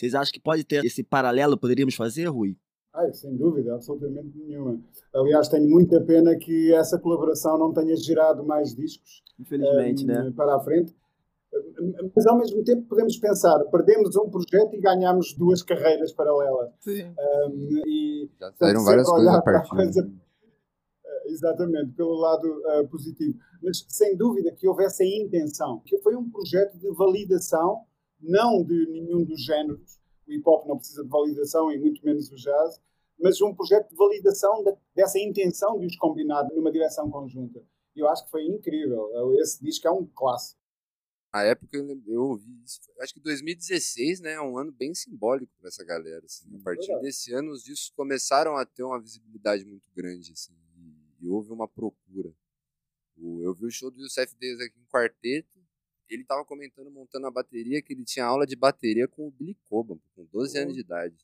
Vocês 0.00 0.14
acham 0.14 0.32
que 0.32 0.40
pode 0.40 0.64
ter 0.64 0.82
esse 0.82 1.02
paralelo, 1.02 1.58
poderíamos 1.58 1.94
fazer, 1.94 2.24
Rui? 2.24 2.56
Ai, 2.94 3.12
sem 3.12 3.36
dúvida, 3.36 3.74
absolutamente 3.74 4.34
nenhuma. 4.38 4.80
Aliás, 5.14 5.46
tenho 5.46 5.68
muita 5.68 6.00
pena 6.00 6.34
que 6.36 6.72
essa 6.72 6.98
colaboração 6.98 7.58
não 7.58 7.70
tenha 7.70 7.94
gerado 7.96 8.42
mais 8.42 8.74
discos. 8.74 9.22
Infelizmente, 9.38 10.04
um, 10.04 10.06
né? 10.06 10.32
Para 10.34 10.56
a 10.56 10.60
frente. 10.60 10.96
Mas 12.16 12.26
ao 12.26 12.38
mesmo 12.38 12.64
tempo 12.64 12.88
podemos 12.88 13.18
pensar, 13.18 13.62
perdemos 13.66 14.16
um 14.16 14.30
projeto 14.30 14.72
e 14.72 14.80
ganhamos 14.80 15.34
duas 15.34 15.62
carreiras 15.62 16.12
paralelas. 16.14 16.70
Sim. 16.80 17.12
Um, 17.48 17.82
e, 17.86 18.30
Já 18.40 18.52
saíram 18.52 18.82
várias 18.82 19.06
coisas 19.06 19.34
a 19.34 19.42
partir. 19.42 19.68
Coisa, 19.68 20.10
exatamente, 21.26 21.92
pelo 21.92 22.14
lado 22.14 22.46
uh, 22.46 22.88
positivo. 22.88 23.38
Mas 23.62 23.84
sem 23.86 24.16
dúvida 24.16 24.50
que 24.52 24.66
houvesse 24.66 25.02
a 25.02 25.06
intenção, 25.06 25.82
que 25.84 25.98
foi 25.98 26.16
um 26.16 26.30
projeto 26.30 26.78
de 26.78 26.90
validação 26.94 27.82
não 28.20 28.64
de 28.64 28.86
nenhum 28.86 29.24
dos 29.24 29.44
géneros. 29.44 29.98
O 30.26 30.32
hip 30.32 30.42
hop 30.46 30.66
não 30.66 30.76
precisa 30.76 31.02
de 31.02 31.08
validação 31.08 31.72
e 31.72 31.78
muito 31.78 32.04
menos 32.04 32.30
o 32.30 32.36
jazz, 32.36 32.80
mas 33.18 33.40
um 33.40 33.54
projeto 33.54 33.88
de 33.88 33.96
validação 33.96 34.62
de, 34.62 34.74
dessa 34.94 35.18
intenção 35.18 35.78
de 35.78 35.86
os 35.86 35.96
combinar 35.96 36.48
numa 36.54 36.72
direção 36.72 37.10
conjunta. 37.10 37.62
E 37.94 38.00
eu 38.00 38.08
acho 38.08 38.24
que 38.24 38.30
foi 38.30 38.44
incrível. 38.44 39.10
Esse 39.40 39.62
disco 39.62 39.86
é 39.86 39.90
um 39.90 40.06
clássico. 40.06 40.60
Na 41.32 41.44
época 41.44 41.76
eu 41.76 42.22
ouvi 42.22 42.60
isso, 42.64 42.80
acho 43.00 43.14
que 43.14 43.20
2016, 43.20 44.20
né, 44.20 44.32
é 44.32 44.40
um 44.40 44.58
ano 44.58 44.72
bem 44.72 44.92
simbólico 44.92 45.52
para 45.58 45.68
essa 45.68 45.84
galera. 45.84 46.24
Assim. 46.24 46.56
A 46.56 46.62
partir 46.62 46.98
desse 47.00 47.32
ano, 47.32 47.52
os 47.52 47.62
discos 47.62 47.90
começaram 47.90 48.56
a 48.56 48.66
ter 48.66 48.82
uma 48.82 49.00
visibilidade 49.00 49.64
muito 49.64 49.88
grande, 49.94 50.32
assim, 50.32 50.52
e, 51.20 51.28
houve 51.28 51.52
uma 51.52 51.68
procura. 51.68 52.34
Eu 53.16 53.54
vi 53.54 53.66
o 53.66 53.70
show 53.70 53.90
do 53.90 54.00
Youssef 54.00 54.34
Days 54.40 54.58
aqui 54.60 54.80
em 54.80 54.86
quarteto, 54.86 55.59
ele 56.10 56.24
tava 56.24 56.44
comentando, 56.44 56.90
montando 56.90 57.26
a 57.26 57.30
bateria, 57.30 57.80
que 57.80 57.92
ele 57.92 58.04
tinha 58.04 58.24
aula 58.24 58.46
de 58.46 58.56
bateria 58.56 59.06
com 59.06 59.26
o 59.26 59.30
Billy 59.30 59.56
Cobham, 59.68 60.00
com 60.14 60.24
12 60.26 60.58
anos 60.58 60.74
de 60.74 60.80
idade. 60.80 61.16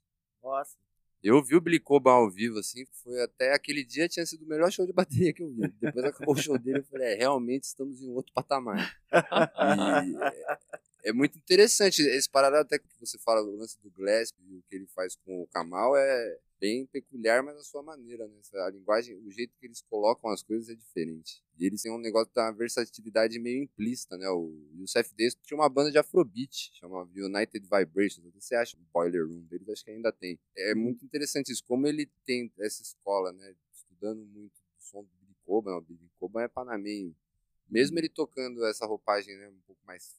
Nossa. 0.42 0.76
Eu 1.22 1.42
vi 1.42 1.56
o 1.56 1.60
Billy 1.60 1.80
Cobham 1.80 2.12
ao 2.12 2.30
vivo, 2.30 2.58
assim, 2.58 2.86
foi 3.02 3.20
até 3.22 3.52
aquele 3.52 3.84
dia 3.84 4.08
tinha 4.08 4.24
sido 4.24 4.44
o 4.44 4.48
melhor 4.48 4.70
show 4.70 4.86
de 4.86 4.92
bateria 4.92 5.32
que 5.32 5.42
eu 5.42 5.50
vi. 5.50 5.68
Depois 5.80 6.04
acabou 6.04 6.34
o 6.34 6.38
show 6.38 6.56
dele, 6.58 6.78
eu 6.78 6.84
falei, 6.84 7.14
é, 7.14 7.14
realmente 7.16 7.64
estamos 7.64 8.00
em 8.00 8.10
outro 8.10 8.32
patamar. 8.32 8.96
E 9.12 11.08
é, 11.08 11.10
é 11.10 11.12
muito 11.12 11.36
interessante, 11.36 12.02
esse 12.02 12.30
paralelo 12.30 12.62
até 12.62 12.78
que 12.78 12.86
você 13.00 13.18
fala 13.18 13.42
do 13.42 13.56
lance 13.56 13.80
do 13.82 13.90
Glass, 13.90 14.32
e 14.38 14.56
o 14.56 14.62
que 14.68 14.76
ele 14.76 14.86
faz 14.88 15.16
com 15.16 15.42
o 15.42 15.46
Kamal, 15.48 15.96
é, 15.96 16.38
bem 16.60 16.86
peculiar, 16.86 17.42
mas 17.42 17.56
a 17.56 17.62
sua 17.62 17.82
maneira, 17.82 18.26
né? 18.26 18.40
A 18.66 18.70
linguagem, 18.70 19.16
o 19.16 19.30
jeito 19.30 19.54
que 19.58 19.66
eles 19.66 19.82
colocam 19.82 20.30
as 20.30 20.42
coisas 20.42 20.68
é 20.68 20.74
diferente. 20.74 21.42
E 21.58 21.66
eles 21.66 21.82
têm 21.82 21.92
um 21.92 21.98
negócio 21.98 22.32
da 22.34 22.50
versatilidade 22.50 23.38
meio 23.38 23.62
implícita, 23.62 24.16
né? 24.16 24.28
O 24.28 24.52
Youssef 24.74 25.14
Desto 25.14 25.40
tinha 25.42 25.58
uma 25.58 25.68
banda 25.68 25.90
de 25.90 25.98
afrobeat, 25.98 26.70
chamava 26.74 27.08
United 27.14 27.60
Vibrations. 27.60 28.32
Você 28.34 28.54
acha 28.54 28.76
o 28.76 28.80
Boiler 28.92 29.26
Room 29.26 29.42
deles? 29.42 29.68
Acho 29.68 29.84
que 29.84 29.90
ainda 29.90 30.12
tem. 30.12 30.38
É 30.56 30.74
muito 30.74 31.04
interessante 31.04 31.52
isso, 31.52 31.64
como 31.64 31.86
ele 31.86 32.06
tem 32.24 32.52
essa 32.58 32.82
escola, 32.82 33.32
né? 33.32 33.54
Estudando 33.72 34.24
muito 34.24 34.54
o 34.54 34.80
som 34.80 35.02
do 35.02 35.10
Billy 35.20 35.36
Cobham. 35.44 35.76
O 35.76 35.80
Billy 35.80 36.10
Cobham 36.18 36.42
é 36.42 36.48
panamenho. 36.48 37.14
Mesmo 37.68 37.98
ele 37.98 38.08
tocando 38.08 38.64
essa 38.64 38.86
roupagem 38.86 39.36
né, 39.36 39.48
um 39.48 39.60
pouco 39.66 39.84
mais 39.84 40.16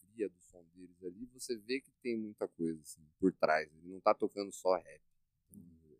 fria 0.00 0.28
do 0.28 0.38
som 0.42 0.62
deles 0.74 1.02
ali, 1.02 1.26
você 1.32 1.56
vê 1.56 1.80
que 1.80 1.90
tem 2.02 2.16
muita 2.16 2.46
coisa 2.46 2.80
assim, 2.80 3.00
por 3.18 3.32
trás. 3.32 3.68
Ele 3.74 3.92
não 3.92 4.00
tá 4.00 4.14
tocando 4.14 4.52
só 4.52 4.76
rap. 4.76 5.00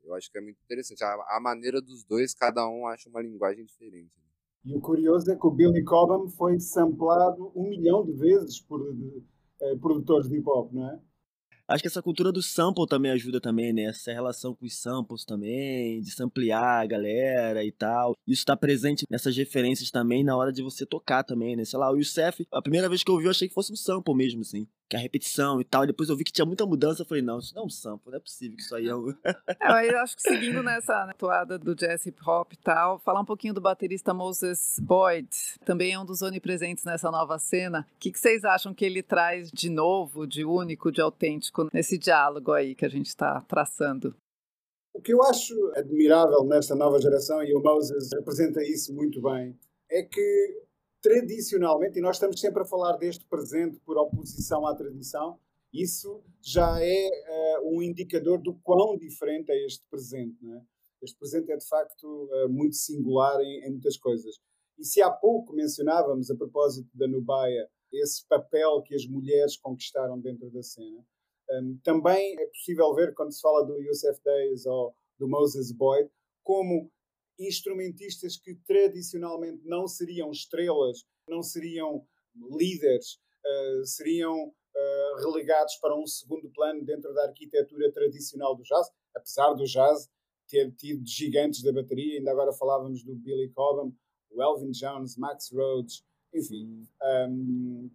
Eu 0.05 0.15
acho 0.15 0.31
que 0.31 0.39
é 0.39 0.41
muito 0.41 0.59
interessante. 0.63 1.03
A, 1.03 1.13
a 1.37 1.41
maneira 1.41 1.81
dos 1.81 2.05
dois, 2.05 2.35
cada 2.35 2.69
um 2.69 2.87
acha 2.87 3.09
uma 3.09 3.23
linguagem 3.23 3.65
diferente. 3.65 4.13
Né? 4.19 4.73
E 4.73 4.75
o 4.77 4.81
curioso 4.81 5.31
é 5.31 5.37
que 5.37 5.47
o 5.47 5.51
Billy 5.51 5.83
Cobham 5.83 6.29
foi 6.29 6.59
samplado 6.61 7.53
um 7.55 7.69
milhão 7.69 8.05
de 8.05 8.13
vezes 8.13 8.61
por 8.61 8.95
de, 8.95 9.23
eh, 9.61 9.77
produtores 9.77 10.29
de 10.29 10.37
hip 10.37 10.49
hop, 10.49 10.73
não 10.73 10.91
é? 10.91 11.01
Acho 11.67 11.83
que 11.83 11.89
essa 11.89 12.03
cultura 12.03 12.31
do 12.31 12.43
sample 12.43 12.87
também 12.87 13.11
ajuda 13.11 13.41
também, 13.41 13.73
né? 13.73 13.85
Essa 13.85 14.13
relação 14.13 14.55
com 14.55 14.67
os 14.67 14.79
samples 14.79 15.25
também, 15.25 15.99
de 16.03 16.11
samplear 16.11 16.83
a 16.83 16.87
galera 16.87 17.65
e 17.65 17.73
tal. 17.73 18.15
Isso 18.27 18.41
está 18.41 18.55
presente 18.55 19.07
nessas 19.09 19.35
referências 19.35 19.91
também 19.91 20.23
na 20.23 20.37
hora 20.37 20.53
de 20.53 20.63
você 20.63 20.85
tocar 20.85 21.25
também, 21.25 21.57
né? 21.57 21.65
Sei 21.65 21.79
lá, 21.79 21.91
o 21.91 21.97
Youssef, 21.97 22.47
a 22.53 22.61
primeira 22.61 22.87
vez 22.87 23.03
que 23.03 23.11
eu 23.11 23.15
ouvi 23.15 23.27
eu 23.27 23.31
achei 23.31 23.49
que 23.49 23.55
fosse 23.55 23.73
um 23.73 23.77
sample 23.77 24.15
mesmo, 24.15 24.43
assim 24.43 24.67
que 24.89 24.97
a 24.97 25.01
repetição 25.01 25.61
e 25.61 25.65
tal. 25.65 25.85
E 25.85 25.87
depois 25.89 26.09
eu 26.09 26.17
vi 26.17 26.25
que 26.25 26.33
tinha 26.33 26.45
muita 26.45 26.67
mudança. 26.67 27.03
Eu 27.03 27.07
falei, 27.07 27.23
não, 27.23 27.39
isso 27.39 27.55
não 27.55 27.63
é 27.63 27.67
um 27.67 27.71
sample, 27.71 28.11
não 28.11 28.17
é 28.17 28.21
possível 28.21 28.57
que 28.57 28.63
isso 28.63 28.75
aí 28.75 28.89
é 28.89 28.95
um. 28.95 29.11
é, 29.61 29.91
eu 29.91 29.99
acho 30.01 30.17
que 30.17 30.23
seguindo 30.23 30.63
nessa 30.63 31.07
né, 31.07 31.13
toada 31.19 31.59
do 31.59 31.75
jazz 31.75 32.05
hip 32.07 32.21
hop 32.27 32.53
e 32.53 32.57
tal, 32.57 32.99
falar 32.99 33.21
um 33.21 33.25
pouquinho 33.25 33.55
do 33.55 33.61
baterista 33.61 34.13
Moses 34.13 34.79
Boyd, 34.81 35.29
também 35.65 35.93
é 35.93 35.99
um 35.99 36.05
dos 36.05 36.23
onipresentes 36.23 36.85
nessa 36.85 37.11
nova 37.11 37.39
cena. 37.39 37.87
O 37.97 37.99
que, 37.99 38.13
que 38.13 38.19
vocês 38.19 38.45
acham 38.45 38.75
que 38.75 38.85
ele 38.85 39.03
traz 39.03 39.51
de 39.51 39.71
novo, 39.71 40.27
de 40.27 40.45
único, 40.45 40.93
de 40.93 41.01
autêntico 41.01 41.69
nesse 41.73 41.99
diálogo 41.99 42.53
aí 42.53 42.75
que 42.75 42.85
a 42.85 42.91
gente 42.91 43.07
está 43.07 43.41
traçando? 43.43 44.15
O 44.93 45.01
que 45.01 45.13
eu 45.13 45.23
acho 45.25 45.55
admirável 45.75 46.45
nesta 46.45 46.77
nova 46.77 47.01
geração, 47.01 47.43
e 47.43 47.53
o 47.53 47.61
Moses 47.61 48.11
representa 48.13 48.63
isso 48.63 48.95
muito 48.95 49.21
bem, 49.21 49.59
é 49.91 50.03
que 50.05 50.63
tradicionalmente, 51.05 51.99
e 51.99 52.03
nós 52.03 52.17
estamos 52.17 52.41
sempre 52.41 52.63
a 52.63 52.65
falar 52.65 52.97
deste 52.97 53.27
presente 53.27 53.79
por 53.81 53.99
oposição 53.99 54.67
à 54.67 54.75
tradição, 54.75 55.39
isso 55.71 56.25
já 56.41 56.83
é 56.83 57.61
uh, 57.61 57.69
um 57.77 57.83
indicador 57.83 58.41
do 58.41 58.55
quão 58.61 58.97
diferente 58.97 59.53
é 59.53 59.67
este 59.67 59.85
presente. 59.91 60.39
É? 60.51 60.63
Este 61.03 61.19
presente 61.19 61.53
é 61.53 61.59
de 61.59 61.69
facto 61.69 62.07
uh, 62.07 62.49
muito 62.49 62.77
singular 62.77 63.39
em, 63.43 63.67
em, 63.67 63.71
muitas 63.73 63.99
coisas. 63.99 64.37
E 64.79 64.85
se 64.85 65.03
há 65.03 65.11
pouco 65.11 65.53
mencionávamos, 65.53 66.31
a 66.31 66.37
propósito 66.37 66.89
da 66.95 67.07
Nubaia, 67.07 67.69
esse 67.93 68.27
papel 68.27 68.81
que 68.81 68.95
as 68.95 69.05
mulheres 69.05 69.59
conquistaram 69.59 70.19
dentro 70.19 70.51
da 70.51 70.63
cena, 70.63 71.05
um, 71.51 71.79
também 71.85 72.35
é 72.41 72.47
possível 72.47 72.95
ver, 72.95 73.13
quando 73.13 73.35
se 73.35 73.43
fala 73.43 73.63
do 73.67 73.79
Youssef 73.83 74.19
Days 74.25 74.65
ou 74.65 74.95
do 75.19 75.29
Moses 75.29 75.71
Boyd, 75.71 76.09
como 76.43 76.91
instrumentistas 77.39 78.37
que 78.37 78.55
tradicionalmente 78.67 79.63
não 79.65 79.87
seriam 79.87 80.31
estrelas, 80.31 81.05
não 81.29 81.43
seriam 81.43 82.07
líderes, 82.57 83.19
uh, 83.45 83.87
seriam 83.87 84.49
uh, 84.49 85.17
relegados 85.19 85.77
para 85.77 85.97
um 85.97 86.07
segundo 86.07 86.51
plano 86.51 86.85
dentro 86.85 87.13
da 87.15 87.25
arquitetura 87.25 87.93
tradicional 87.93 88.57
do 88.57 88.63
jazz, 88.63 88.89
apesar 89.15 89.53
do 89.55 89.65
jazz 89.65 90.09
ter 90.49 90.71
tido 90.73 91.07
gigantes 91.07 91.63
da 91.63 91.73
bateria, 91.73 92.19
ainda 92.19 92.31
agora 92.31 92.53
falávamos 92.53 93.03
do 93.03 93.15
Billy 93.15 93.51
Cobham, 93.51 93.95
o 94.31 94.43
Elvin 94.43 94.71
Jones, 94.73 95.17
Max 95.17 95.51
Rhodes, 95.53 96.05
enfim, 96.33 96.87
um, 97.29 97.91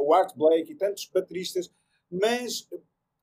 o 0.00 0.12
Art 0.12 0.36
Blake 0.36 0.72
e 0.72 0.76
tantos 0.76 1.06
bateristas, 1.06 1.70
mas 2.10 2.68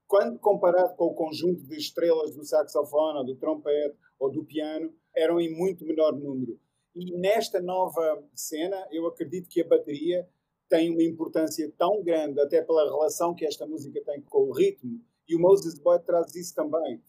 quando 0.08 0.40
comparado 0.40 0.96
com 0.96 1.06
o 1.06 1.14
conjunto 1.14 1.64
de 1.64 1.78
estrelas 1.78 2.34
do 2.34 2.44
saxofone, 2.44 3.20
ou 3.20 3.26
do 3.26 3.36
trompete 3.36 3.96
ou 4.18 4.32
do 4.32 4.44
piano, 4.44 4.94
eram 5.16 5.40
em 5.40 5.54
muito 5.54 5.86
menor 5.86 6.14
número. 6.14 6.60
E 6.96 7.12
nesta 7.18 7.62
nova 7.62 8.24
cena, 8.34 8.88
eu 8.92 9.06
acredito 9.06 9.50
que 9.50 9.62
a 9.62 9.68
bateria 9.68 10.28
tem 10.70 10.90
uma 10.90 11.04
importância 11.04 11.72
tão 11.78 12.02
grande, 12.04 12.40
até 12.42 12.62
pela 12.62 12.84
relação 12.86 13.36
que 13.36 13.46
esta 13.46 13.66
música 13.66 14.02
tem 14.04 14.22
com 14.22 14.50
o 14.50 14.52
ritmo, 14.52 15.00
e 15.28 15.36
o 15.36 15.40
Moses 15.40 15.78
Boyd 15.80 16.06
traz 16.06 16.34
isso 16.36 16.56
também. 16.56 17.02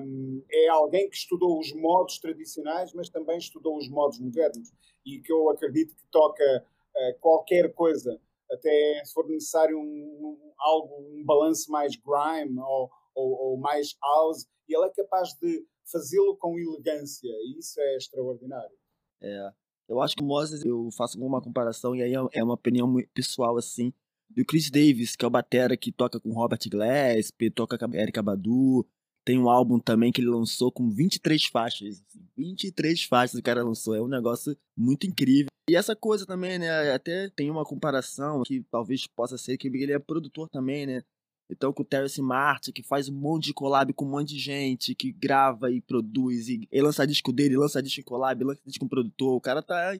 Um, 0.00 0.42
é 0.50 0.68
alguém 0.68 1.08
que 1.08 1.16
estudou 1.16 1.58
os 1.58 1.72
modos 1.72 2.18
tradicionais, 2.18 2.92
mas 2.92 3.08
também 3.08 3.38
estudou 3.38 3.76
os 3.76 3.88
modos 3.88 4.18
modernos, 4.20 4.72
e 5.04 5.18
que 5.20 5.32
eu 5.32 5.50
acredito 5.50 5.94
que 5.94 6.06
toca 6.10 6.44
uh, 6.64 7.18
qualquer 7.20 7.72
coisa, 7.74 8.20
até 8.52 9.02
se 9.04 9.12
for 9.12 9.26
necessário 9.28 9.78
um, 9.78 9.82
um 9.82 10.52
algo, 10.58 10.94
um 11.00 11.24
balanço 11.24 11.70
mais 11.70 11.92
grime 11.96 12.58
ou, 12.60 12.90
ou, 13.14 13.30
ou 13.30 13.56
mais 13.58 13.94
house, 14.02 14.46
e 14.68 14.76
ele 14.76 14.86
é 14.86 14.90
capaz 14.90 15.30
de 15.40 15.64
fazê-lo 15.90 16.36
com 16.36 16.58
elegância, 16.58 17.28
e 17.28 17.58
isso 17.58 17.80
é 17.80 17.96
extraordinário. 17.96 18.76
É, 19.20 19.50
eu 19.88 20.00
acho 20.00 20.16
que 20.16 20.22
o 20.22 20.26
Moses, 20.26 20.64
eu 20.64 20.88
faço 20.96 21.18
uma 21.20 21.40
comparação, 21.40 21.94
e 21.94 22.02
aí 22.02 22.14
é, 22.14 22.20
é 22.32 22.44
uma 22.44 22.54
opinião 22.54 22.94
pessoal, 23.14 23.56
assim, 23.56 23.92
do 24.30 24.44
Chris 24.44 24.70
Davis, 24.70 25.16
que 25.16 25.24
é 25.24 25.28
o 25.28 25.30
batera 25.30 25.76
que 25.76 25.92
toca 25.92 26.18
com 26.20 26.32
Robert 26.32 26.60
Gillespie, 26.62 27.50
toca 27.50 27.78
com 27.78 27.84
a 27.84 27.96
Erika 27.96 28.22
Badu, 28.22 28.86
tem 29.24 29.38
um 29.38 29.48
álbum 29.48 29.78
também 29.78 30.10
que 30.10 30.20
ele 30.20 30.30
lançou 30.30 30.72
com 30.72 30.90
23 30.90 31.44
faixas. 31.44 32.02
23 32.36 32.98
assim, 32.98 33.08
faixas 33.08 33.38
o 33.38 33.42
cara 33.42 33.62
lançou. 33.62 33.94
É 33.94 34.02
um 34.02 34.08
negócio 34.08 34.56
muito 34.76 35.06
incrível. 35.06 35.46
E 35.72 35.74
essa 35.74 35.96
coisa 35.96 36.26
também, 36.26 36.58
né? 36.58 36.92
Até 36.92 37.30
tem 37.30 37.50
uma 37.50 37.64
comparação 37.64 38.42
que 38.42 38.62
talvez 38.70 39.06
possa 39.06 39.38
ser 39.38 39.56
que 39.56 39.68
ele 39.68 39.94
é 39.94 39.98
produtor 39.98 40.46
também, 40.50 40.84
né? 40.84 41.02
Então, 41.48 41.72
com 41.72 41.80
o 41.80 41.84
Terence 41.84 42.20
Martin, 42.20 42.72
que 42.72 42.82
faz 42.82 43.08
um 43.08 43.14
monte 43.14 43.44
de 43.44 43.54
collab 43.54 43.90
com 43.94 44.04
um 44.04 44.10
monte 44.10 44.34
de 44.34 44.38
gente, 44.38 44.94
que 44.94 45.10
grava 45.10 45.70
e 45.70 45.80
produz, 45.80 46.50
e, 46.50 46.68
e 46.70 46.82
lança 46.82 47.06
disco 47.06 47.32
dele, 47.32 47.56
lança 47.56 47.82
disco 47.82 48.00
em 48.00 48.04
collab, 48.04 48.44
lança 48.44 48.60
disco 48.66 48.84
com 48.84 48.88
produtor. 48.88 49.34
O 49.34 49.40
cara 49.40 49.62
tá 49.62 49.98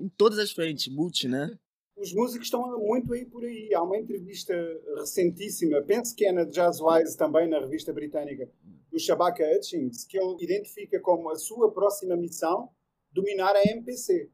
em 0.00 0.08
todas 0.08 0.40
as 0.40 0.50
frentes, 0.50 0.92
multi, 0.92 1.28
né? 1.28 1.56
Os 1.96 2.12
músicos 2.12 2.48
estão 2.48 2.76
muito 2.80 3.12
aí 3.12 3.24
por 3.24 3.44
aí. 3.44 3.72
Há 3.72 3.80
uma 3.80 3.98
entrevista 3.98 4.52
recentíssima, 4.96 5.80
penso 5.82 6.16
que 6.16 6.26
é 6.26 6.32
na 6.32 6.42
Jazzwise 6.42 7.16
também, 7.16 7.48
na 7.48 7.60
revista 7.60 7.92
britânica, 7.92 8.50
do 8.90 8.98
Shabaka 8.98 9.44
Hutchings, 9.56 10.04
que 10.04 10.18
ele 10.18 10.42
identifica 10.42 10.98
como 10.98 11.30
a 11.30 11.36
sua 11.36 11.70
próxima 11.70 12.16
missão 12.16 12.68
dominar 13.12 13.54
a 13.54 13.62
MPC. 13.62 14.28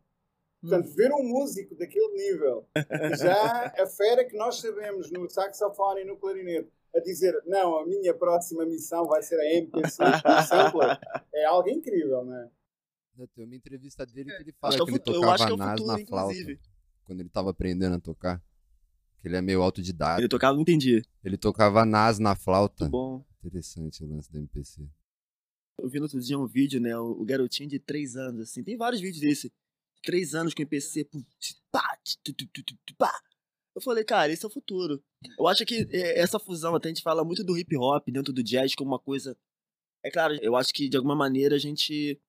Portanto, 0.61 0.93
ver 0.95 1.13
um 1.13 1.23
músico 1.23 1.77
daquele 1.77 2.09
nível, 2.15 2.69
já 3.19 3.73
a 3.79 3.87
fera 3.87 4.25
que 4.25 4.37
nós 4.37 4.61
sabemos 4.61 5.11
no 5.11 5.29
saxofone 5.31 6.01
e 6.01 6.05
no 6.05 6.17
clarinete, 6.17 6.69
a 6.95 7.01
dizer, 7.01 7.41
não, 7.47 7.79
a 7.79 7.87
minha 7.87 8.13
próxima 8.13 8.65
missão 8.67 9.07
vai 9.07 9.23
ser 9.23 9.39
a 9.39 9.55
MPC 9.55 10.03
sampler, 10.49 10.99
é 11.33 11.45
algo 11.45 11.69
incrível, 11.69 12.25
não 12.25 12.35
é? 12.35 12.51
Tem 13.35 13.45
uma 13.45 13.55
entrevista 13.55 14.07
dele 14.07 14.31
que 14.37 14.43
ele 14.43 14.53
fala 14.61 14.77
que, 14.77 14.85
que, 14.85 14.91
ele 14.91 14.99
tocava 14.99 15.47
que 15.47 15.53
é 15.53 15.57
nas 15.57 15.81
na 15.81 16.07
flauta, 16.07 16.33
inclusive. 16.35 16.61
quando 17.05 17.21
ele 17.21 17.29
estava 17.29 17.51
aprendendo 17.51 17.97
a 17.97 18.01
tocar. 18.01 18.43
Que 19.21 19.27
ele 19.27 19.37
é 19.37 19.43
meio 19.43 19.61
autodidata. 19.63 20.21
Ele 20.21 20.29
tocava, 20.29 20.55
não 20.55 20.63
entendi. 20.63 21.03
Ele 21.25 21.37
tocava 21.37 21.85
nas 21.85 22.21
na 22.21 22.37
flauta. 22.37 22.85
Muito 22.85 22.93
bom. 22.93 23.25
Interessante 23.43 24.05
o 24.05 24.07
lance 24.07 24.31
da 24.33 24.39
MPC. 24.39 24.89
Eu 25.81 25.89
vi 25.89 25.99
no 25.99 26.05
outro 26.05 26.21
dia 26.21 26.39
um 26.39 26.47
vídeo, 26.47 26.81
né? 26.81 26.97
O 26.97 27.25
garotinho 27.25 27.69
de 27.69 27.81
3 27.81 28.15
anos, 28.15 28.43
assim. 28.43 28.63
Tem 28.63 28.77
vários 28.77 29.01
vídeos 29.01 29.21
desse 29.21 29.53
três 30.03 30.35
anos 30.35 30.55
com 30.55 30.63
MPC. 30.63 31.09
Eu 33.75 33.83
falei, 33.83 34.05
cara, 34.05 34.33
esse 34.33 34.45
é 34.45 34.49
o 34.49 34.51
futuro. 34.51 35.03
Eu 35.39 35.47
acho 35.47 35.65
que 35.65 35.87
é, 35.93 36.19
essa 36.21 36.39
fusão, 36.39 36.75
até 36.75 36.89
a 36.89 36.91
gente 36.91 37.03
fala 37.03 37.25
muito 37.25 37.45
do 37.45 37.57
hip 37.57 37.77
hop 37.77 38.09
dentro 38.09 38.33
do 38.33 38.43
jazz 38.43 38.75
como 38.75 38.91
uma 38.91 38.99
coisa. 38.99 39.37
É 40.05 40.11
claro, 40.11 40.37
eu 40.43 40.57
acho 40.57 40.73
que 40.73 40.89
de 40.89 40.97
alguma 40.97 41.15
maneira 41.15 41.57
a 41.57 41.59
gente 41.59 42.21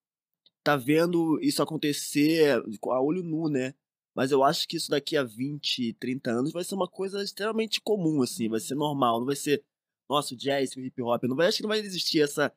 tá 0.64 0.76
vendo 0.76 1.40
isso 1.42 1.62
acontecer 1.64 2.62
a 2.90 3.02
olho 3.02 3.24
nu, 3.24 3.50
né? 3.50 3.74
Mas 4.16 4.32
eu 4.32 4.44
acho 4.44 4.68
que 4.68 4.78
isso 4.78 4.90
daqui 4.90 5.16
a 5.16 5.24
20, 5.24 5.94
30 5.94 6.32
anos 6.32 6.52
vai 6.52 6.64
ser 6.64 6.76
uma 6.76 6.88
coisa 6.88 7.24
extremamente 7.24 7.80
comum, 7.82 8.22
assim, 8.22 8.50
vai 8.50 8.60
ser 8.60 8.76
normal, 8.76 9.20
não 9.20 9.26
vai 9.26 9.36
ser, 9.36 9.64
nossa, 10.10 10.34
o 10.34 10.38
jazz, 10.38 10.76
o 10.76 10.82
hip 10.82 11.02
hop, 11.02 11.24
não 11.24 11.36
vai, 11.36 11.48
acho 11.48 11.58
que 11.58 11.64
não 11.64 11.70
vai 11.70 11.80
existir 11.80 12.22
essa, 12.22 12.52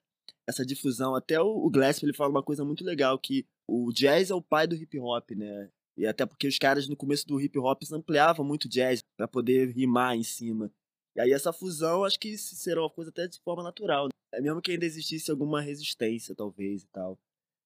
essa 0.46 0.66
difusão. 0.66 1.14
Até 1.14 1.40
o, 1.40 1.46
o 1.46 1.70
Glass, 1.70 2.02
ele 2.02 2.12
fala 2.12 2.30
uma 2.30 2.42
coisa 2.42 2.64
muito 2.64 2.84
legal, 2.84 3.18
que 3.18 3.46
o 3.68 3.92
jazz 3.92 4.30
é 4.30 4.34
o 4.34 4.42
pai 4.42 4.66
do 4.66 4.74
hip 4.74 4.98
hop, 4.98 5.30
né? 5.32 5.70
E 5.96 6.06
até 6.06 6.24
porque 6.24 6.48
os 6.48 6.58
caras 6.58 6.88
no 6.88 6.96
começo 6.96 7.26
do 7.26 7.40
hip 7.40 7.58
hop 7.58 7.82
ampliavam 7.92 8.44
muito 8.44 8.68
jazz 8.68 9.02
para 9.16 9.28
poder 9.28 9.70
rimar 9.70 10.16
em 10.16 10.22
cima. 10.22 10.72
E 11.14 11.20
aí 11.20 11.32
essa 11.32 11.52
fusão 11.52 12.04
acho 12.04 12.18
que 12.18 12.36
será 12.38 12.80
uma 12.80 12.90
coisa 12.90 13.10
até 13.10 13.26
de 13.26 13.38
forma 13.40 13.62
natural. 13.62 14.06
Né? 14.06 14.10
É 14.34 14.40
mesmo 14.40 14.62
que 14.62 14.72
ainda 14.72 14.86
existisse 14.86 15.30
alguma 15.30 15.60
resistência, 15.60 16.34
talvez, 16.34 16.82
e 16.82 16.86
tal. 16.86 17.18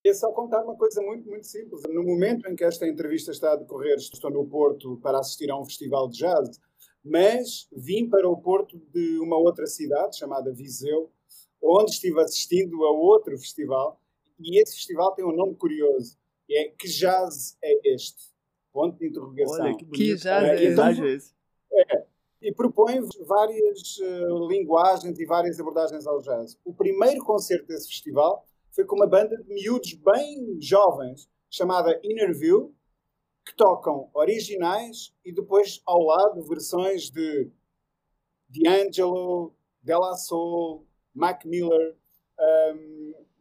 É 0.05 0.15
só 0.15 0.31
contar 0.33 0.63
uma 0.63 0.77
coisa 0.77 1.01
muito, 1.03 1.29
muito 1.29 1.47
simples. 1.47 1.83
No 1.89 2.03
momento 2.05 2.49
em 2.49 2.55
que 2.55 2.65
esta 2.65 2.87
entrevista 2.87 3.33
está 3.33 3.53
a 3.53 3.57
decorrer, 3.57 3.97
estou 3.97 4.31
no 4.31 4.47
Porto 4.47 4.99
para 5.03 5.19
assistir 5.19 5.51
a 5.51 5.59
um 5.59 5.65
festival 5.65 6.09
de 6.09 6.19
jazz, 6.19 6.61
mas 7.05 7.69
vim 7.73 8.09
para 8.09 8.29
o 8.29 8.37
Porto 8.37 8.79
de 8.93 9.19
uma 9.19 9.37
outra 9.37 9.67
cidade, 9.67 10.19
chamada 10.19 10.53
Viseu, 10.53 11.11
onde 11.61 11.93
estive 11.93 12.21
assistindo 12.21 12.85
a 12.85 12.91
outro 12.93 13.37
festival 13.39 14.01
e 14.39 14.61
esse 14.61 14.77
festival 14.77 15.15
tem 15.15 15.25
um 15.25 15.35
nome 15.35 15.55
curioso, 15.57 16.17
é 16.51 16.69
Que 16.69 16.89
Jazz 16.89 17.57
é 17.63 17.95
Este? 17.95 18.35
Ponto 18.73 18.99
de 18.99 19.09
interrogação. 19.09 19.65
Olha, 19.65 19.77
que, 19.77 19.87
que 19.87 20.15
jazz 20.17 20.45
é, 20.45 20.65
é 20.65 20.71
então, 20.71 21.07
esse? 21.07 21.35
É, 21.73 22.07
e 22.43 22.53
propõe 22.53 23.01
várias 23.27 23.97
uh, 23.99 24.49
linguagens 24.49 25.19
e 25.19 25.25
várias 25.25 25.59
abordagens 25.59 26.07
ao 26.07 26.21
jazz. 26.21 26.59
O 26.63 26.75
primeiro 26.75 27.25
concerto 27.25 27.67
desse 27.67 27.89
festival 27.89 28.47
foi 28.73 28.85
com 28.85 28.97
uma 28.97 29.07
banda 29.07 29.35
de 29.37 29.49
miúdos 29.49 29.95
bem 29.95 30.61
jovens, 30.61 31.27
chamada 31.51 31.99
Innerview, 32.05 32.75
que 33.47 33.57
tocam 33.57 34.11
originais 34.13 35.15
e 35.25 35.33
depois 35.33 35.81
ao 35.87 36.03
lado 36.03 36.43
versões 36.43 37.11
de 37.11 37.51
D'Angelo, 38.49 39.55
Della 39.83 40.15
Soul, 40.15 40.87
Mac 41.15 41.45
Miller. 41.47 41.97
Um, 42.39 42.96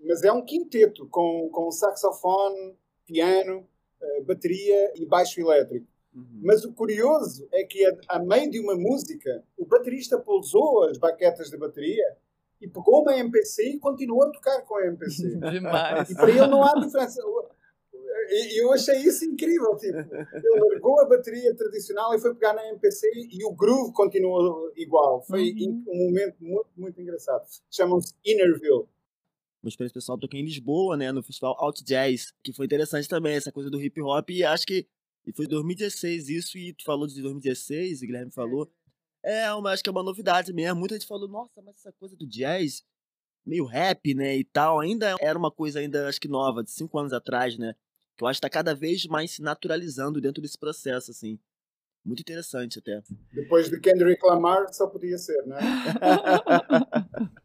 mas 0.06 0.24
é 0.24 0.32
um 0.32 0.43
quinteto 0.43 1.08
com, 1.08 1.49
com 1.51 1.72
saxofone, 1.72 2.78
piano, 3.06 3.68
uh, 4.01 4.24
bateria 4.26 4.93
e 4.95 5.06
baixo 5.06 5.39
elétrico. 5.39 5.88
Uhum. 6.14 6.41
Mas 6.43 6.64
o 6.64 6.74
curioso 6.74 7.47
é 7.51 7.64
que, 7.64 7.86
a, 7.86 8.16
a 8.16 8.20
meio 8.20 8.49
de 8.49 8.60
uma 8.60 8.76
música, 8.76 9.43
o 9.58 9.66
baterista 9.66 10.18
pousou 10.18 10.84
as 10.84 10.97
baquetas 10.97 11.49
da 11.49 11.58
bateria 11.58 12.16
e 12.62 12.68
pegou 12.68 13.01
uma 13.01 13.18
MPC 13.18 13.70
e 13.70 13.80
continuou 13.80 14.24
a 14.24 14.32
tocar 14.32 14.62
com 14.62 14.76
a 14.78 14.86
MPC. 14.86 15.38
Demais. 15.51 16.10
E 16.10 16.16
para 16.16 16.30
ele 16.30 16.47
não 16.47 16.64
há 16.64 16.74
diferença. 16.80 17.22
E 18.30 18.62
eu 18.62 18.72
achei 18.72 18.95
isso 18.99 19.26
incrível. 19.26 19.76
Tipo, 19.76 19.97
ele 19.97 20.60
largou 20.72 21.01
a 21.01 21.06
bateria 21.06 21.53
tradicional 21.56 22.14
e 22.16 22.20
foi 22.20 22.34
pegar 22.34 22.53
na 22.53 22.68
MPC 22.70 23.08
e 23.14 23.45
o 23.45 23.51
groove 23.51 23.93
continuou 23.93 24.72
igual. 24.76 25.22
Foi 25.24 25.51
uhum. 25.51 25.84
um 25.88 26.06
momento 26.06 26.38
muito, 26.39 26.70
muito 26.78 27.01
engraçado. 27.01 27.43
Chamam-se 27.70 28.14
Innerville 28.26 28.88
uma 29.66 29.70
experiência 29.70 29.93
pessoal, 29.93 30.18
toquei 30.18 30.39
em 30.39 30.45
Lisboa, 30.45 30.95
né, 30.95 31.11
no 31.11 31.24
festival 31.24 31.55
Out 31.59 31.84
Jazz, 31.84 32.34
que 32.43 32.53
foi 32.53 32.66
interessante 32.66 33.07
também, 33.07 33.36
essa 33.36 33.51
coisa 33.51 33.70
do 33.70 33.82
hip 33.82 33.99
hop, 34.01 34.30
e 34.30 34.43
acho 34.43 34.66
que 34.66 34.88
e 35.26 35.34
foi 35.34 35.47
2016 35.47 36.30
isso, 36.30 36.57
e 36.57 36.74
tu 36.74 36.84
falou 36.84 37.07
de 37.07 37.20
2016, 37.22 38.01
o 38.01 38.05
Guilherme 38.05 38.32
falou. 38.32 38.72
É, 39.24 39.51
uma, 39.53 39.72
acho 39.72 39.82
que 39.82 39.89
é 39.89 39.91
uma 39.91 40.03
novidade 40.03 40.53
mesmo. 40.53 40.80
Muita 40.80 40.93
gente 40.93 41.07
falou, 41.07 41.28
nossa, 41.28 41.59
mas 41.63 41.78
essa 41.78 41.91
coisa 41.93 42.16
do 42.16 42.28
jazz, 42.28 42.84
meio 43.43 43.66
rap, 43.66 44.13
né, 44.13 44.38
e 44.38 44.43
tal, 44.43 44.80
ainda 44.80 45.16
era 45.20 45.38
uma 45.38 45.49
coisa 45.49 45.80
ainda, 45.80 46.07
acho 46.07 46.22
que 46.22 46.28
nova, 46.28 46.63
de 46.63 46.70
cinco 46.70 46.99
anos 46.99 47.11
atrás, 47.11 47.57
né, 47.57 47.74
que 48.16 48.24
eu 48.24 48.28
acho 48.28 48.38
que 48.38 48.41
tá 48.41 48.49
cada 48.49 48.76
vez 48.76 49.05
mais 49.07 49.32
se 49.32 49.41
naturalizando 49.41 50.22
dentro 50.22 50.41
desse 50.41 50.59
processo, 50.59 51.09
assim. 51.09 51.39
Muito 52.05 52.20
interessante 52.20 52.78
até. 52.78 53.01
Depois 53.34 53.68
de 53.68 53.80
Kendrick 53.80 54.24
Lamar, 54.24 54.72
só 54.72 54.86
podia 54.86 55.18
ser, 55.18 55.43
né? 55.47 55.57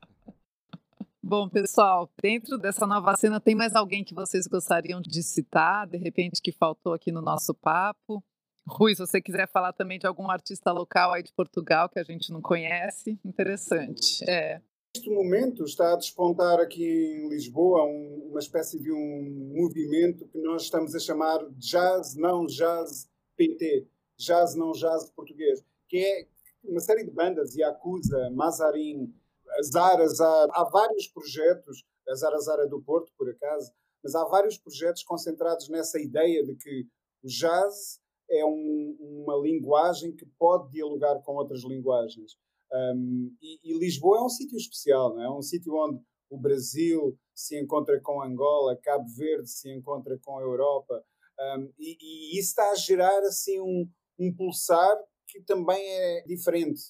Bom, 1.31 1.49
pessoal, 1.49 2.11
dentro 2.21 2.59
dessa 2.59 2.85
nova 2.89 3.15
cena, 3.17 3.41
tem 3.41 3.55
mais 3.55 3.77
alguém 3.77 4.03
que 4.03 4.13
vocês 4.13 4.49
gostariam 4.49 5.01
de 5.01 5.23
citar, 5.23 5.87
de 5.87 5.97
repente, 5.97 6.43
que 6.43 6.51
faltou 6.51 6.93
aqui 6.93 7.13
no 7.13 7.23
nosso 7.23 7.55
papo? 7.55 8.21
Rui, 8.67 8.97
se 8.97 9.07
você 9.07 9.21
quiser 9.21 9.49
falar 9.49 9.73
também 9.73 9.97
de 9.97 10.09
algum 10.09 10.29
artista 10.29 10.73
local 10.73 11.13
aí 11.13 11.23
de 11.23 11.33
Portugal 11.33 11.89
que 11.89 12.01
a 12.01 12.03
gente 12.03 12.33
não 12.33 12.43
conhece, 12.43 13.17
interessante. 13.25 14.29
É. 14.29 14.61
Neste 14.97 15.09
momento 15.09 15.63
está 15.63 15.93
a 15.93 15.97
despontar 15.97 16.59
aqui 16.59 16.83
em 16.85 17.29
Lisboa 17.29 17.85
um, 17.85 18.31
uma 18.31 18.41
espécie 18.41 18.81
de 18.81 18.91
um 18.91 19.53
movimento 19.55 20.27
que 20.27 20.39
nós 20.39 20.63
estamos 20.63 20.97
a 20.97 20.99
chamar 20.99 21.39
Jazz 21.53 22.17
Não 22.17 22.45
Jazz 22.45 23.09
PT, 23.37 23.87
Jazz 24.19 24.57
Não 24.57 24.73
Jazz 24.73 25.09
Português, 25.13 25.65
que 25.89 25.97
é 25.97 26.27
uma 26.65 26.81
série 26.81 27.05
de 27.05 27.13
bandas, 27.13 27.55
Yakuza, 27.55 28.31
Mazarin, 28.31 29.15
Zara, 29.63 30.07
Zara, 30.09 30.51
há 30.53 30.65
vários 30.65 31.07
projetos, 31.09 31.85
a 32.09 32.15
Zara 32.15 32.39
Zara 32.41 32.67
do 32.69 32.83
Porto, 32.83 33.13
por 33.17 33.29
acaso, 33.29 33.73
mas 34.03 34.15
há 34.15 34.25
vários 34.25 34.59
projetos 34.59 35.03
concentrados 35.03 35.69
nessa 35.69 36.01
ideia 36.01 36.45
de 36.45 36.57
que 36.57 36.87
o 37.23 37.29
jazz 37.29 38.01
é 38.31 38.45
um, 38.45 38.97
uma 39.01 39.37
linguagem 39.37 40.15
que 40.15 40.25
pode 40.39 40.71
dialogar 40.71 41.21
com 41.23 41.35
outras 41.35 41.63
linguagens. 41.65 42.33
Um, 42.73 43.37
e, 43.43 43.59
e, 43.65 43.79
Lisboa 43.79 44.19
é 44.19 44.23
um 44.23 44.29
sítio 44.29 44.57
especial, 44.57 45.15
não 45.15 45.23
é? 45.23 45.27
é 45.27 45.31
um 45.31 45.43
sítio 45.43 45.75
onde 45.75 46.01
o 46.31 46.39
Brasil 46.39 47.19
se 47.35 47.61
encontra 47.61 48.01
com 48.01 48.23
Angola, 48.23 48.79
Cabo 48.81 49.09
Verde 49.17 49.51
se 49.51 49.69
encontra 49.73 50.17
com 50.23 50.39
a 50.39 50.43
Europa, 50.43 51.05
um, 51.41 51.73
e, 51.79 51.97
e, 52.01 52.39
isso 52.39 52.51
está 52.51 52.71
a 52.71 52.77
gerar 52.77 53.19
assim 53.21 53.59
um, 53.61 53.91
um 54.19 54.33
pulsar 54.35 54.97
que 55.27 55.43
também 55.43 55.83
é 55.83 56.23
diferente. 56.25 56.81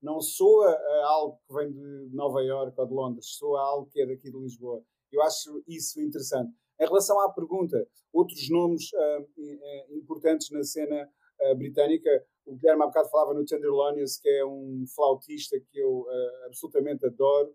Não 0.00 0.20
soa 0.20 0.76
algo 1.04 1.40
que 1.46 1.54
vem 1.54 1.72
de 1.72 2.14
Nova 2.14 2.42
York 2.42 2.78
ou 2.78 2.86
de 2.86 2.94
Londres, 2.94 3.26
soa 3.26 3.60
algo 3.60 3.90
que 3.90 4.00
é 4.00 4.06
daqui 4.06 4.30
de 4.30 4.38
Lisboa. 4.38 4.82
Eu 5.10 5.22
acho 5.22 5.62
isso 5.66 6.00
interessante. 6.00 6.52
Em 6.80 6.84
relação 6.84 7.20
à 7.20 7.32
pergunta, 7.32 7.84
outros 8.12 8.48
nomes 8.48 8.90
uh, 8.92 9.96
importantes 9.96 10.50
na 10.50 10.62
cena 10.62 11.08
uh, 11.40 11.56
britânica, 11.56 12.08
o 12.46 12.54
Guilherme 12.54 12.84
há 12.84 12.86
bocado 12.86 13.10
falava 13.10 13.34
no 13.34 13.44
Tenderlonius, 13.44 14.18
que 14.18 14.28
é 14.28 14.44
um 14.44 14.84
flautista 14.94 15.58
que 15.58 15.78
eu 15.78 16.00
uh, 16.00 16.46
absolutamente 16.46 17.04
adoro, 17.04 17.52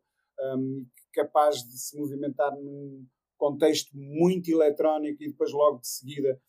um, 0.57 0.85
capaz 1.13 1.63
de 1.63 1.77
se 1.79 1.97
movimentar 1.97 2.53
num 2.55 3.05
contexto 3.37 3.91
muito 3.93 4.49
eletrónico 4.49 5.23
e 5.23 5.29
depois 5.29 5.51
logo 5.51 5.79
de 5.79 5.87
seguida 5.87 6.39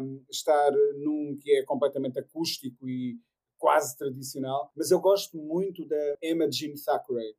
um, 0.00 0.24
estar 0.30 0.72
num 0.98 1.36
que 1.40 1.52
é 1.52 1.62
completamente 1.64 2.18
acústico 2.18 2.88
e 2.88 3.18
quase 3.58 3.96
tradicional. 3.96 4.72
Mas 4.76 4.90
eu 4.90 5.00
gosto 5.00 5.36
muito 5.36 5.84
da 5.84 6.16
Emma 6.22 6.50
Jean 6.50 6.74
Thackeray, 6.74 7.34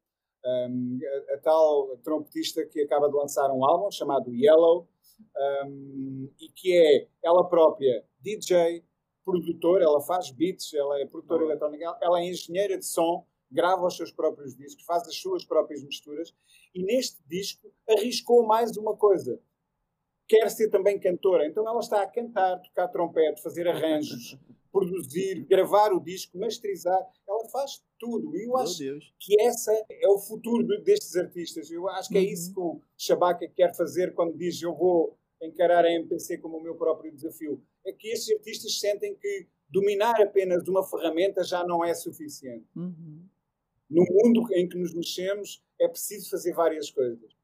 um, 0.46 1.00
a, 1.04 1.34
a, 1.34 1.38
tal 1.40 1.98
trompetista 2.04 2.66
que 2.66 2.82
acaba 2.82 3.10
de 3.10 3.16
lançar 3.16 3.52
um 3.52 3.66
álbum 3.66 3.92
chamado 3.92 4.34
Yellow 4.34 4.88
um, 5.66 6.30
e 6.40 6.50
que 6.50 6.74
é 6.74 7.08
ela 7.24 7.48
própria 7.48 8.06
DJ, 8.22 8.84
produtora, 9.24 9.84
ela 9.84 10.02
faz 10.02 10.32
beats, 10.32 10.74
ela 10.74 11.00
é 11.00 11.06
produtora 11.06 11.44
uhum. 11.44 11.52
eletrónica, 11.52 11.98
ela 12.02 12.20
é 12.20 12.26
engenheira 12.26 12.78
de 12.78 12.86
som, 12.86 13.26
grava 13.52 13.86
os 13.86 13.96
seus 13.96 14.12
próprios 14.12 14.56
discos, 14.56 14.86
faz 14.86 15.08
as 15.08 15.16
suas 15.16 15.44
próprias 15.44 15.84
misturas 15.84 16.34
e 16.74 16.84
neste 16.84 17.22
disco 17.28 17.72
arriscou 17.90 18.46
mais 18.46 18.76
uma 18.78 18.96
coisa. 18.96 19.40
Quer 20.28 20.50
ser 20.50 20.70
também 20.70 21.00
cantora, 21.00 21.48
então 21.48 21.68
ela 21.68 21.80
está 21.80 22.04
a 22.04 22.08
cantar, 22.08 22.62
tocar 22.62 22.88
trompete, 22.90 23.42
fazer 23.42 23.68
arranjos, 23.68 24.38
produzir, 24.72 25.46
gravar 25.46 25.92
o 25.94 26.00
disco, 26.00 26.38
masterizar, 26.38 27.00
ela 27.28 27.48
faz 27.50 27.84
tudo. 27.98 28.36
E 28.36 28.46
eu 28.46 28.58
acho 28.58 28.78
que 29.20 29.40
essa 29.42 29.72
é 29.90 30.08
o 30.08 30.20
futuro 30.20 30.66
destes 30.84 31.16
artistas. 31.16 31.70
Eu 31.72 31.88
acho 31.90 32.10
que 32.10 32.18
é 32.18 32.22
isso 32.22 32.50
uhum. 32.50 32.54
que 32.54 32.60
o 32.60 32.82
Shabaka 32.98 33.48
quer 33.48 33.76
fazer 33.76 34.14
quando 34.14 34.38
diz 34.38 34.62
eu 34.62 34.76
vou 34.76 35.18
encarar 35.42 35.86
a 35.86 35.92
MPC 35.92 36.38
como 36.38 36.58
o 36.58 36.64
meu 36.64 36.76
próprio 36.76 37.12
desafio. 37.12 37.62
É 37.86 37.94
que 37.94 38.10
estes 38.10 38.36
artistas 38.36 38.80
sentem 38.80 39.16
que 39.16 39.48
dominar 39.70 40.22
apenas 40.22 40.68
uma 40.68 40.84
ferramenta 40.84 41.44
já 41.44 41.64
não 41.66 41.84
é 41.84 41.94
suficiente. 41.94 42.66
Uhum. 42.76 43.24
No 43.90 44.04
mundo 44.04 44.48
em 44.54 44.68
que 44.68 44.78
nos 44.78 44.94
mexemos, 44.94 45.64
é 45.80 45.88
preciso 45.88 46.30
fazer 46.30 46.54
várias 46.54 46.92
coisas 46.92 47.39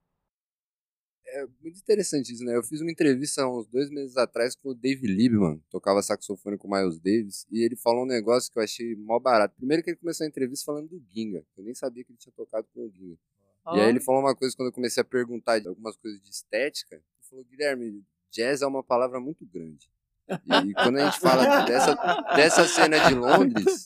é 1.36 1.48
muito 1.62 1.78
interessante 1.78 2.32
isso, 2.32 2.44
né? 2.46 2.56
Eu 2.56 2.64
fiz 2.64 2.80
uma 2.80 2.90
entrevista 2.90 3.44
há 3.44 3.50
uns 3.50 3.68
dois 3.68 3.90
meses 3.90 4.16
atrás 4.16 4.56
com 4.56 4.70
o 4.70 4.74
Dave 4.74 5.06
Liebman, 5.06 5.62
tocava 5.70 6.02
saxofone 6.02 6.58
com 6.58 6.68
o 6.68 6.72
Miles 6.72 6.98
Davis, 7.00 7.46
e 7.52 7.62
ele 7.62 7.76
falou 7.76 8.04
um 8.04 8.08
negócio 8.08 8.52
que 8.52 8.58
eu 8.58 8.64
achei 8.64 8.96
mó 8.96 9.20
barato. 9.20 9.54
Primeiro 9.58 9.84
que 9.84 9.90
ele 9.90 9.98
começou 9.98 10.24
a 10.24 10.28
entrevista 10.28 10.66
falando 10.66 10.88
do 10.88 11.04
Ginga, 11.12 11.46
eu 11.58 11.64
nem 11.64 11.74
sabia 11.74 12.04
que 12.06 12.12
ele 12.12 12.18
tinha 12.18 12.32
tocado 12.34 12.68
com 12.74 12.86
o 12.86 12.90
Ginga. 12.90 13.18
Oh. 13.66 13.76
E 13.76 13.82
aí 13.82 13.90
ele 13.90 14.00
falou 14.00 14.22
uma 14.22 14.36
coisa 14.36 14.56
quando 14.56 14.68
eu 14.68 14.74
comecei 14.74 15.02
a 15.02 15.04
perguntar 15.04 15.62
algumas 15.68 15.98
coisas 15.98 16.22
de 16.22 16.30
estética, 16.30 16.96
ele 16.96 17.30
falou, 17.30 17.44
Guilherme, 17.44 18.04
jazz 18.32 18.62
é 18.62 18.68
uma 18.68 18.84
palavra 18.84 19.20
muito 19.20 19.46
grande. 19.46 19.90
E 20.30 20.74
quando 20.74 20.98
a 20.98 21.06
gente 21.06 21.20
fala 21.20 21.66
dessa, 21.66 21.96
dessa 22.36 22.68
cena 22.68 23.10
de 23.10 23.14
Londres, 23.16 23.86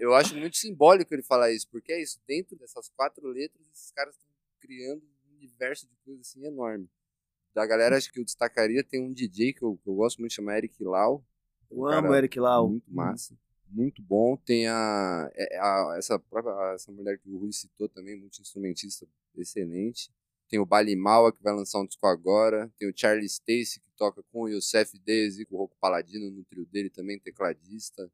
eu 0.00 0.14
acho 0.14 0.36
muito 0.36 0.56
simbólico 0.56 1.14
ele 1.14 1.22
falar 1.22 1.52
isso, 1.52 1.68
porque 1.70 1.92
é 1.92 2.02
isso, 2.02 2.20
dentro 2.26 2.56
dessas 2.56 2.88
quatro 2.90 3.26
letras, 3.28 3.66
esses 3.72 3.90
caras 3.92 4.14
estão 4.16 4.28
criando 4.60 5.11
universo 5.44 5.86
de 5.88 5.94
coisas 6.04 6.28
assim 6.28 6.44
enorme. 6.44 6.88
Da 7.54 7.66
galera, 7.66 7.96
acho 7.96 8.10
que 8.10 8.18
eu 8.18 8.24
destacaria, 8.24 8.82
tem 8.82 9.02
um 9.02 9.12
DJ 9.12 9.52
que 9.52 9.62
eu, 9.62 9.76
que 9.76 9.88
eu 9.88 9.94
gosto 9.94 10.18
muito, 10.18 10.32
chama 10.32 10.56
Eric 10.56 10.82
Lau. 10.82 11.24
Eu 11.70 11.86
amo 11.86 12.06
amo 12.06 12.14
Eric 12.14 12.38
Lau. 12.40 12.68
Muito 12.68 12.90
hum. 12.90 12.94
massa. 12.94 13.36
Muito 13.68 14.02
bom. 14.02 14.36
Tem 14.36 14.66
a, 14.68 15.30
é, 15.34 15.58
a, 15.58 15.94
essa 15.98 16.18
própria 16.18 16.74
essa 16.74 16.90
mulher 16.92 17.18
que 17.18 17.28
o 17.30 17.38
Rui 17.38 17.52
citou 17.52 17.88
também, 17.88 18.18
muito 18.18 18.40
instrumentista 18.40 19.06
excelente. 19.36 20.10
Tem 20.48 20.58
o 20.58 20.66
Bali 20.66 20.94
Maua, 20.94 21.32
que 21.32 21.42
vai 21.42 21.54
lançar 21.54 21.80
um 21.80 21.86
disco 21.86 22.06
agora. 22.06 22.70
Tem 22.78 22.88
o 22.88 22.92
Charlie 22.94 23.26
Stacy, 23.26 23.80
que 23.80 23.90
toca 23.96 24.22
com 24.30 24.42
o 24.42 24.48
Yosef 24.48 24.98
Daisy, 24.98 25.46
com 25.46 25.56
o 25.56 25.58
Rocco 25.58 25.76
Paladino 25.80 26.30
no 26.30 26.44
trio 26.44 26.66
dele 26.66 26.90
também, 26.90 27.18
tecladista 27.18 28.10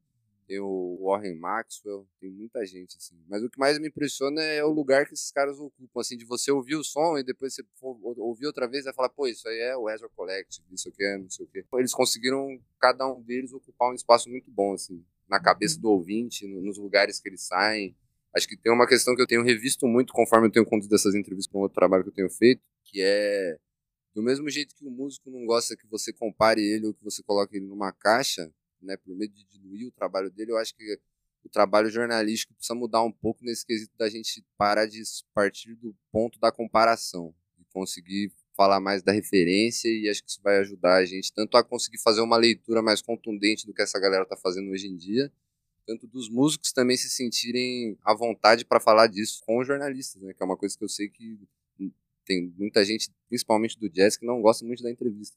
tem 0.49 0.59
o 0.59 0.97
Warren 1.03 1.35
Maxwell, 1.35 2.07
tem 2.19 2.31
muita 2.31 2.65
gente, 2.65 2.97
assim. 2.97 3.15
Mas 3.27 3.43
o 3.43 3.49
que 3.51 3.59
mais 3.59 3.77
me 3.77 3.87
impressiona 3.87 4.41
é 4.41 4.63
o 4.65 4.71
lugar 4.71 5.05
que 5.05 5.13
esses 5.13 5.29
caras 5.29 5.59
ocupam, 5.59 6.01
assim, 6.01 6.17
de 6.17 6.25
você 6.25 6.51
ouvir 6.51 6.75
o 6.75 6.83
som 6.83 7.19
e 7.19 7.23
depois 7.23 7.53
você 7.53 7.63
ouvir 7.79 8.47
outra 8.47 8.67
vez 8.67 8.83
e 8.87 8.91
falar, 8.91 9.09
pô, 9.09 9.27
isso 9.27 9.47
aí 9.47 9.59
é 9.59 9.77
o 9.77 9.87
Ezra 9.87 10.09
Collective, 10.09 10.65
isso 10.73 10.89
aqui 10.89 11.03
é 11.03 11.19
não 11.19 11.29
sei 11.29 11.45
o 11.45 11.49
quê. 11.49 11.63
Eles 11.75 11.93
conseguiram, 11.93 12.59
cada 12.79 13.07
um 13.07 13.21
deles, 13.21 13.53
ocupar 13.53 13.91
um 13.91 13.93
espaço 13.93 14.27
muito 14.27 14.49
bom, 14.49 14.73
assim, 14.73 15.05
na 15.29 15.39
cabeça 15.39 15.75
uhum. 15.75 15.81
do 15.83 15.89
ouvinte, 15.91 16.47
nos 16.47 16.79
lugares 16.79 17.19
que 17.19 17.29
eles 17.29 17.43
saem. 17.43 17.95
Acho 18.35 18.47
que 18.47 18.57
tem 18.57 18.73
uma 18.73 18.87
questão 18.87 19.15
que 19.15 19.21
eu 19.21 19.27
tenho 19.27 19.43
revisto 19.43 19.85
muito 19.85 20.11
conforme 20.11 20.47
eu 20.47 20.51
tenho 20.51 20.65
conduzido 20.65 20.95
essas 20.95 21.13
entrevistas 21.13 21.51
com 21.51 21.59
outro 21.59 21.75
trabalho 21.75 22.03
que 22.03 22.09
eu 22.09 22.15
tenho 22.15 22.29
feito, 22.29 22.63
que 22.85 23.01
é 23.03 23.55
do 24.15 24.23
mesmo 24.23 24.49
jeito 24.49 24.73
que 24.73 24.85
o 24.87 24.89
músico 24.89 25.29
não 25.29 25.45
gosta 25.45 25.77
que 25.77 25.85
você 25.85 26.11
compare 26.11 26.59
ele 26.59 26.87
ou 26.87 26.93
que 26.95 27.03
você 27.03 27.21
coloque 27.21 27.55
ele 27.55 27.67
numa 27.67 27.91
caixa, 27.91 28.51
né, 28.81 28.97
por 28.97 29.15
medo 29.15 29.33
de 29.33 29.43
diluir 29.45 29.87
o 29.87 29.91
trabalho 29.91 30.29
dele, 30.29 30.51
eu 30.51 30.57
acho 30.57 30.75
que 30.75 30.99
o 31.43 31.49
trabalho 31.49 31.89
jornalístico 31.89 32.53
precisa 32.53 32.75
mudar 32.75 33.03
um 33.03 33.11
pouco 33.11 33.43
nesse 33.43 33.65
quesito 33.65 33.93
da 33.97 34.09
gente 34.09 34.43
parar 34.57 34.85
de 34.85 35.01
partir 35.33 35.75
do 35.75 35.95
ponto 36.11 36.39
da 36.39 36.51
comparação 36.51 37.33
e 37.57 37.63
conseguir 37.71 38.31
falar 38.55 38.79
mais 38.79 39.01
da 39.01 39.11
referência 39.11 39.87
e 39.87 40.09
acho 40.09 40.21
que 40.21 40.29
isso 40.29 40.41
vai 40.43 40.57
ajudar 40.57 40.97
a 40.97 41.05
gente 41.05 41.31
tanto 41.33 41.55
a 41.55 41.63
conseguir 41.63 41.97
fazer 41.99 42.21
uma 42.21 42.35
leitura 42.35 42.81
mais 42.81 43.01
contundente 43.01 43.65
do 43.65 43.73
que 43.73 43.81
essa 43.81 43.99
galera 43.99 44.23
está 44.23 44.35
fazendo 44.35 44.69
hoje 44.69 44.87
em 44.87 44.97
dia, 44.97 45.31
tanto 45.85 46.05
dos 46.05 46.29
músicos 46.29 46.73
também 46.73 46.97
se 46.97 47.09
sentirem 47.09 47.97
à 48.03 48.13
vontade 48.13 48.65
para 48.65 48.81
falar 48.81 49.07
disso 49.07 49.41
com 49.45 49.59
os 49.59 49.65
jornalistas, 49.65 50.21
né, 50.21 50.33
que 50.33 50.43
é 50.43 50.45
uma 50.45 50.57
coisa 50.57 50.77
que 50.77 50.83
eu 50.83 50.89
sei 50.89 51.07
que 51.07 51.39
tem 52.25 52.53
muita 52.57 52.85
gente, 52.85 53.09
principalmente 53.27 53.79
do 53.79 53.89
jazz, 53.89 54.15
que 54.15 54.25
não 54.25 54.39
gosta 54.39 54.63
muito 54.63 54.83
da 54.83 54.91
entrevista. 54.91 55.35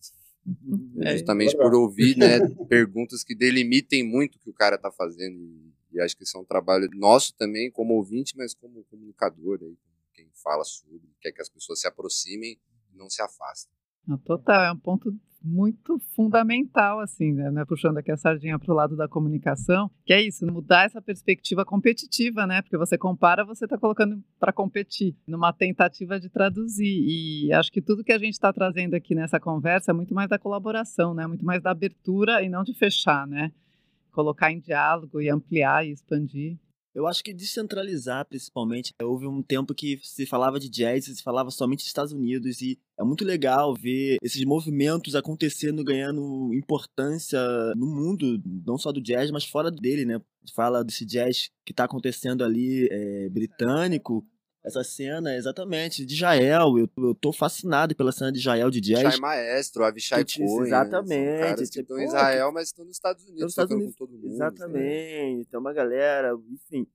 É, 1.01 1.13
justamente 1.13 1.57
por 1.57 1.75
ouvir 1.75 2.17
né, 2.17 2.41
perguntas 2.69 3.23
que 3.23 3.35
delimitem 3.35 4.03
muito 4.03 4.37
o 4.37 4.39
que 4.39 4.51
o 4.51 4.55
cara 4.55 4.77
está 4.77 4.91
fazendo. 4.91 5.39
E, 5.39 5.73
e, 5.93 6.01
acho 6.01 6.17
que 6.17 6.25
isso 6.25 6.37
é 6.37 6.41
um 6.41 6.45
trabalho 6.45 6.89
nosso 6.95 7.35
também, 7.35 7.71
como 7.71 7.95
ouvinte, 7.95 8.37
mas 8.37 8.55
como 8.55 8.85
comunicador, 8.85 9.59
aí, 9.63 9.77
quem 10.15 10.29
fala 10.35 10.65
sobre, 10.65 11.01
quer 11.21 11.33
que 11.33 11.41
as 11.41 11.49
pessoas 11.49 11.81
se 11.81 11.87
aproximem 11.87 12.59
e 12.93 12.97
não 12.97 13.09
se 13.09 13.23
afastem. 13.23 13.73
Total, 14.25 14.65
é 14.65 14.73
um 14.73 14.79
ponto 14.79 15.15
muito 15.45 15.99
fundamental, 16.15 17.01
assim, 17.01 17.33
né, 17.33 17.51
né? 17.51 17.65
Puxando 17.65 17.99
aqui 17.99 18.11
a 18.11 18.17
sardinha 18.17 18.59
para 18.59 18.73
o 18.73 18.77
lado 18.77 18.97
da 18.97 19.09
comunicação, 19.09 19.91
que 20.05 20.13
é 20.13 20.21
isso, 20.21 20.47
mudar 20.47 20.85
essa 20.85 21.03
perspectiva 21.03 21.65
competitiva, 21.65 22.47
né? 22.47 22.63
Porque 22.63 22.77
você 22.77 22.97
compara, 22.97 23.45
você 23.45 23.65
está 23.65 23.77
colocando 23.77 24.23
para 24.39 24.53
competir, 24.53 25.17
numa 25.27 25.53
tentativa 25.53 26.19
de 26.21 26.29
traduzir. 26.29 27.05
E 27.07 27.53
acho 27.53 27.73
que 27.73 27.83
tudo 27.83 28.05
que 28.05 28.13
a 28.13 28.19
gente 28.19 28.35
está 28.35 28.53
trazendo 28.53 28.95
aqui 28.95 29.15
nessa 29.15 29.41
conversa 29.41 29.91
é 29.91 29.95
muito 29.95 30.15
mais 30.15 30.29
da 30.29 30.39
colaboração, 30.39 31.13
né? 31.15 31.27
Muito 31.27 31.45
mais 31.45 31.63
da 31.63 31.71
abertura 31.71 32.43
e 32.43 32.49
não 32.49 32.63
de 32.63 32.75
fechar, 32.75 33.27
né? 33.27 33.53
Colocar 34.13 34.53
em 34.53 34.61
diálogo 34.61 35.21
e 35.21 35.29
ampliar 35.29 35.87
e 35.87 35.91
expandir. 35.91 36.59
Eu 36.95 37.07
acho 37.07 37.25
que 37.25 37.33
descentralizar, 37.33 38.27
principalmente. 38.27 38.93
Houve 39.03 39.27
um 39.27 39.43
tempo 39.43 39.75
que 39.75 39.99
se 40.03 40.27
falava 40.27 40.61
de 40.61 40.69
jazz, 40.69 41.07
se 41.07 41.23
falava 41.23 41.51
somente 41.51 41.79
dos 41.79 41.87
Estados 41.87 42.13
Unidos, 42.13 42.61
e 42.61 42.79
é 43.03 43.07
muito 43.07 43.25
legal 43.25 43.75
ver 43.75 44.17
esses 44.23 44.45
movimentos 44.45 45.15
acontecendo, 45.15 45.85
ganhando 45.85 46.53
importância 46.55 47.41
no 47.77 47.87
mundo, 47.87 48.41
não 48.67 48.79
só 48.79 48.93
do 48.93 49.03
jazz, 49.03 49.31
mas 49.31 49.45
fora 49.45 49.71
dele, 49.71 50.05
né? 50.05 50.21
Fala 50.55 50.83
desse 50.83 51.05
jazz 51.05 51.51
que 51.65 51.73
está 51.73 51.85
acontecendo 51.85 52.43
ali, 52.43 52.89
é, 52.91 53.29
britânico, 53.29 54.27
essa 54.65 54.85
cena, 54.85 55.35
exatamente, 55.35 56.07
de 56.07 56.15
Jael. 56.15 56.79
Eu, 56.79 56.89
eu 56.99 57.15
tô 57.15 57.33
fascinado 57.33 57.97
pela 57.97 58.13
cena 58.13 58.31
de 58.31 58.39
Jael 58.39 58.71
de 58.71 58.81
jazz. 58.81 59.05
Avishai 59.05 59.21
Maestro, 59.21 59.85
Avishai 59.85 60.25
Cohen. 60.25 60.67
Exatamente. 60.67 61.71
Que 61.71 61.81
estão 61.81 61.99
em 61.99 62.05
Israel, 62.05 62.53
mas 62.53 62.69
estão 62.69 62.85
nos 62.85 62.97
Estados 62.97 63.25
Unidos. 63.25 63.43
Nos 63.43 63.53
Estados 63.53 63.75
Unidos. 63.75 63.97
Com 63.97 64.07
todo 64.07 64.15
mundo, 64.17 64.33
exatamente. 64.33 65.39
Né? 65.39 65.45
Tem 65.51 65.59
uma 65.61 65.73
galera, 65.73 66.33
enfim. 66.51 66.87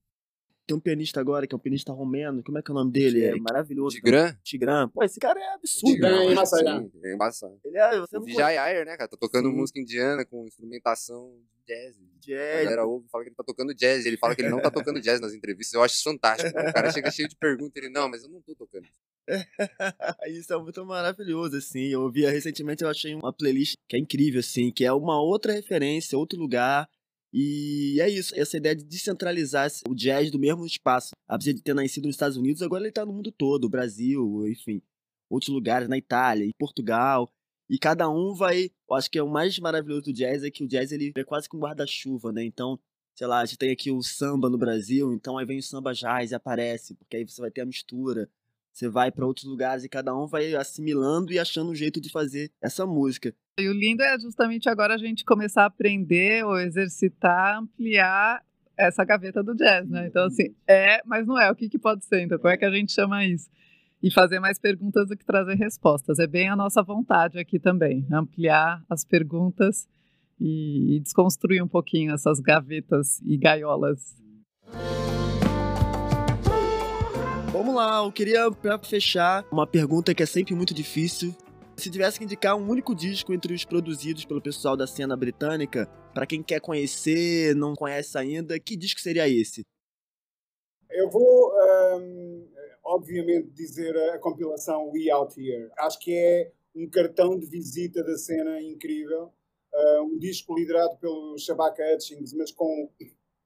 Tem 0.67 0.75
um 0.75 0.81
pianista 0.81 1.21
agora, 1.21 1.47
que 1.47 1.55
é 1.55 1.57
um 1.57 1.59
pianista 1.59 1.93
romeno. 1.93 2.43
Como 2.43 2.57
é 2.57 2.61
que 2.61 2.69
é 2.69 2.73
o 2.73 2.75
nome 2.75 2.91
dele? 2.91 3.23
É 3.23 3.35
maravilhoso. 3.37 3.95
Tigran? 3.95 4.35
Tigran. 4.43 4.89
Pô, 4.89 5.01
esse 5.01 5.17
cara 5.17 5.39
é 5.39 5.53
absurdo. 5.53 5.93
Tigran 5.93 6.23
é 6.23 6.31
embaçado. 6.33 6.91
É 7.01 7.13
embaçado. 7.13 7.59
Ele 7.63 7.77
é, 7.77 7.99
você 8.01 8.17
não 8.17 8.25
Vijay 8.25 8.57
Ayer, 8.57 8.85
né, 8.85 8.97
cara? 8.97 9.07
Tá 9.07 9.15
tocando 9.15 9.49
Sim. 9.49 9.55
música 9.55 9.79
indiana 9.79 10.25
com 10.25 10.45
instrumentação 10.45 11.33
jazz. 11.65 11.95
Jazz. 12.19 12.59
A 12.59 12.63
galera 12.63 12.85
ouve 12.85 13.07
fala 13.09 13.23
que 13.23 13.29
ele 13.29 13.35
tá 13.37 13.45
tocando 13.45 13.73
jazz. 13.73 14.05
Ele 14.05 14.17
fala 14.17 14.35
que 14.35 14.41
ele 14.41 14.49
não 14.49 14.59
tá 14.59 14.69
tocando 14.69 14.99
jazz 14.99 15.21
nas 15.21 15.33
entrevistas. 15.33 15.73
Eu 15.73 15.83
acho 15.83 15.95
isso 15.95 16.03
fantástico. 16.03 16.49
O 16.49 16.73
cara 16.73 16.91
chega 16.91 17.09
cheio 17.11 17.29
de 17.29 17.37
perguntas. 17.37 17.81
Ele, 17.81 17.89
não, 17.89 18.09
mas 18.09 18.23
eu 18.23 18.29
não 18.29 18.41
tô 18.41 18.53
tocando. 18.53 18.87
Isso 20.29 20.53
é 20.53 20.57
muito 20.57 20.85
maravilhoso, 20.85 21.57
assim. 21.57 21.87
Eu 21.87 22.03
ouvi 22.03 22.25
recentemente, 22.25 22.83
eu 22.83 22.89
achei 22.89 23.13
uma 23.13 23.33
playlist 23.33 23.75
que 23.87 23.97
é 23.97 23.99
incrível, 23.99 24.39
assim, 24.39 24.71
que 24.71 24.85
é 24.85 24.93
uma 24.93 25.21
outra 25.21 25.51
referência, 25.51 26.17
outro 26.17 26.39
lugar. 26.39 26.89
E 27.39 28.01
é 28.01 28.09
isso, 28.09 28.33
essa 28.35 28.57
ideia 28.57 28.75
de 28.75 28.83
descentralizar 28.83 29.69
o 29.87 29.93
jazz 29.93 30.31
do 30.31 30.39
mesmo 30.39 30.65
espaço. 30.65 31.11
Apesar 31.27 31.53
de 31.53 31.61
ter 31.61 31.75
nascido 31.75 32.05
nos 32.05 32.15
Estados 32.15 32.35
Unidos, 32.35 32.63
agora 32.63 32.81
ele 32.81 32.89
está 32.89 33.05
no 33.05 33.13
mundo 33.13 33.31
todo, 33.31 33.69
Brasil, 33.69 34.47
enfim, 34.47 34.81
outros 35.29 35.53
lugares, 35.53 35.87
na 35.87 35.99
Itália, 35.99 36.45
em 36.45 36.51
Portugal. 36.57 37.31
E 37.69 37.77
cada 37.77 38.09
um 38.09 38.33
vai. 38.33 38.71
Eu 38.89 38.95
acho 38.95 39.11
que 39.11 39.19
é 39.19 39.21
o 39.21 39.29
mais 39.29 39.59
maravilhoso 39.59 40.05
do 40.05 40.13
jazz 40.13 40.43
é 40.43 40.49
que 40.49 40.63
o 40.63 40.67
jazz 40.67 40.91
ele 40.91 41.11
é 41.15 41.23
quase 41.23 41.47
que 41.47 41.55
um 41.55 41.59
guarda-chuva, 41.59 42.31
né? 42.31 42.43
Então, 42.43 42.79
sei 43.13 43.27
lá, 43.27 43.41
a 43.41 43.45
gente 43.45 43.59
tem 43.59 43.69
aqui 43.69 43.91
o 43.91 44.01
samba 44.01 44.49
no 44.49 44.57
Brasil, 44.57 45.13
então 45.13 45.37
aí 45.37 45.45
vem 45.45 45.59
o 45.59 45.63
samba 45.63 45.93
jazz 45.93 46.31
e 46.31 46.35
aparece, 46.35 46.95
porque 46.95 47.17
aí 47.17 47.23
você 47.23 47.39
vai 47.39 47.51
ter 47.51 47.61
a 47.61 47.67
mistura. 47.67 48.27
Você 48.77 48.87
vai 48.87 49.11
para 49.11 49.25
outros 49.25 49.47
lugares 49.47 49.83
e 49.83 49.89
cada 49.89 50.15
um 50.15 50.27
vai 50.27 50.53
assimilando 50.53 51.33
e 51.33 51.39
achando 51.39 51.71
um 51.71 51.75
jeito 51.75 51.99
de 51.99 52.11
fazer 52.11 52.51
essa 52.61 52.85
música. 52.85 53.33
E 53.59 53.67
o 53.67 53.73
lindo 53.73 54.03
é 54.03 54.19
justamente 54.19 54.69
agora 54.69 54.93
a 54.93 54.97
gente 54.99 55.25
começar 55.25 55.63
a 55.63 55.65
aprender 55.65 56.45
ou 56.45 56.59
exercitar, 56.59 57.57
ampliar 57.57 58.39
essa 58.77 59.03
gaveta 59.03 59.41
do 59.41 59.55
jazz, 59.55 59.89
né? 59.89 60.05
Então, 60.05 60.25
assim, 60.25 60.53
é, 60.67 61.01
mas 61.07 61.25
não 61.25 61.39
é. 61.41 61.49
O 61.49 61.55
que, 61.55 61.67
que 61.67 61.79
pode 61.79 62.05
ser? 62.05 62.21
Então, 62.21 62.37
como 62.37 62.53
é 62.53 62.55
que 62.55 62.65
a 62.65 62.69
gente 62.69 62.91
chama 62.91 63.25
isso? 63.25 63.49
E 64.03 64.11
fazer 64.11 64.39
mais 64.39 64.59
perguntas 64.59 65.07
do 65.07 65.17
que 65.17 65.25
trazer 65.25 65.55
respostas. 65.55 66.19
É 66.19 66.27
bem 66.27 66.47
a 66.47 66.55
nossa 66.55 66.83
vontade 66.83 67.39
aqui 67.39 67.57
também, 67.57 68.05
ampliar 68.11 68.85
as 68.87 69.03
perguntas 69.03 69.89
e, 70.39 70.97
e 70.97 70.99
desconstruir 70.99 71.63
um 71.63 71.67
pouquinho 71.67 72.13
essas 72.13 72.39
gavetas 72.39 73.19
e 73.25 73.37
gaiolas. 73.37 74.21
Vamos 77.51 77.73
lá, 77.73 78.03
eu 78.03 78.11
queria, 78.11 78.51
para 78.51 78.77
fechar, 78.77 79.47
uma 79.51 79.65
pergunta 79.65 80.13
que 80.13 80.21
é 80.21 80.25
sempre 80.25 80.53
muito 80.53 80.73
difícil. 80.73 81.33
Se 81.77 81.89
tivesse 81.89 82.19
que 82.19 82.25
indicar 82.25 82.57
um 82.57 82.69
único 82.69 82.93
disco 82.93 83.33
entre 83.33 83.53
os 83.53 83.63
produzidos 83.63 84.25
pelo 84.25 84.41
pessoal 84.41 84.75
da 84.75 84.85
cena 84.85 85.15
britânica, 85.15 85.87
para 86.13 86.27
quem 86.27 86.43
quer 86.43 86.59
conhecer, 86.59 87.55
não 87.55 87.73
conhece 87.73 88.17
ainda, 88.17 88.59
que 88.59 88.75
disco 88.75 88.99
seria 88.99 89.29
esse? 89.29 89.65
Eu 90.89 91.09
vou, 91.09 91.53
um, 91.99 92.47
obviamente, 92.83 93.49
dizer 93.51 93.95
a 94.11 94.19
compilação 94.19 94.89
We 94.89 95.09
Out 95.09 95.39
Here. 95.39 95.69
Acho 95.79 95.99
que 95.99 96.13
é 96.13 96.51
um 96.75 96.89
cartão 96.89 97.37
de 97.37 97.45
visita 97.45 98.03
da 98.03 98.17
cena 98.17 98.61
incrível. 98.61 99.31
Uh, 99.73 100.03
um 100.03 100.17
disco 100.17 100.55
liderado 100.55 100.97
pelo 100.97 101.37
Shabaka 101.37 101.83
Hutchings, 101.93 102.33
mas 102.33 102.51
com 102.51 102.89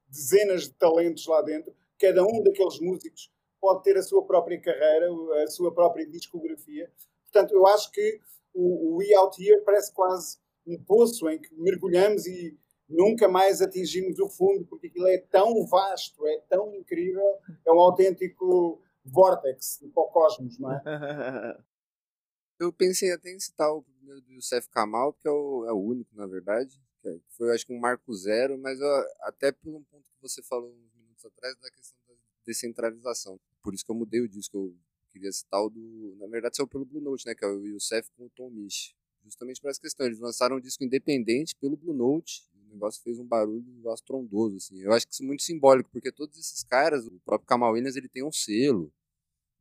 dezenas 0.08 0.64
de 0.64 0.74
talentos 0.74 1.26
lá 1.28 1.42
dentro. 1.42 1.74
Cada 2.00 2.24
um 2.24 2.44
daqueles 2.44 2.80
músicos 2.80 3.31
pode 3.62 3.84
ter 3.84 3.96
a 3.98 4.02
sua 4.02 4.26
própria 4.26 4.60
carreira, 4.60 5.08
a 5.44 5.48
sua 5.48 5.74
própria 5.74 6.06
discografia. 6.06 6.92
Portanto, 7.24 7.54
eu 7.54 7.66
acho 7.68 7.92
que 7.92 8.20
o, 8.54 8.94
o 8.94 8.98
We 8.98 9.14
Out 9.14 9.42
Here 9.42 9.62
parece 9.64 9.94
quase 9.94 10.40
um 10.66 10.78
poço 10.84 11.30
em 11.30 11.40
que 11.40 11.54
mergulhamos 11.56 12.26
e 12.26 12.58
nunca 12.90 13.30
mais 13.30 13.62
atingimos 13.62 14.20
o 14.20 14.28
fundo, 14.28 14.66
porque 14.66 14.88
aquilo 14.88 15.08
é 15.08 15.18
tão 15.18 15.66
vasto, 15.66 16.28
é 16.28 16.42
tão 16.50 16.74
incrível, 16.76 17.24
é 17.66 17.72
um 17.72 17.80
autêntico 17.80 18.82
vórtex 19.06 19.80
para 19.94 20.04
o 20.04 20.08
cosmos, 20.08 20.60
não 20.60 20.72
é? 20.72 20.82
Eu 22.60 22.72
pensei 22.72 23.12
até 23.12 23.32
em 23.32 23.40
citar 23.40 23.74
o 23.74 23.82
primeiro 23.82 24.22
do 24.22 24.34
Youssef 24.34 24.70
Kamal, 24.70 25.14
que 25.14 25.28
é 25.28 25.32
o, 25.32 25.66
é 25.66 25.74
o 25.74 25.80
único, 25.80 26.16
na 26.16 26.28
verdade. 26.28 26.80
Que 27.02 27.20
foi, 27.30 27.52
acho 27.52 27.66
que, 27.66 27.74
um 27.74 27.80
marco 27.80 28.14
zero, 28.14 28.56
mas 28.56 28.80
eu, 28.80 28.88
até 29.22 29.52
pelo 29.52 29.78
um 29.78 29.84
ponto 29.84 30.04
que 30.04 30.22
você 30.22 30.44
falou 30.44 30.70
uns 30.70 30.94
minutos 30.94 31.26
atrás, 31.26 31.56
da 31.58 31.72
questão 31.72 31.98
da 32.08 32.14
descentralização. 32.46 33.40
Por 33.62 33.74
isso 33.74 33.86
que 33.86 33.92
eu 33.92 33.96
mudei 33.96 34.22
o 34.22 34.28
disco. 34.28 34.58
Eu 34.58 34.76
queria 35.10 35.32
citar 35.32 35.62
o 35.62 35.70
do. 35.70 36.16
Na 36.20 36.28
verdade, 36.28 36.58
saiu 36.58 36.68
pelo 36.68 36.86
Blue 36.86 37.02
Note, 37.02 37.26
né? 37.26 37.36
Que 37.36 37.46
é 37.46 37.48
o 37.48 37.66
Youssef 37.66 38.10
com 38.18 38.26
o 38.26 38.30
Tom 38.30 38.50
Misch. 38.50 38.96
Justamente 39.24 39.62
por 39.62 39.70
essa 39.70 39.80
questão. 39.80 40.06
Eles 40.06 40.20
lançaram 40.20 40.58
um 40.58 40.60
disco 40.60 40.84
independente 40.84 41.56
pelo 41.56 41.78
Blue 41.78 41.94
Note. 41.94 42.44
o 42.56 42.74
negócio 42.74 43.02
fez 43.04 43.20
um 43.20 43.26
barulho 43.26 43.66
um 43.68 43.76
negócio 43.76 44.06
trondoso, 44.06 44.58
assim. 44.58 44.80
Eu 44.80 44.94
acho 44.94 45.08
que 45.08 45.14
isso 45.14 45.24
é 45.24 45.26
muito 45.26 45.44
simbólico, 45.44 45.90
porque 45.92 46.12
todos 46.12 46.38
esses 46.38 46.64
caras, 46.64 47.06
o 47.06 47.20
próprio 47.26 47.48
Kamal 47.48 47.74
Williams, 47.74 47.96
ele 47.96 48.08
tem 48.08 48.24
um 48.24 48.32
selo. 48.32 48.92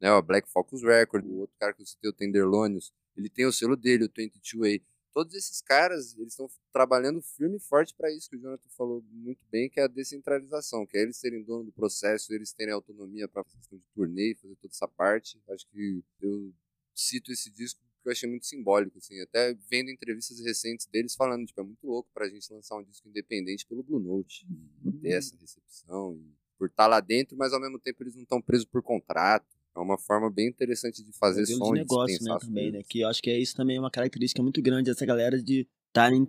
Né, 0.01 0.11
o 0.13 0.23
Black 0.23 0.49
Focus 0.49 0.83
Record, 0.83 1.27
o 1.27 1.41
outro 1.41 1.55
cara 1.59 1.75
que 1.75 1.83
eu 1.83 1.87
citei, 1.87 2.09
o 2.09 2.13
Tenderlonius, 2.15 2.91
ele 3.15 3.29
tem 3.29 3.45
o 3.45 3.53
selo 3.53 3.77
dele, 3.77 4.05
o 4.05 4.09
22A 4.09 4.81
todos 5.13 5.35
esses 5.35 5.61
caras, 5.61 6.17
eles 6.17 6.33
estão 6.33 6.49
trabalhando 6.73 7.21
firme 7.21 7.57
e 7.57 7.61
forte 7.61 7.95
para 7.95 8.13
isso 8.13 8.29
que 8.29 8.37
o 8.37 8.41
Jonathan 8.41 8.69
falou 8.77 9.03
muito 9.11 9.45
bem, 9.51 9.69
que 9.69 9.81
é 9.81 9.85
a 9.85 9.89
descentralização, 9.89 10.87
que 10.87 10.97
é 10.97 11.03
eles 11.03 11.17
serem 11.17 11.43
dono 11.43 11.65
do 11.65 11.73
processo, 11.73 12.33
eles 12.33 12.53
terem 12.53 12.73
autonomia 12.73 13.29
para 13.29 13.45
questão 13.45 13.79
de 13.79 13.85
turnê, 13.95 14.35
fazer 14.41 14.57
toda 14.57 14.73
essa 14.73 14.89
parte. 14.89 15.41
Acho 15.49 15.67
que 15.69 16.03
eu 16.21 16.53
cito 16.95 17.33
esse 17.33 17.51
disco 17.51 17.81
que 18.03 18.09
eu 18.09 18.13
achei 18.13 18.29
muito 18.29 18.47
simbólico, 18.47 18.97
assim, 18.99 19.21
até 19.21 19.55
vendo 19.69 19.91
entrevistas 19.91 20.41
recentes 20.41 20.87
deles 20.87 21.15
falando, 21.15 21.47
tipo, 21.47 21.61
é 21.61 21.65
muito 21.65 21.87
louco 21.87 22.09
para 22.15 22.27
a 22.27 22.29
gente 22.31 22.51
lançar 22.53 22.77
um 22.77 22.83
disco 22.83 23.07
independente 23.09 23.67
pelo 23.67 23.83
Blue 23.83 24.01
Note, 24.01 24.47
e 24.85 24.93
ter 24.93 25.11
essa 25.11 25.37
recepção, 25.37 26.17
e 26.17 26.35
por 26.59 26.69
estar 26.69 26.85
tá 26.85 26.87
lá 26.87 27.01
dentro, 27.01 27.37
mas 27.37 27.53
ao 27.53 27.61
mesmo 27.61 27.79
tempo 27.79 28.03
eles 28.03 28.15
não 28.15 28.23
estão 28.23 28.41
presos 28.41 28.67
por 28.67 28.83
contrato. 28.83 29.60
É 29.75 29.79
uma 29.79 29.97
forma 29.99 30.31
bem 30.31 30.49
interessante 30.49 31.03
de 31.03 31.13
fazer 31.13 31.47
som 31.47 31.73
de 31.73 31.81
negócio, 31.81 32.19
né, 32.23 32.37
também, 32.41 32.73
né? 32.73 32.83
Que 32.83 33.01
eu 33.01 33.09
acho 33.09 33.23
que 33.23 33.31
é 33.31 33.39
isso 33.39 33.55
também 33.55 33.77
é 33.77 33.81
uma 33.81 33.91
característica 33.91 34.43
muito 34.43 34.61
grande 34.61 34.91
dessa 34.91 35.07
galera 35.07 35.41
de 35.41 35.67
estarem 35.89 36.27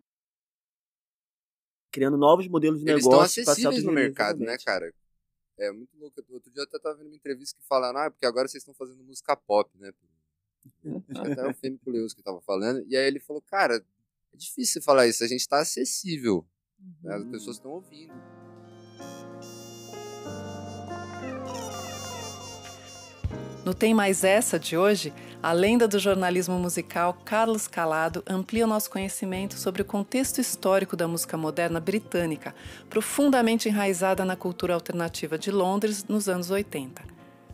criando 1.91 2.17
novos 2.17 2.47
modelos 2.47 2.79
de 2.79 2.89
Eles 2.89 3.03
negócio. 3.03 3.39
Eles 3.39 3.47
estão 3.47 3.51
acessíveis 3.53 3.83
no 3.83 3.91
mercado, 3.91 4.39
né, 4.39 4.57
cara? 4.63 4.93
É 5.57 5.71
muito 5.71 5.95
louco. 5.97 6.23
Outro 6.29 6.51
dia 6.51 6.61
eu 6.61 6.63
até 6.63 6.79
tava 6.79 6.95
vendo 6.95 7.07
uma 7.07 7.15
entrevista 7.15 7.59
que 7.59 7.67
falaram, 7.67 7.99
ah, 7.99 8.11
porque 8.11 8.25
agora 8.25 8.47
vocês 8.47 8.61
estão 8.61 8.73
fazendo 8.73 9.03
música 9.03 9.35
pop, 9.35 9.69
né? 9.77 9.91
Acho 11.09 11.23
que 11.23 11.31
até 11.31 11.47
o 11.47 11.53
Fêmeo 11.53 11.79
Leus 11.87 12.13
que 12.13 12.21
tava 12.21 12.41
falando. 12.41 12.83
E 12.87 12.95
aí 12.95 13.05
ele 13.05 13.19
falou, 13.19 13.41
cara, 13.41 13.83
é 14.33 14.37
difícil 14.37 14.81
falar 14.81 15.07
isso, 15.07 15.23
a 15.23 15.27
gente 15.27 15.47
tá 15.47 15.59
acessível. 15.59 16.45
Né? 17.03 17.15
As 17.15 17.25
pessoas 17.25 17.57
estão 17.57 17.71
ouvindo. 17.71 18.13
No 23.63 23.75
Tem 23.75 23.93
Mais 23.93 24.23
Essa 24.23 24.57
de 24.57 24.75
hoje, 24.75 25.13
a 25.41 25.51
lenda 25.51 25.87
do 25.87 25.99
jornalismo 25.99 26.57
musical 26.57 27.15
Carlos 27.23 27.67
Calado 27.67 28.23
amplia 28.27 28.65
o 28.65 28.67
nosso 28.67 28.89
conhecimento 28.89 29.53
sobre 29.53 29.83
o 29.83 29.85
contexto 29.85 30.41
histórico 30.41 30.97
da 30.97 31.07
música 31.07 31.37
moderna 31.37 31.79
britânica, 31.79 32.55
profundamente 32.89 33.69
enraizada 33.69 34.25
na 34.25 34.35
cultura 34.35 34.73
alternativa 34.73 35.37
de 35.37 35.51
Londres 35.51 36.05
nos 36.07 36.27
anos 36.27 36.49
80. 36.49 37.03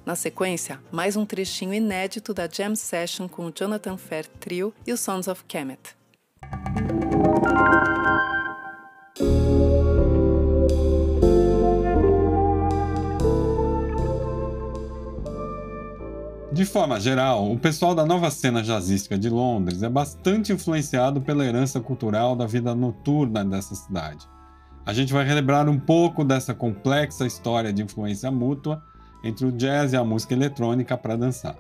Na 0.06 0.16
sequência, 0.16 0.80
mais 0.90 1.18
um 1.18 1.26
trechinho 1.26 1.74
inédito 1.74 2.34
da 2.34 2.48
Jam 2.48 2.74
Session 2.74 3.28
com 3.28 3.46
o 3.48 3.54
Jonathan 3.54 3.98
Fair 3.98 4.26
Trio 4.40 4.74
e 4.86 4.94
os 4.94 5.02
Sons 5.02 5.28
of 5.28 5.44
Kemet. 5.44 5.98
De 16.58 16.66
forma 16.66 17.00
geral, 17.00 17.52
o 17.52 17.60
pessoal 17.60 17.94
da 17.94 18.04
nova 18.04 18.32
cena 18.32 18.64
jazzística 18.64 19.16
de 19.16 19.30
Londres 19.30 19.84
é 19.84 19.90
bastante 19.90 20.52
influenciado 20.52 21.22
pela 21.22 21.46
herança 21.46 21.80
cultural 21.80 22.36
da 22.36 22.48
vida 22.48 22.74
noturna 22.74 23.46
dessa 23.46 23.76
cidade. 23.76 24.28
A 24.84 24.92
gente 24.92 25.14
vai 25.14 25.24
relembrar 25.24 25.70
um 25.70 25.78
pouco 25.78 26.24
dessa 26.24 26.56
complexa 26.56 27.28
história 27.28 27.72
de 27.72 27.84
influência 27.84 28.32
mútua 28.32 28.82
entre 29.24 29.46
o 29.46 29.52
jazz 29.52 29.94
e 29.94 29.98
a 29.98 30.04
música 30.04 30.34
eletrônica 30.34 30.98
para 30.98 31.16
dançar. 31.16 31.56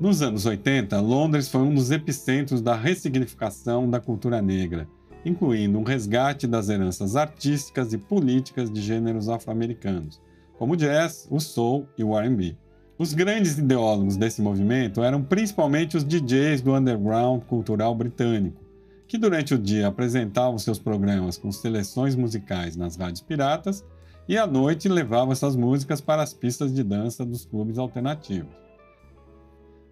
Nos 0.00 0.22
anos 0.22 0.46
80, 0.46 0.98
Londres 0.98 1.50
foi 1.50 1.60
um 1.60 1.74
dos 1.74 1.90
epicentros 1.90 2.62
da 2.62 2.74
ressignificação 2.74 3.86
da 3.90 4.00
cultura 4.00 4.40
negra, 4.40 4.88
incluindo 5.26 5.78
um 5.78 5.84
resgate 5.84 6.46
das 6.46 6.70
heranças 6.70 7.16
artísticas 7.16 7.92
e 7.92 7.98
políticas 7.98 8.72
de 8.72 8.80
gêneros 8.80 9.28
afro-americanos, 9.28 10.18
como 10.56 10.72
o 10.72 10.76
jazz, 10.76 11.28
o 11.30 11.38
soul 11.38 11.86
e 11.98 12.02
o 12.02 12.18
R&B. 12.18 12.56
Os 12.98 13.14
grandes 13.14 13.56
ideólogos 13.56 14.16
desse 14.16 14.42
movimento 14.42 15.04
eram 15.04 15.22
principalmente 15.22 15.96
os 15.96 16.02
DJs 16.02 16.62
do 16.62 16.74
underground 16.74 17.44
cultural 17.44 17.94
britânico, 17.94 18.60
que 19.06 19.16
durante 19.16 19.54
o 19.54 19.58
dia 19.58 19.86
apresentavam 19.86 20.58
seus 20.58 20.80
programas 20.80 21.38
com 21.38 21.52
seleções 21.52 22.16
musicais 22.16 22.74
nas 22.74 22.96
rádios 22.96 23.20
piratas 23.20 23.84
e 24.28 24.36
à 24.36 24.48
noite 24.48 24.88
levavam 24.88 25.30
essas 25.30 25.54
músicas 25.54 26.00
para 26.00 26.24
as 26.24 26.34
pistas 26.34 26.74
de 26.74 26.82
dança 26.82 27.24
dos 27.24 27.44
clubes 27.44 27.78
alternativos. 27.78 28.52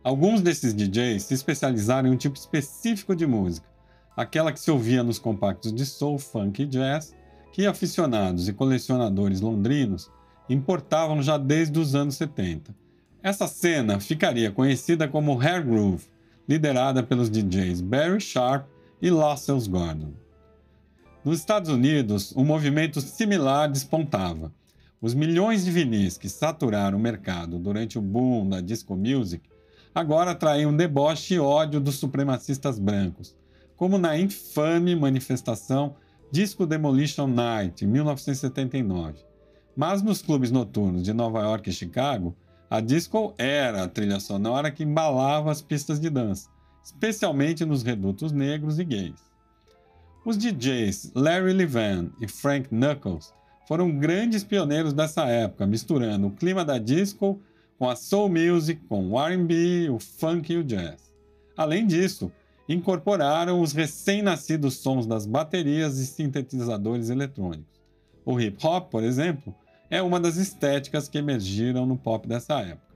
Alguns 0.03 0.41
desses 0.41 0.75
DJs 0.75 1.23
se 1.23 1.35
especializaram 1.35 2.09
em 2.09 2.13
um 2.13 2.17
tipo 2.17 2.37
específico 2.37 3.15
de 3.15 3.25
música, 3.25 3.69
aquela 4.17 4.51
que 4.51 4.59
se 4.59 4.71
ouvia 4.71 5.05
nos 5.05 5.21
compactos 5.21 5.73
de 5.73 5.87
soul, 5.87 6.19
funk 6.19 6.61
e 6.61 6.67
jazz, 6.67 7.15
que 7.53 7.69
aficionados 7.69 8.49
e 8.49 8.53
colecionadores 8.53 9.41
londrinos 9.41 10.11
importavam 10.51 11.23
já 11.23 11.39
desde 11.39 11.79
os 11.79 11.95
anos 11.95 12.17
70 12.17 12.86
essa 13.27 13.49
cena 13.49 13.99
ficaria 13.99 14.53
conhecida 14.53 15.09
como 15.09 15.43
Hair 15.43 15.66
Groove, 15.66 16.07
liderada 16.49 17.03
pelos 17.03 17.29
DJs 17.29 17.81
Barry 17.81 18.20
Sharp 18.20 18.68
e 19.03 19.11
Lascelles 19.11 19.66
Gordon. 19.66 20.12
Nos 21.24 21.41
Estados 21.41 21.68
Unidos, 21.68 22.33
um 22.37 22.45
movimento 22.45 23.01
similar 23.01 23.68
despontava. 23.68 24.55
Os 25.03 25.12
milhões 25.12 25.64
de 25.64 25.72
vinis 25.72 26.16
que 26.16 26.29
saturaram 26.29 26.97
o 26.97 27.01
mercado 27.01 27.59
durante 27.59 27.99
o 27.99 28.01
boom 28.01 28.49
da 28.49 28.61
disco 28.61 28.95
music 28.95 29.43
agora 29.93 30.31
atraíam 30.31 30.77
deboche 30.77 31.35
e 31.35 31.41
ódio 31.41 31.81
dos 31.81 31.97
supremacistas 31.97 32.79
brancos, 32.79 33.35
como 33.77 33.99
na 33.99 34.16
infame 34.16 34.95
manifestação 34.95 35.97
Disco 36.31 36.64
Demolition 36.64 37.27
Night, 37.27 37.85
em 37.85 37.89
1979. 37.89 39.18
Mas 39.77 40.01
nos 40.01 40.22
clubes 40.22 40.53
noturnos 40.53 41.03
de 41.03 41.12
Nova 41.12 41.41
York 41.41 41.68
e 41.68 41.72
Chicago, 41.72 42.37
a 42.69 42.81
disco 42.81 43.35
era 43.39 43.85
a 43.85 43.89
trilha 43.89 44.19
sonora 44.19 44.71
que 44.71 44.83
embalava 44.83 45.51
as 45.53 45.62
pistas 45.62 46.01
de 46.01 46.11
dança, 46.11 46.49
especialmente 46.83 47.64
nos 47.64 47.83
redutos 47.83 48.33
negros 48.33 48.79
e 48.79 48.85
gays. 48.85 49.21
Os 50.25 50.37
DJs 50.37 51.12
Larry 51.14 51.53
Levan 51.53 52.11
e 52.21 52.27
Frank 52.27 52.69
Knuckles 52.69 53.33
foram 53.69 53.97
grandes 53.97 54.43
pioneiros 54.43 54.93
dessa 54.93 55.25
época, 55.27 55.67
misturando 55.67 56.27
o 56.27 56.33
clima 56.33 56.64
da 56.64 56.79
disco 56.79 57.41
com 57.79 57.89
a 57.89 57.95
soul 57.95 58.29
music, 58.29 58.81
com 58.89 59.11
o 59.11 59.21
R&B, 59.21 59.89
o 59.91 59.99
funk 60.01 60.53
e 60.53 60.57
o 60.57 60.64
jazz. 60.64 61.12
Além 61.57 61.87
disso, 61.87 62.33
incorporaram 62.69 63.61
os 63.61 63.73
recém-nascidos 63.73 64.75
sons 64.79 65.07
das 65.07 65.27
baterias 65.27 65.99
e 65.99 66.07
sintetizadores 66.07 67.11
eletrônicos. 67.11 67.81
O 68.25 68.41
hip 68.41 68.59
hop, 68.67 68.91
por 68.91 69.05
exemplo, 69.05 69.55
é 69.91 70.03
uma 70.03 70.18
das 70.18 70.37
estéticas 70.37 71.09
que 71.09 71.18
emergiram 71.18 71.87
no 71.87 71.97
pop 71.97 72.26
dessa 72.26 72.61
época. 72.61 72.95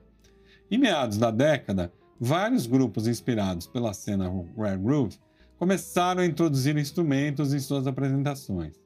Em 0.71 0.79
meados 0.79 1.19
da 1.19 1.31
década, 1.31 1.93
vários 2.19 2.67
grupos 2.67 3.07
inspirados 3.07 3.67
pela 3.67 3.93
cena 3.93 4.31
rare 4.57 4.79
groove 4.79 5.19
começaram 5.59 6.23
a 6.23 6.27
introduzir 6.27 6.77
instrumentos 6.77 7.53
em 7.53 7.59
suas 7.59 7.87
apresentações, 7.87 8.81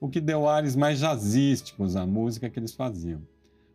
o 0.00 0.08
que 0.08 0.20
deu 0.20 0.48
ares 0.48 0.76
mais 0.76 0.98
jazzísticos 0.98 1.96
à 1.96 2.06
música 2.06 2.48
que 2.48 2.58
eles 2.58 2.74
faziam. 2.74 3.22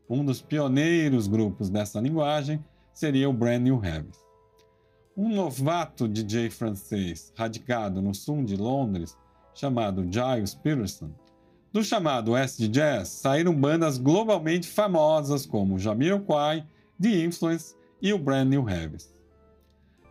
Um 0.10 0.24
dos 0.24 0.42
pioneiros 0.42 1.28
grupos 1.28 1.70
dessa 1.70 2.00
linguagem 2.00 2.64
seria 2.94 3.30
o 3.30 3.34
Brand 3.34 3.62
New 3.62 3.84
Heavies. 3.84 4.24
Um 5.18 5.34
novato 5.34 6.08
DJ 6.08 6.50
francês 6.50 7.34
radicado 7.36 8.02
no 8.02 8.14
sul 8.14 8.44
de 8.44 8.56
Londres, 8.56 9.18
chamado 9.54 10.08
Giles 10.12 10.54
Peterson, 10.54 11.10
do 11.76 11.84
chamado 11.84 12.34
acid 12.36 12.72
jazz 12.72 13.10
saíram 13.10 13.54
bandas 13.54 13.98
globalmente 13.98 14.66
famosas 14.66 15.46
como 15.46 15.78
Jamiroquai, 15.78 16.66
The 17.02 17.26
Influence 17.26 17.76
e 18.02 18.14
o 18.14 18.18
Brand 18.18 18.48
New 18.48 18.70
Heavies. 18.70 19.14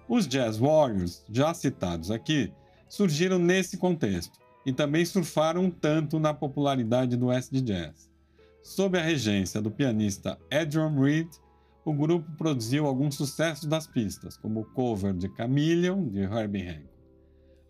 Os 0.06 0.28
Jazz 0.28 0.58
Warriors, 0.58 1.24
já 1.30 1.54
citados 1.54 2.10
aqui, 2.10 2.52
surgiram 2.86 3.38
nesse 3.38 3.78
contexto 3.78 4.38
e 4.66 4.74
também 4.74 5.06
surfaram 5.06 5.64
um 5.64 5.70
tanto 5.70 6.20
na 6.20 6.34
popularidade 6.34 7.16
do 7.16 7.30
acid 7.30 7.64
jazz. 7.64 8.10
Sob 8.62 8.98
a 8.98 9.02
regência 9.02 9.62
do 9.62 9.70
pianista 9.70 10.38
Adrian 10.52 10.94
Reed, 11.00 11.30
o 11.82 11.94
grupo 11.94 12.30
produziu 12.36 12.84
alguns 12.84 13.14
sucessos 13.14 13.64
das 13.64 13.86
pistas, 13.86 14.36
como 14.36 14.60
o 14.60 14.64
cover 14.66 15.14
de 15.14 15.34
Chameleon, 15.34 16.08
de 16.08 16.20
Herbie 16.20 16.68
Hancock. 16.68 16.94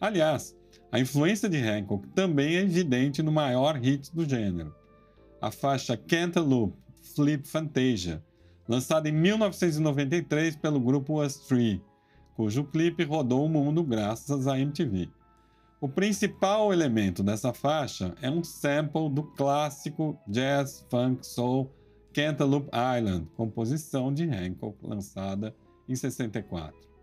Aliás, 0.00 0.56
a 0.94 1.00
influência 1.00 1.48
de 1.48 1.58
Hancock 1.58 2.06
também 2.10 2.54
é 2.54 2.60
evidente 2.60 3.20
no 3.20 3.32
maior 3.32 3.74
hit 3.74 4.14
do 4.14 4.24
gênero, 4.24 4.72
a 5.40 5.50
faixa 5.50 5.96
Cantaloupe 5.96 6.78
Flip 7.16 7.48
Fantasia, 7.48 8.22
lançada 8.68 9.08
em 9.08 9.12
1993 9.12 10.54
pelo 10.54 10.78
grupo 10.78 11.20
Us 11.20 11.34
Three, 11.48 11.82
cujo 12.36 12.62
clipe 12.62 13.02
rodou 13.02 13.44
o 13.44 13.48
mundo 13.48 13.82
graças 13.82 14.46
à 14.46 14.56
MTV. 14.56 15.08
O 15.80 15.88
principal 15.88 16.72
elemento 16.72 17.24
dessa 17.24 17.52
faixa 17.52 18.14
é 18.22 18.30
um 18.30 18.44
sample 18.44 19.10
do 19.10 19.24
clássico 19.24 20.16
jazz 20.28 20.86
funk 20.88 21.26
soul 21.26 21.74
Cantaloupe 22.12 22.70
Island, 22.72 23.26
composição 23.34 24.14
de 24.14 24.30
Hancock, 24.30 24.78
lançada 24.80 25.56
em 25.88 25.96
64. 25.96 26.93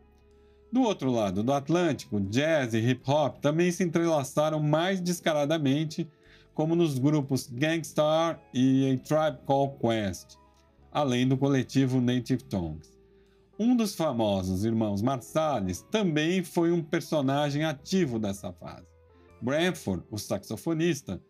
Do 0.71 0.83
outro 0.83 1.11
lado 1.11 1.43
do 1.43 1.51
Atlântico, 1.51 2.21
jazz 2.21 2.73
e 2.73 2.77
hip 2.77 3.03
hop 3.05 3.39
também 3.41 3.69
se 3.73 3.83
entrelaçaram 3.83 4.57
mais 4.61 5.01
descaradamente, 5.01 6.07
como 6.53 6.75
nos 6.77 6.97
grupos 6.97 7.45
Gangstar 7.51 8.39
e 8.53 8.89
A 8.89 8.97
Tribe 9.05 9.45
Called 9.45 9.75
Quest, 9.81 10.37
além 10.89 11.27
do 11.27 11.37
coletivo 11.37 11.99
Native 11.99 12.43
Tongues. 12.45 12.97
Um 13.59 13.75
dos 13.75 13.95
famosos 13.95 14.63
irmãos 14.63 15.01
Marsalis 15.01 15.81
também 15.91 16.41
foi 16.41 16.71
um 16.71 16.81
personagem 16.81 17.65
ativo 17.65 18.17
dessa 18.17 18.53
fase. 18.53 18.87
Branford, 19.41 20.05
o 20.09 20.17
saxofonista, 20.17 21.21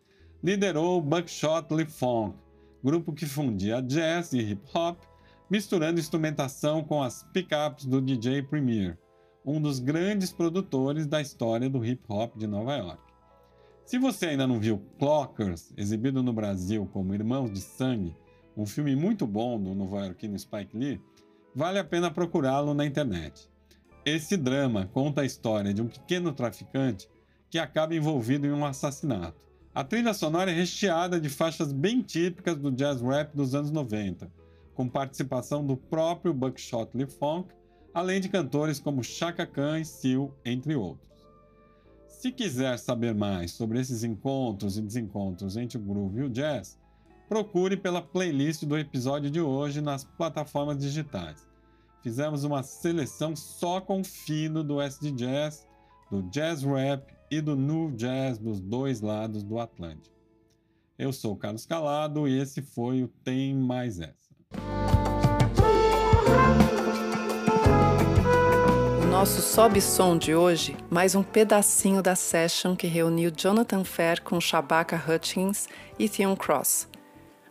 liderou 0.42 0.98
o 0.98 1.02
Buckshot 1.02 1.66
Lip 1.72 1.90
Funk, 1.90 2.36
grupo 2.82 3.12
que 3.12 3.26
fundia 3.26 3.82
jazz 3.82 4.32
e 4.32 4.38
hip 4.38 4.62
hop, 4.72 5.00
misturando 5.50 5.98
instrumentação 5.98 6.84
com 6.84 7.02
as 7.02 7.24
pickups 7.32 7.86
do 7.86 8.00
DJ 8.00 8.42
Premier, 8.42 8.96
um 9.44 9.60
dos 9.60 9.78
grandes 9.78 10.32
produtores 10.32 11.06
da 11.06 11.20
história 11.20 11.68
do 11.68 11.84
hip 11.84 12.02
hop 12.08 12.36
de 12.36 12.46
Nova 12.46 12.76
York. 12.76 13.02
Se 13.84 13.98
você 13.98 14.26
ainda 14.26 14.46
não 14.46 14.60
viu 14.60 14.80
Clockers, 14.98 15.72
exibido 15.76 16.22
no 16.22 16.32
Brasil 16.32 16.88
como 16.92 17.14
Irmãos 17.14 17.52
de 17.52 17.60
Sangue, 17.60 18.16
um 18.56 18.64
filme 18.64 18.94
muito 18.94 19.26
bom 19.26 19.60
do 19.60 19.74
nova-iorquino 19.74 20.38
Spike 20.38 20.76
Lee, 20.76 21.00
vale 21.54 21.78
a 21.78 21.84
pena 21.84 22.10
procurá-lo 22.10 22.74
na 22.74 22.86
internet. 22.86 23.50
Esse 24.04 24.36
drama 24.36 24.88
conta 24.92 25.22
a 25.22 25.24
história 25.24 25.74
de 25.74 25.82
um 25.82 25.88
pequeno 25.88 26.32
traficante 26.32 27.08
que 27.50 27.58
acaba 27.58 27.94
envolvido 27.94 28.46
em 28.46 28.52
um 28.52 28.64
assassinato. 28.64 29.40
A 29.74 29.82
trilha 29.82 30.14
sonora 30.14 30.50
é 30.50 30.54
recheada 30.54 31.20
de 31.20 31.28
faixas 31.28 31.72
bem 31.72 32.02
típicas 32.02 32.56
do 32.56 32.70
jazz 32.70 33.00
rap 33.00 33.34
dos 33.34 33.54
anos 33.54 33.70
90, 33.70 34.30
com 34.74 34.88
participação 34.88 35.66
do 35.66 35.76
próprio 35.76 36.32
Buckshot 36.32 36.90
Lee 36.94 37.06
Funk, 37.06 37.52
além 37.94 38.20
de 38.20 38.28
cantores 38.28 38.80
como 38.80 39.04
Chaka 39.04 39.46
Khan 39.46 39.80
e 39.80 39.84
Seal, 39.84 40.34
entre 40.44 40.74
outros. 40.74 41.10
Se 42.06 42.30
quiser 42.30 42.78
saber 42.78 43.14
mais 43.14 43.50
sobre 43.50 43.80
esses 43.80 44.04
encontros 44.04 44.78
e 44.78 44.82
desencontros 44.82 45.56
entre 45.56 45.76
o 45.76 45.80
groove 45.80 46.20
e 46.20 46.22
o 46.24 46.30
jazz, 46.30 46.78
procure 47.28 47.76
pela 47.76 48.00
playlist 48.00 48.64
do 48.64 48.78
episódio 48.78 49.30
de 49.30 49.40
hoje 49.40 49.80
nas 49.80 50.04
plataformas 50.04 50.78
digitais. 50.78 51.46
Fizemos 52.02 52.44
uma 52.44 52.62
seleção 52.62 53.34
só 53.34 53.80
com 53.80 54.04
fino 54.04 54.62
do 54.62 54.80
SD 54.80 55.12
Jazz, 55.12 55.66
do 56.10 56.22
Jazz 56.24 56.62
Rap 56.62 57.12
e 57.30 57.40
do 57.40 57.56
New 57.56 57.92
Jazz 57.92 58.38
dos 58.38 58.60
dois 58.60 59.00
lados 59.00 59.42
do 59.42 59.58
Atlântico. 59.58 60.14
Eu 60.98 61.12
sou 61.12 61.36
Carlos 61.36 61.64
Calado 61.64 62.28
e 62.28 62.38
esse 62.38 62.60
foi 62.60 63.02
o 63.02 63.08
Tem 63.08 63.54
Mais 63.54 63.98
Essa. 63.98 64.32
Nosso 69.12 69.42
Sobe 69.42 69.78
Som 69.82 70.16
de 70.16 70.34
hoje, 70.34 70.74
mais 70.88 71.14
um 71.14 71.22
pedacinho 71.22 72.02
da 72.02 72.16
session 72.16 72.74
que 72.74 72.86
reuniu 72.86 73.30
Jonathan 73.30 73.84
Fair 73.84 74.22
com 74.22 74.40
Shabaka 74.40 74.96
Hutchins 74.96 75.68
e 75.98 76.08
Theon 76.08 76.34
Cross. 76.34 76.88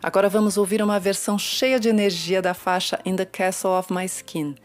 Agora 0.02 0.28
vamos 0.28 0.56
ouvir 0.56 0.82
uma 0.82 0.98
versão 0.98 1.38
cheia 1.38 1.78
de 1.78 1.88
energia 1.88 2.42
da 2.42 2.52
faixa 2.52 2.98
In 3.04 3.14
the 3.14 3.24
Castle 3.24 3.78
of 3.78 3.92
My 3.92 4.04
Skin, 4.06 4.56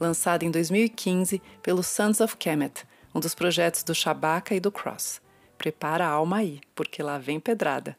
lançada 0.00 0.46
em 0.46 0.50
2015 0.50 1.42
pelo 1.62 1.82
Sons 1.82 2.22
of 2.22 2.38
Kemet, 2.38 2.86
um 3.14 3.20
dos 3.20 3.34
projetos 3.34 3.82
do 3.82 3.94
Shabaka 3.94 4.54
e 4.54 4.58
do 4.58 4.72
Cross. 4.72 5.20
Prepara 5.58 6.06
a 6.06 6.10
alma 6.10 6.38
aí, 6.38 6.60
porque 6.74 7.02
lá 7.02 7.18
vem 7.18 7.38
pedrada. 7.38 7.94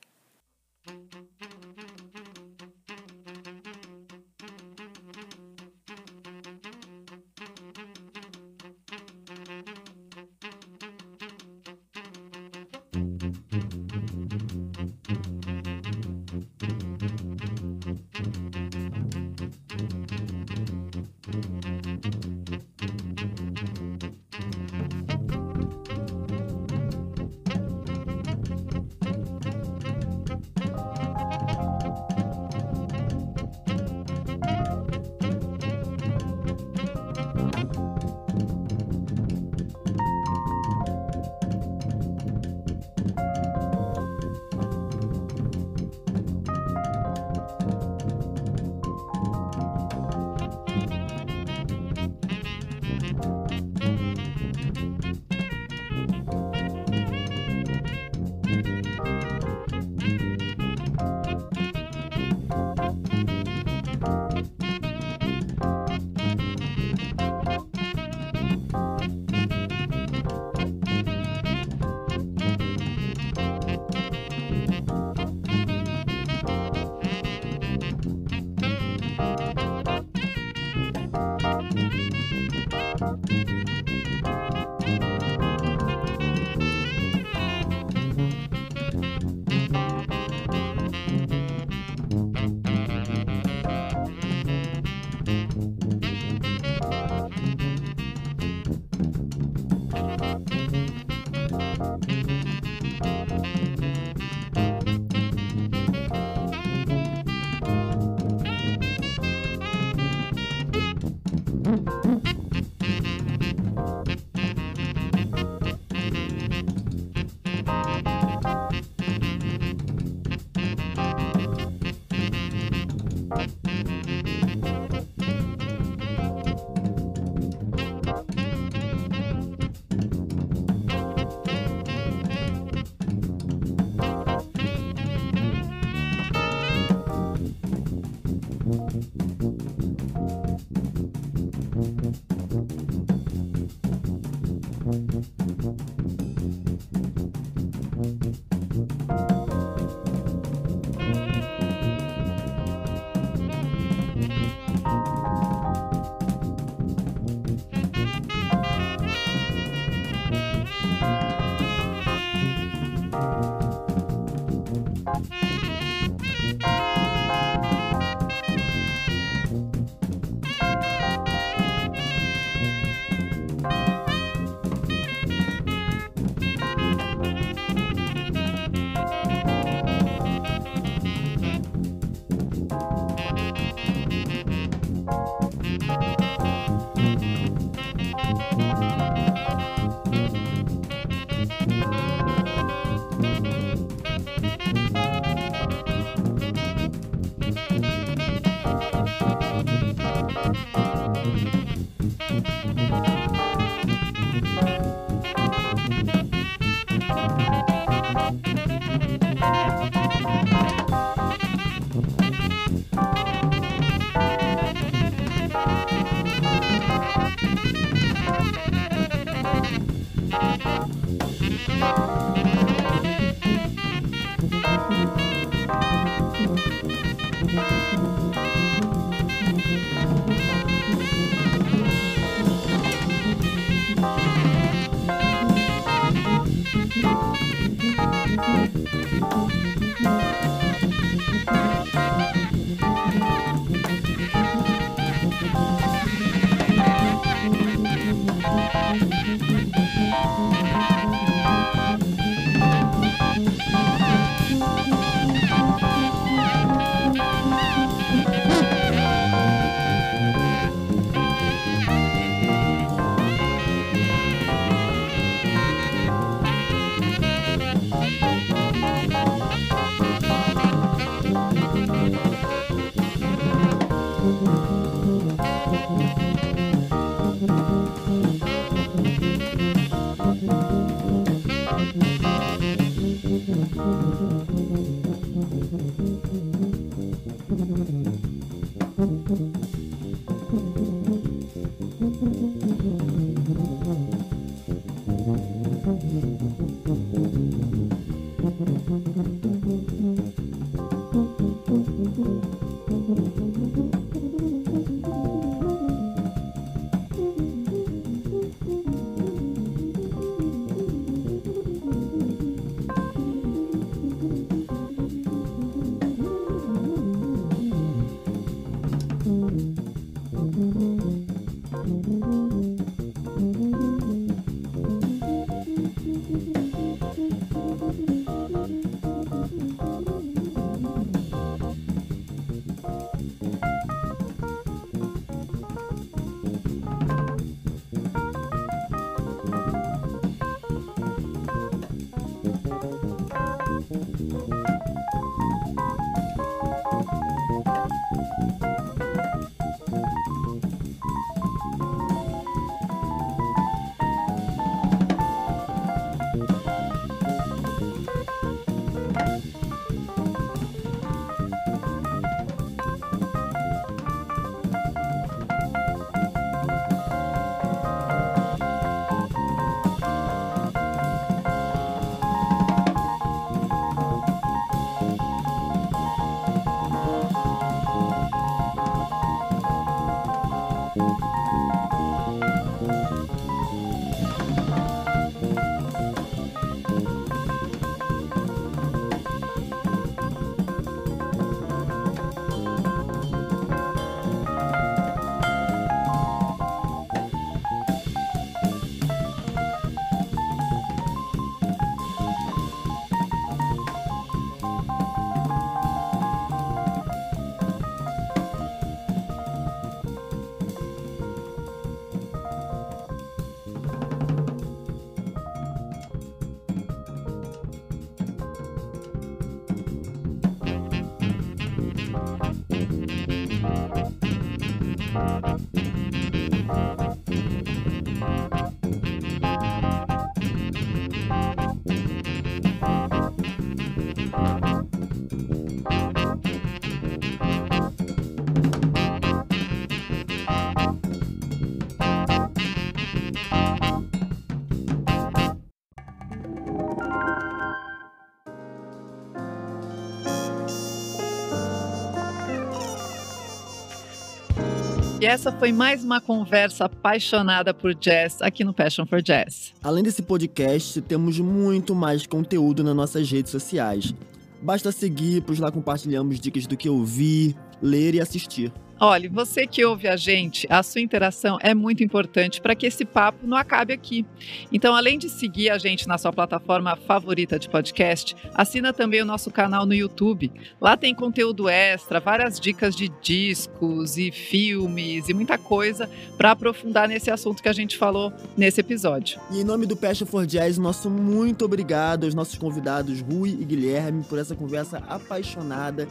E 455.20 455.26
essa 455.26 455.52
foi 455.52 455.72
mais 455.72 456.04
uma 456.04 456.22
conversa 456.22 456.86
apaixonada 456.86 457.74
por 457.74 457.96
jazz 457.96 458.40
aqui 458.40 458.64
no 458.64 458.72
Passion 458.72 459.04
for 459.04 459.20
Jazz. 459.20 459.74
Além 459.82 460.04
desse 460.04 460.22
podcast, 460.22 461.02
temos 461.02 461.40
muito 461.40 461.96
mais 461.96 462.28
conteúdo 462.28 462.84
nas 462.84 462.96
nossas 462.96 463.30
redes 463.32 463.52
sociais. 463.52 464.14
Basta 464.62 464.92
seguir, 464.92 465.42
pois 465.42 465.58
lá 465.58 465.72
compartilhamos 465.72 466.40
dicas 466.40 466.68
do 466.68 466.78
que 466.78 466.88
ouvir, 466.88 467.56
ler 467.82 468.16
e 468.16 468.22
assistir. 468.22 468.72
Olha, 469.00 469.30
você 469.30 469.68
que 469.68 469.86
ouve 469.86 470.08
a 470.08 470.16
gente, 470.16 470.66
a 470.72 470.82
sua 470.82 471.02
interação 471.02 471.60
é 471.62 471.76
muito 471.76 472.04
importante 472.04 472.60
para 472.60 472.74
que 472.74 472.88
esse 472.88 473.06
papo 473.06 473.46
não 473.46 473.56
acabe 473.56 473.94
aqui. 473.94 474.26
Então, 474.72 474.96
além 474.96 475.20
de 475.20 475.30
seguir 475.30 475.70
a 475.70 475.78
gente 475.78 476.08
na 476.08 476.18
sua 476.18 476.34
plataforma 476.34 476.96
favorita 476.96 477.60
de 477.60 477.70
podcast, 477.70 478.36
assina 478.56 478.92
também 478.92 479.22
o 479.22 479.26
nosso 479.26 479.52
canal 479.52 479.86
no 479.86 479.94
YouTube. 479.94 480.52
Lá 480.82 480.98
tem 480.98 481.14
conteúdo 481.14 481.70
extra, 481.70 482.20
várias 482.20 482.60
dicas 482.60 482.96
de 482.96 483.10
discos 483.22 484.18
e 484.18 484.32
filmes 484.32 485.30
e 485.30 485.34
muita 485.34 485.60
coisa 485.60 486.10
para 486.36 486.50
aprofundar 486.50 487.08
nesse 487.08 487.30
assunto 487.30 487.62
que 487.62 487.70
a 487.70 487.74
gente 487.74 487.96
falou 487.98 488.34
nesse 488.58 488.82
episódio. 488.82 489.40
E 489.52 489.62
em 489.62 489.64
nome 489.64 489.86
do 489.86 489.96
Passion 489.96 490.26
for 490.26 490.48
Jazz, 490.48 490.80
nosso 490.80 491.08
muito 491.08 491.66
obrigado 491.66 492.24
aos 492.24 492.34
nossos 492.34 492.58
convidados 492.58 493.22
Rui 493.22 493.50
e 493.50 493.64
Guilherme 493.64 494.24
por 494.24 494.40
essa 494.40 494.56
conversa 494.56 495.04
apaixonada 495.08 496.08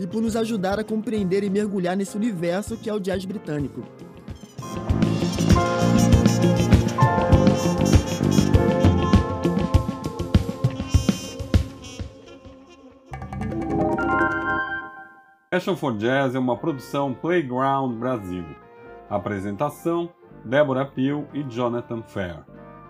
e 0.00 0.06
por 0.06 0.22
nos 0.22 0.34
ajudar 0.34 0.80
a 0.80 0.84
compreender 0.84 1.44
e 1.44 1.50
mergulhar 1.50 1.94
nesse 1.94 2.16
universo 2.16 2.76
que 2.76 2.88
é 2.88 2.94
o 2.94 2.98
jazz 2.98 3.24
britânico. 3.26 3.84
Passion 15.50 15.76
for 15.76 15.94
Jazz 15.98 16.34
é 16.34 16.38
uma 16.38 16.56
produção 16.56 17.12
Playground 17.12 17.98
Brasil. 17.98 18.44
Apresentação: 19.10 20.08
Débora 20.42 20.86
Pio 20.86 21.28
e 21.34 21.42
Jonathan 21.42 22.02
Fair. 22.02 22.38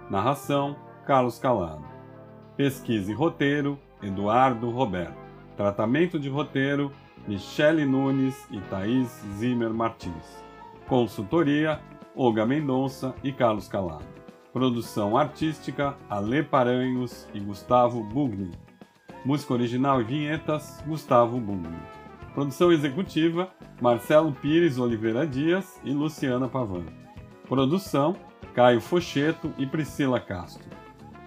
Narração: 0.09 0.77
Carlos 1.05 1.39
Calado. 1.39 1.85
Pesquisa 2.57 3.11
e 3.11 3.15
roteiro: 3.15 3.77
Eduardo 4.01 4.71
Roberto. 4.71 5.20
Tratamento 5.61 6.19
de 6.19 6.31
roteiro: 6.31 6.91
Michele 7.29 7.85
Nunes 7.85 8.49
e 8.51 8.59
Thaís 8.63 9.09
Zimmer 9.35 9.69
Martins. 9.69 10.43
Consultoria: 10.89 11.79
Olga 12.17 12.47
Mendonça 12.47 13.15
e 13.23 13.31
Carlos 13.31 13.69
Calado. 13.69 14.07
Produção 14.55 15.19
artística: 15.19 15.95
Ale 16.09 16.43
Paranhos 16.43 17.29
e 17.35 17.41
Gustavo 17.41 18.03
Bugni. 18.03 18.53
Música 19.23 19.53
original 19.53 20.01
e 20.01 20.05
vinhetas: 20.05 20.83
Gustavo 20.87 21.39
Bugni. 21.39 21.77
Produção 22.33 22.73
executiva: 22.73 23.51
Marcelo 23.83 24.33
Pires 24.33 24.79
Oliveira 24.79 25.27
Dias 25.27 25.79
e 25.85 25.93
Luciana 25.93 26.49
Pavan. 26.49 26.87
Produção: 27.47 28.17
Caio 28.55 28.81
Focheto 28.81 29.53
e 29.59 29.67
Priscila 29.67 30.21
Castro. 30.21 30.71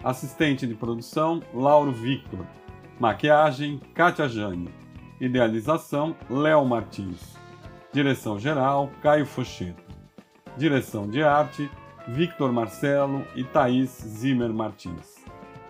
Assistente 0.04 0.66
de 0.66 0.74
produção: 0.74 1.40
Lauro 1.54 1.92
Victor. 1.92 2.48
Maquiagem: 3.00 3.80
Kátia 3.96 4.30
Jane. 4.30 4.70
Idealização: 5.20 6.16
Léo 6.30 6.64
Martins. 6.64 7.36
Direção 7.92 8.38
geral: 8.38 8.92
Caio 9.02 9.26
Focheto. 9.26 9.84
Direção 10.56 11.10
de 11.10 11.24
arte: 11.24 11.70
Victor 12.08 12.52
Marcelo 12.52 13.26
e 13.36 13.44
Thaís 13.44 13.90
Zimmer 13.90 14.54
Martins. 14.54 15.26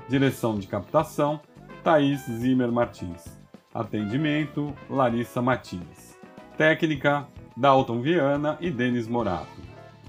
Direção 0.09 0.59
de 0.59 0.67
captação: 0.67 1.39
Thaís 1.83 2.21
Zimmer 2.25 2.71
Martins. 2.71 3.39
Atendimento: 3.73 4.73
Larissa 4.89 5.41
Matias. 5.41 6.19
Técnica: 6.57 7.25
Dalton 7.55 8.01
Viana 8.01 8.57
e 8.59 8.69
Denis 8.69 9.07
Morato. 9.07 9.61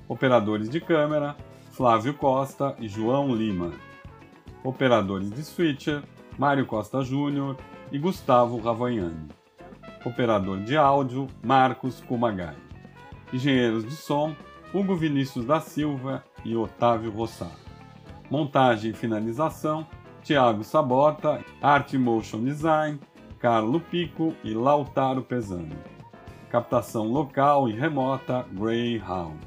Operadores 0.08 0.68
de 0.68 0.80
câmera: 0.80 1.36
Flávio 1.70 2.14
Costa 2.14 2.74
e 2.80 2.88
João 2.88 3.34
Lima. 3.34 3.72
Operadores 4.64 5.30
de 5.30 5.44
switcher: 5.44 6.02
Mário 6.38 6.66
Costa 6.66 7.02
Júnior 7.02 7.56
e 7.92 7.98
Gustavo 7.98 8.58
Ravagnani. 8.58 9.28
Operador 10.04 10.60
de 10.60 10.76
áudio, 10.76 11.26
Marcos 11.42 12.00
Kumagai. 12.00 12.56
Engenheiros 13.32 13.84
de 13.84 13.96
som, 13.96 14.34
Hugo 14.72 14.96
Vinícius 14.96 15.46
da 15.46 15.60
Silva 15.60 16.24
e 16.44 16.56
Otávio 16.56 17.10
Rossato. 17.10 17.64
Montagem 18.30 18.90
e 18.90 18.94
finalização, 18.94 19.86
Tiago 20.22 20.64
Sabota, 20.64 21.44
Art 21.62 21.92
Motion 21.94 22.44
Design, 22.44 22.98
Carlo 23.38 23.80
Pico 23.80 24.34
e 24.42 24.54
Lautaro 24.54 25.22
Pesani. 25.22 25.76
Captação 26.50 27.08
local 27.08 27.68
e 27.68 27.72
remota, 27.72 28.44
Greyhound. 28.52 29.38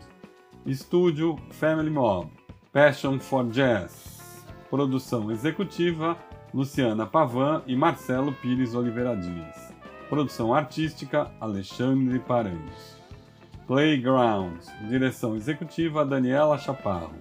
Estúdio 0.65 1.37
Family 1.51 1.89
Mob. 1.89 2.29
Passion 2.71 3.19
for 3.19 3.45
Jazz. 3.49 4.45
Produção 4.69 5.31
executiva, 5.31 6.17
Luciana 6.57 7.05
Pavan 7.05 7.61
e 7.67 7.75
Marcelo 7.75 8.33
Pires 8.33 8.73
Oliveira 8.73 9.15
Dias. 9.15 9.71
Produção 10.09 10.51
artística, 10.55 11.31
Alexandre 11.39 12.17
Paranhos. 12.17 12.97
Playground. 13.67 14.57
Direção 14.89 15.35
executiva, 15.35 16.03
Daniela 16.03 16.57
Chaparro. 16.57 17.13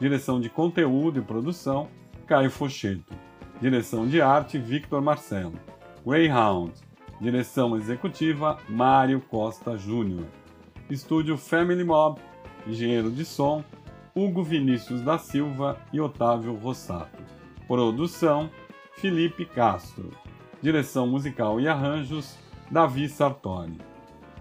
Direção 0.00 0.40
de 0.40 0.48
conteúdo 0.48 1.18
e 1.18 1.22
produção, 1.22 1.88
Caio 2.26 2.50
Focheto. 2.50 3.12
Direção 3.60 4.08
de 4.08 4.22
arte, 4.22 4.56
Victor 4.56 5.02
Marcelo. 5.02 5.60
Greyhound. 6.02 6.72
Direção 7.20 7.76
executiva, 7.76 8.56
Mário 8.66 9.20
Costa 9.20 9.76
Júnior. 9.76 10.24
Estúdio 10.88 11.36
Family 11.36 11.84
Mob. 11.84 12.18
Engenheiro 12.66 13.10
de 13.10 13.26
som, 13.26 13.62
Hugo 14.14 14.42
Vinícius 14.42 15.02
da 15.02 15.18
Silva 15.18 15.78
e 15.92 16.00
Otávio 16.00 16.54
Rossato. 16.54 17.22
Produção, 17.68 18.50
Felipe 19.00 19.46
Castro. 19.46 20.10
Direção 20.60 21.06
musical 21.06 21.58
e 21.58 21.66
arranjos, 21.66 22.38
Davi 22.70 23.08
Sartori. 23.08 23.78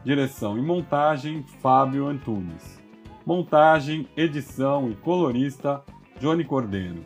Direção 0.03 0.57
e 0.57 0.61
montagem, 0.61 1.43
Fábio 1.61 2.07
Antunes. 2.07 2.77
Montagem, 3.25 4.05
edição 4.17 4.91
e 4.91 4.95
colorista, 4.95 5.81
Johnny 6.19 6.43
Cordeiro. 6.43 7.05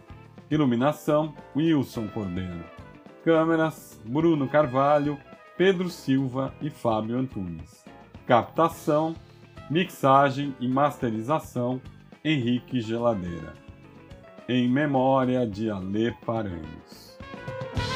Iluminação, 0.49 1.35
Wilson 1.55 2.07
Cordeiro. 2.07 2.63
Câmeras, 3.23 4.01
Bruno 4.03 4.49
Carvalho, 4.49 5.19
Pedro 5.55 5.89
Silva 5.89 6.51
e 6.59 6.71
Fábio 6.71 7.19
Antunes. 7.19 7.85
Captação, 8.25 9.13
mixagem 9.69 10.55
e 10.59 10.67
masterização, 10.67 11.79
Henrique 12.25 12.81
Geladeira. 12.81 13.53
Em 14.49 14.67
memória 14.67 15.45
de 15.45 15.69
Ale 15.69 16.15
Paranhos. 16.25 17.12
Thank 17.45 17.87
you. 17.87 17.92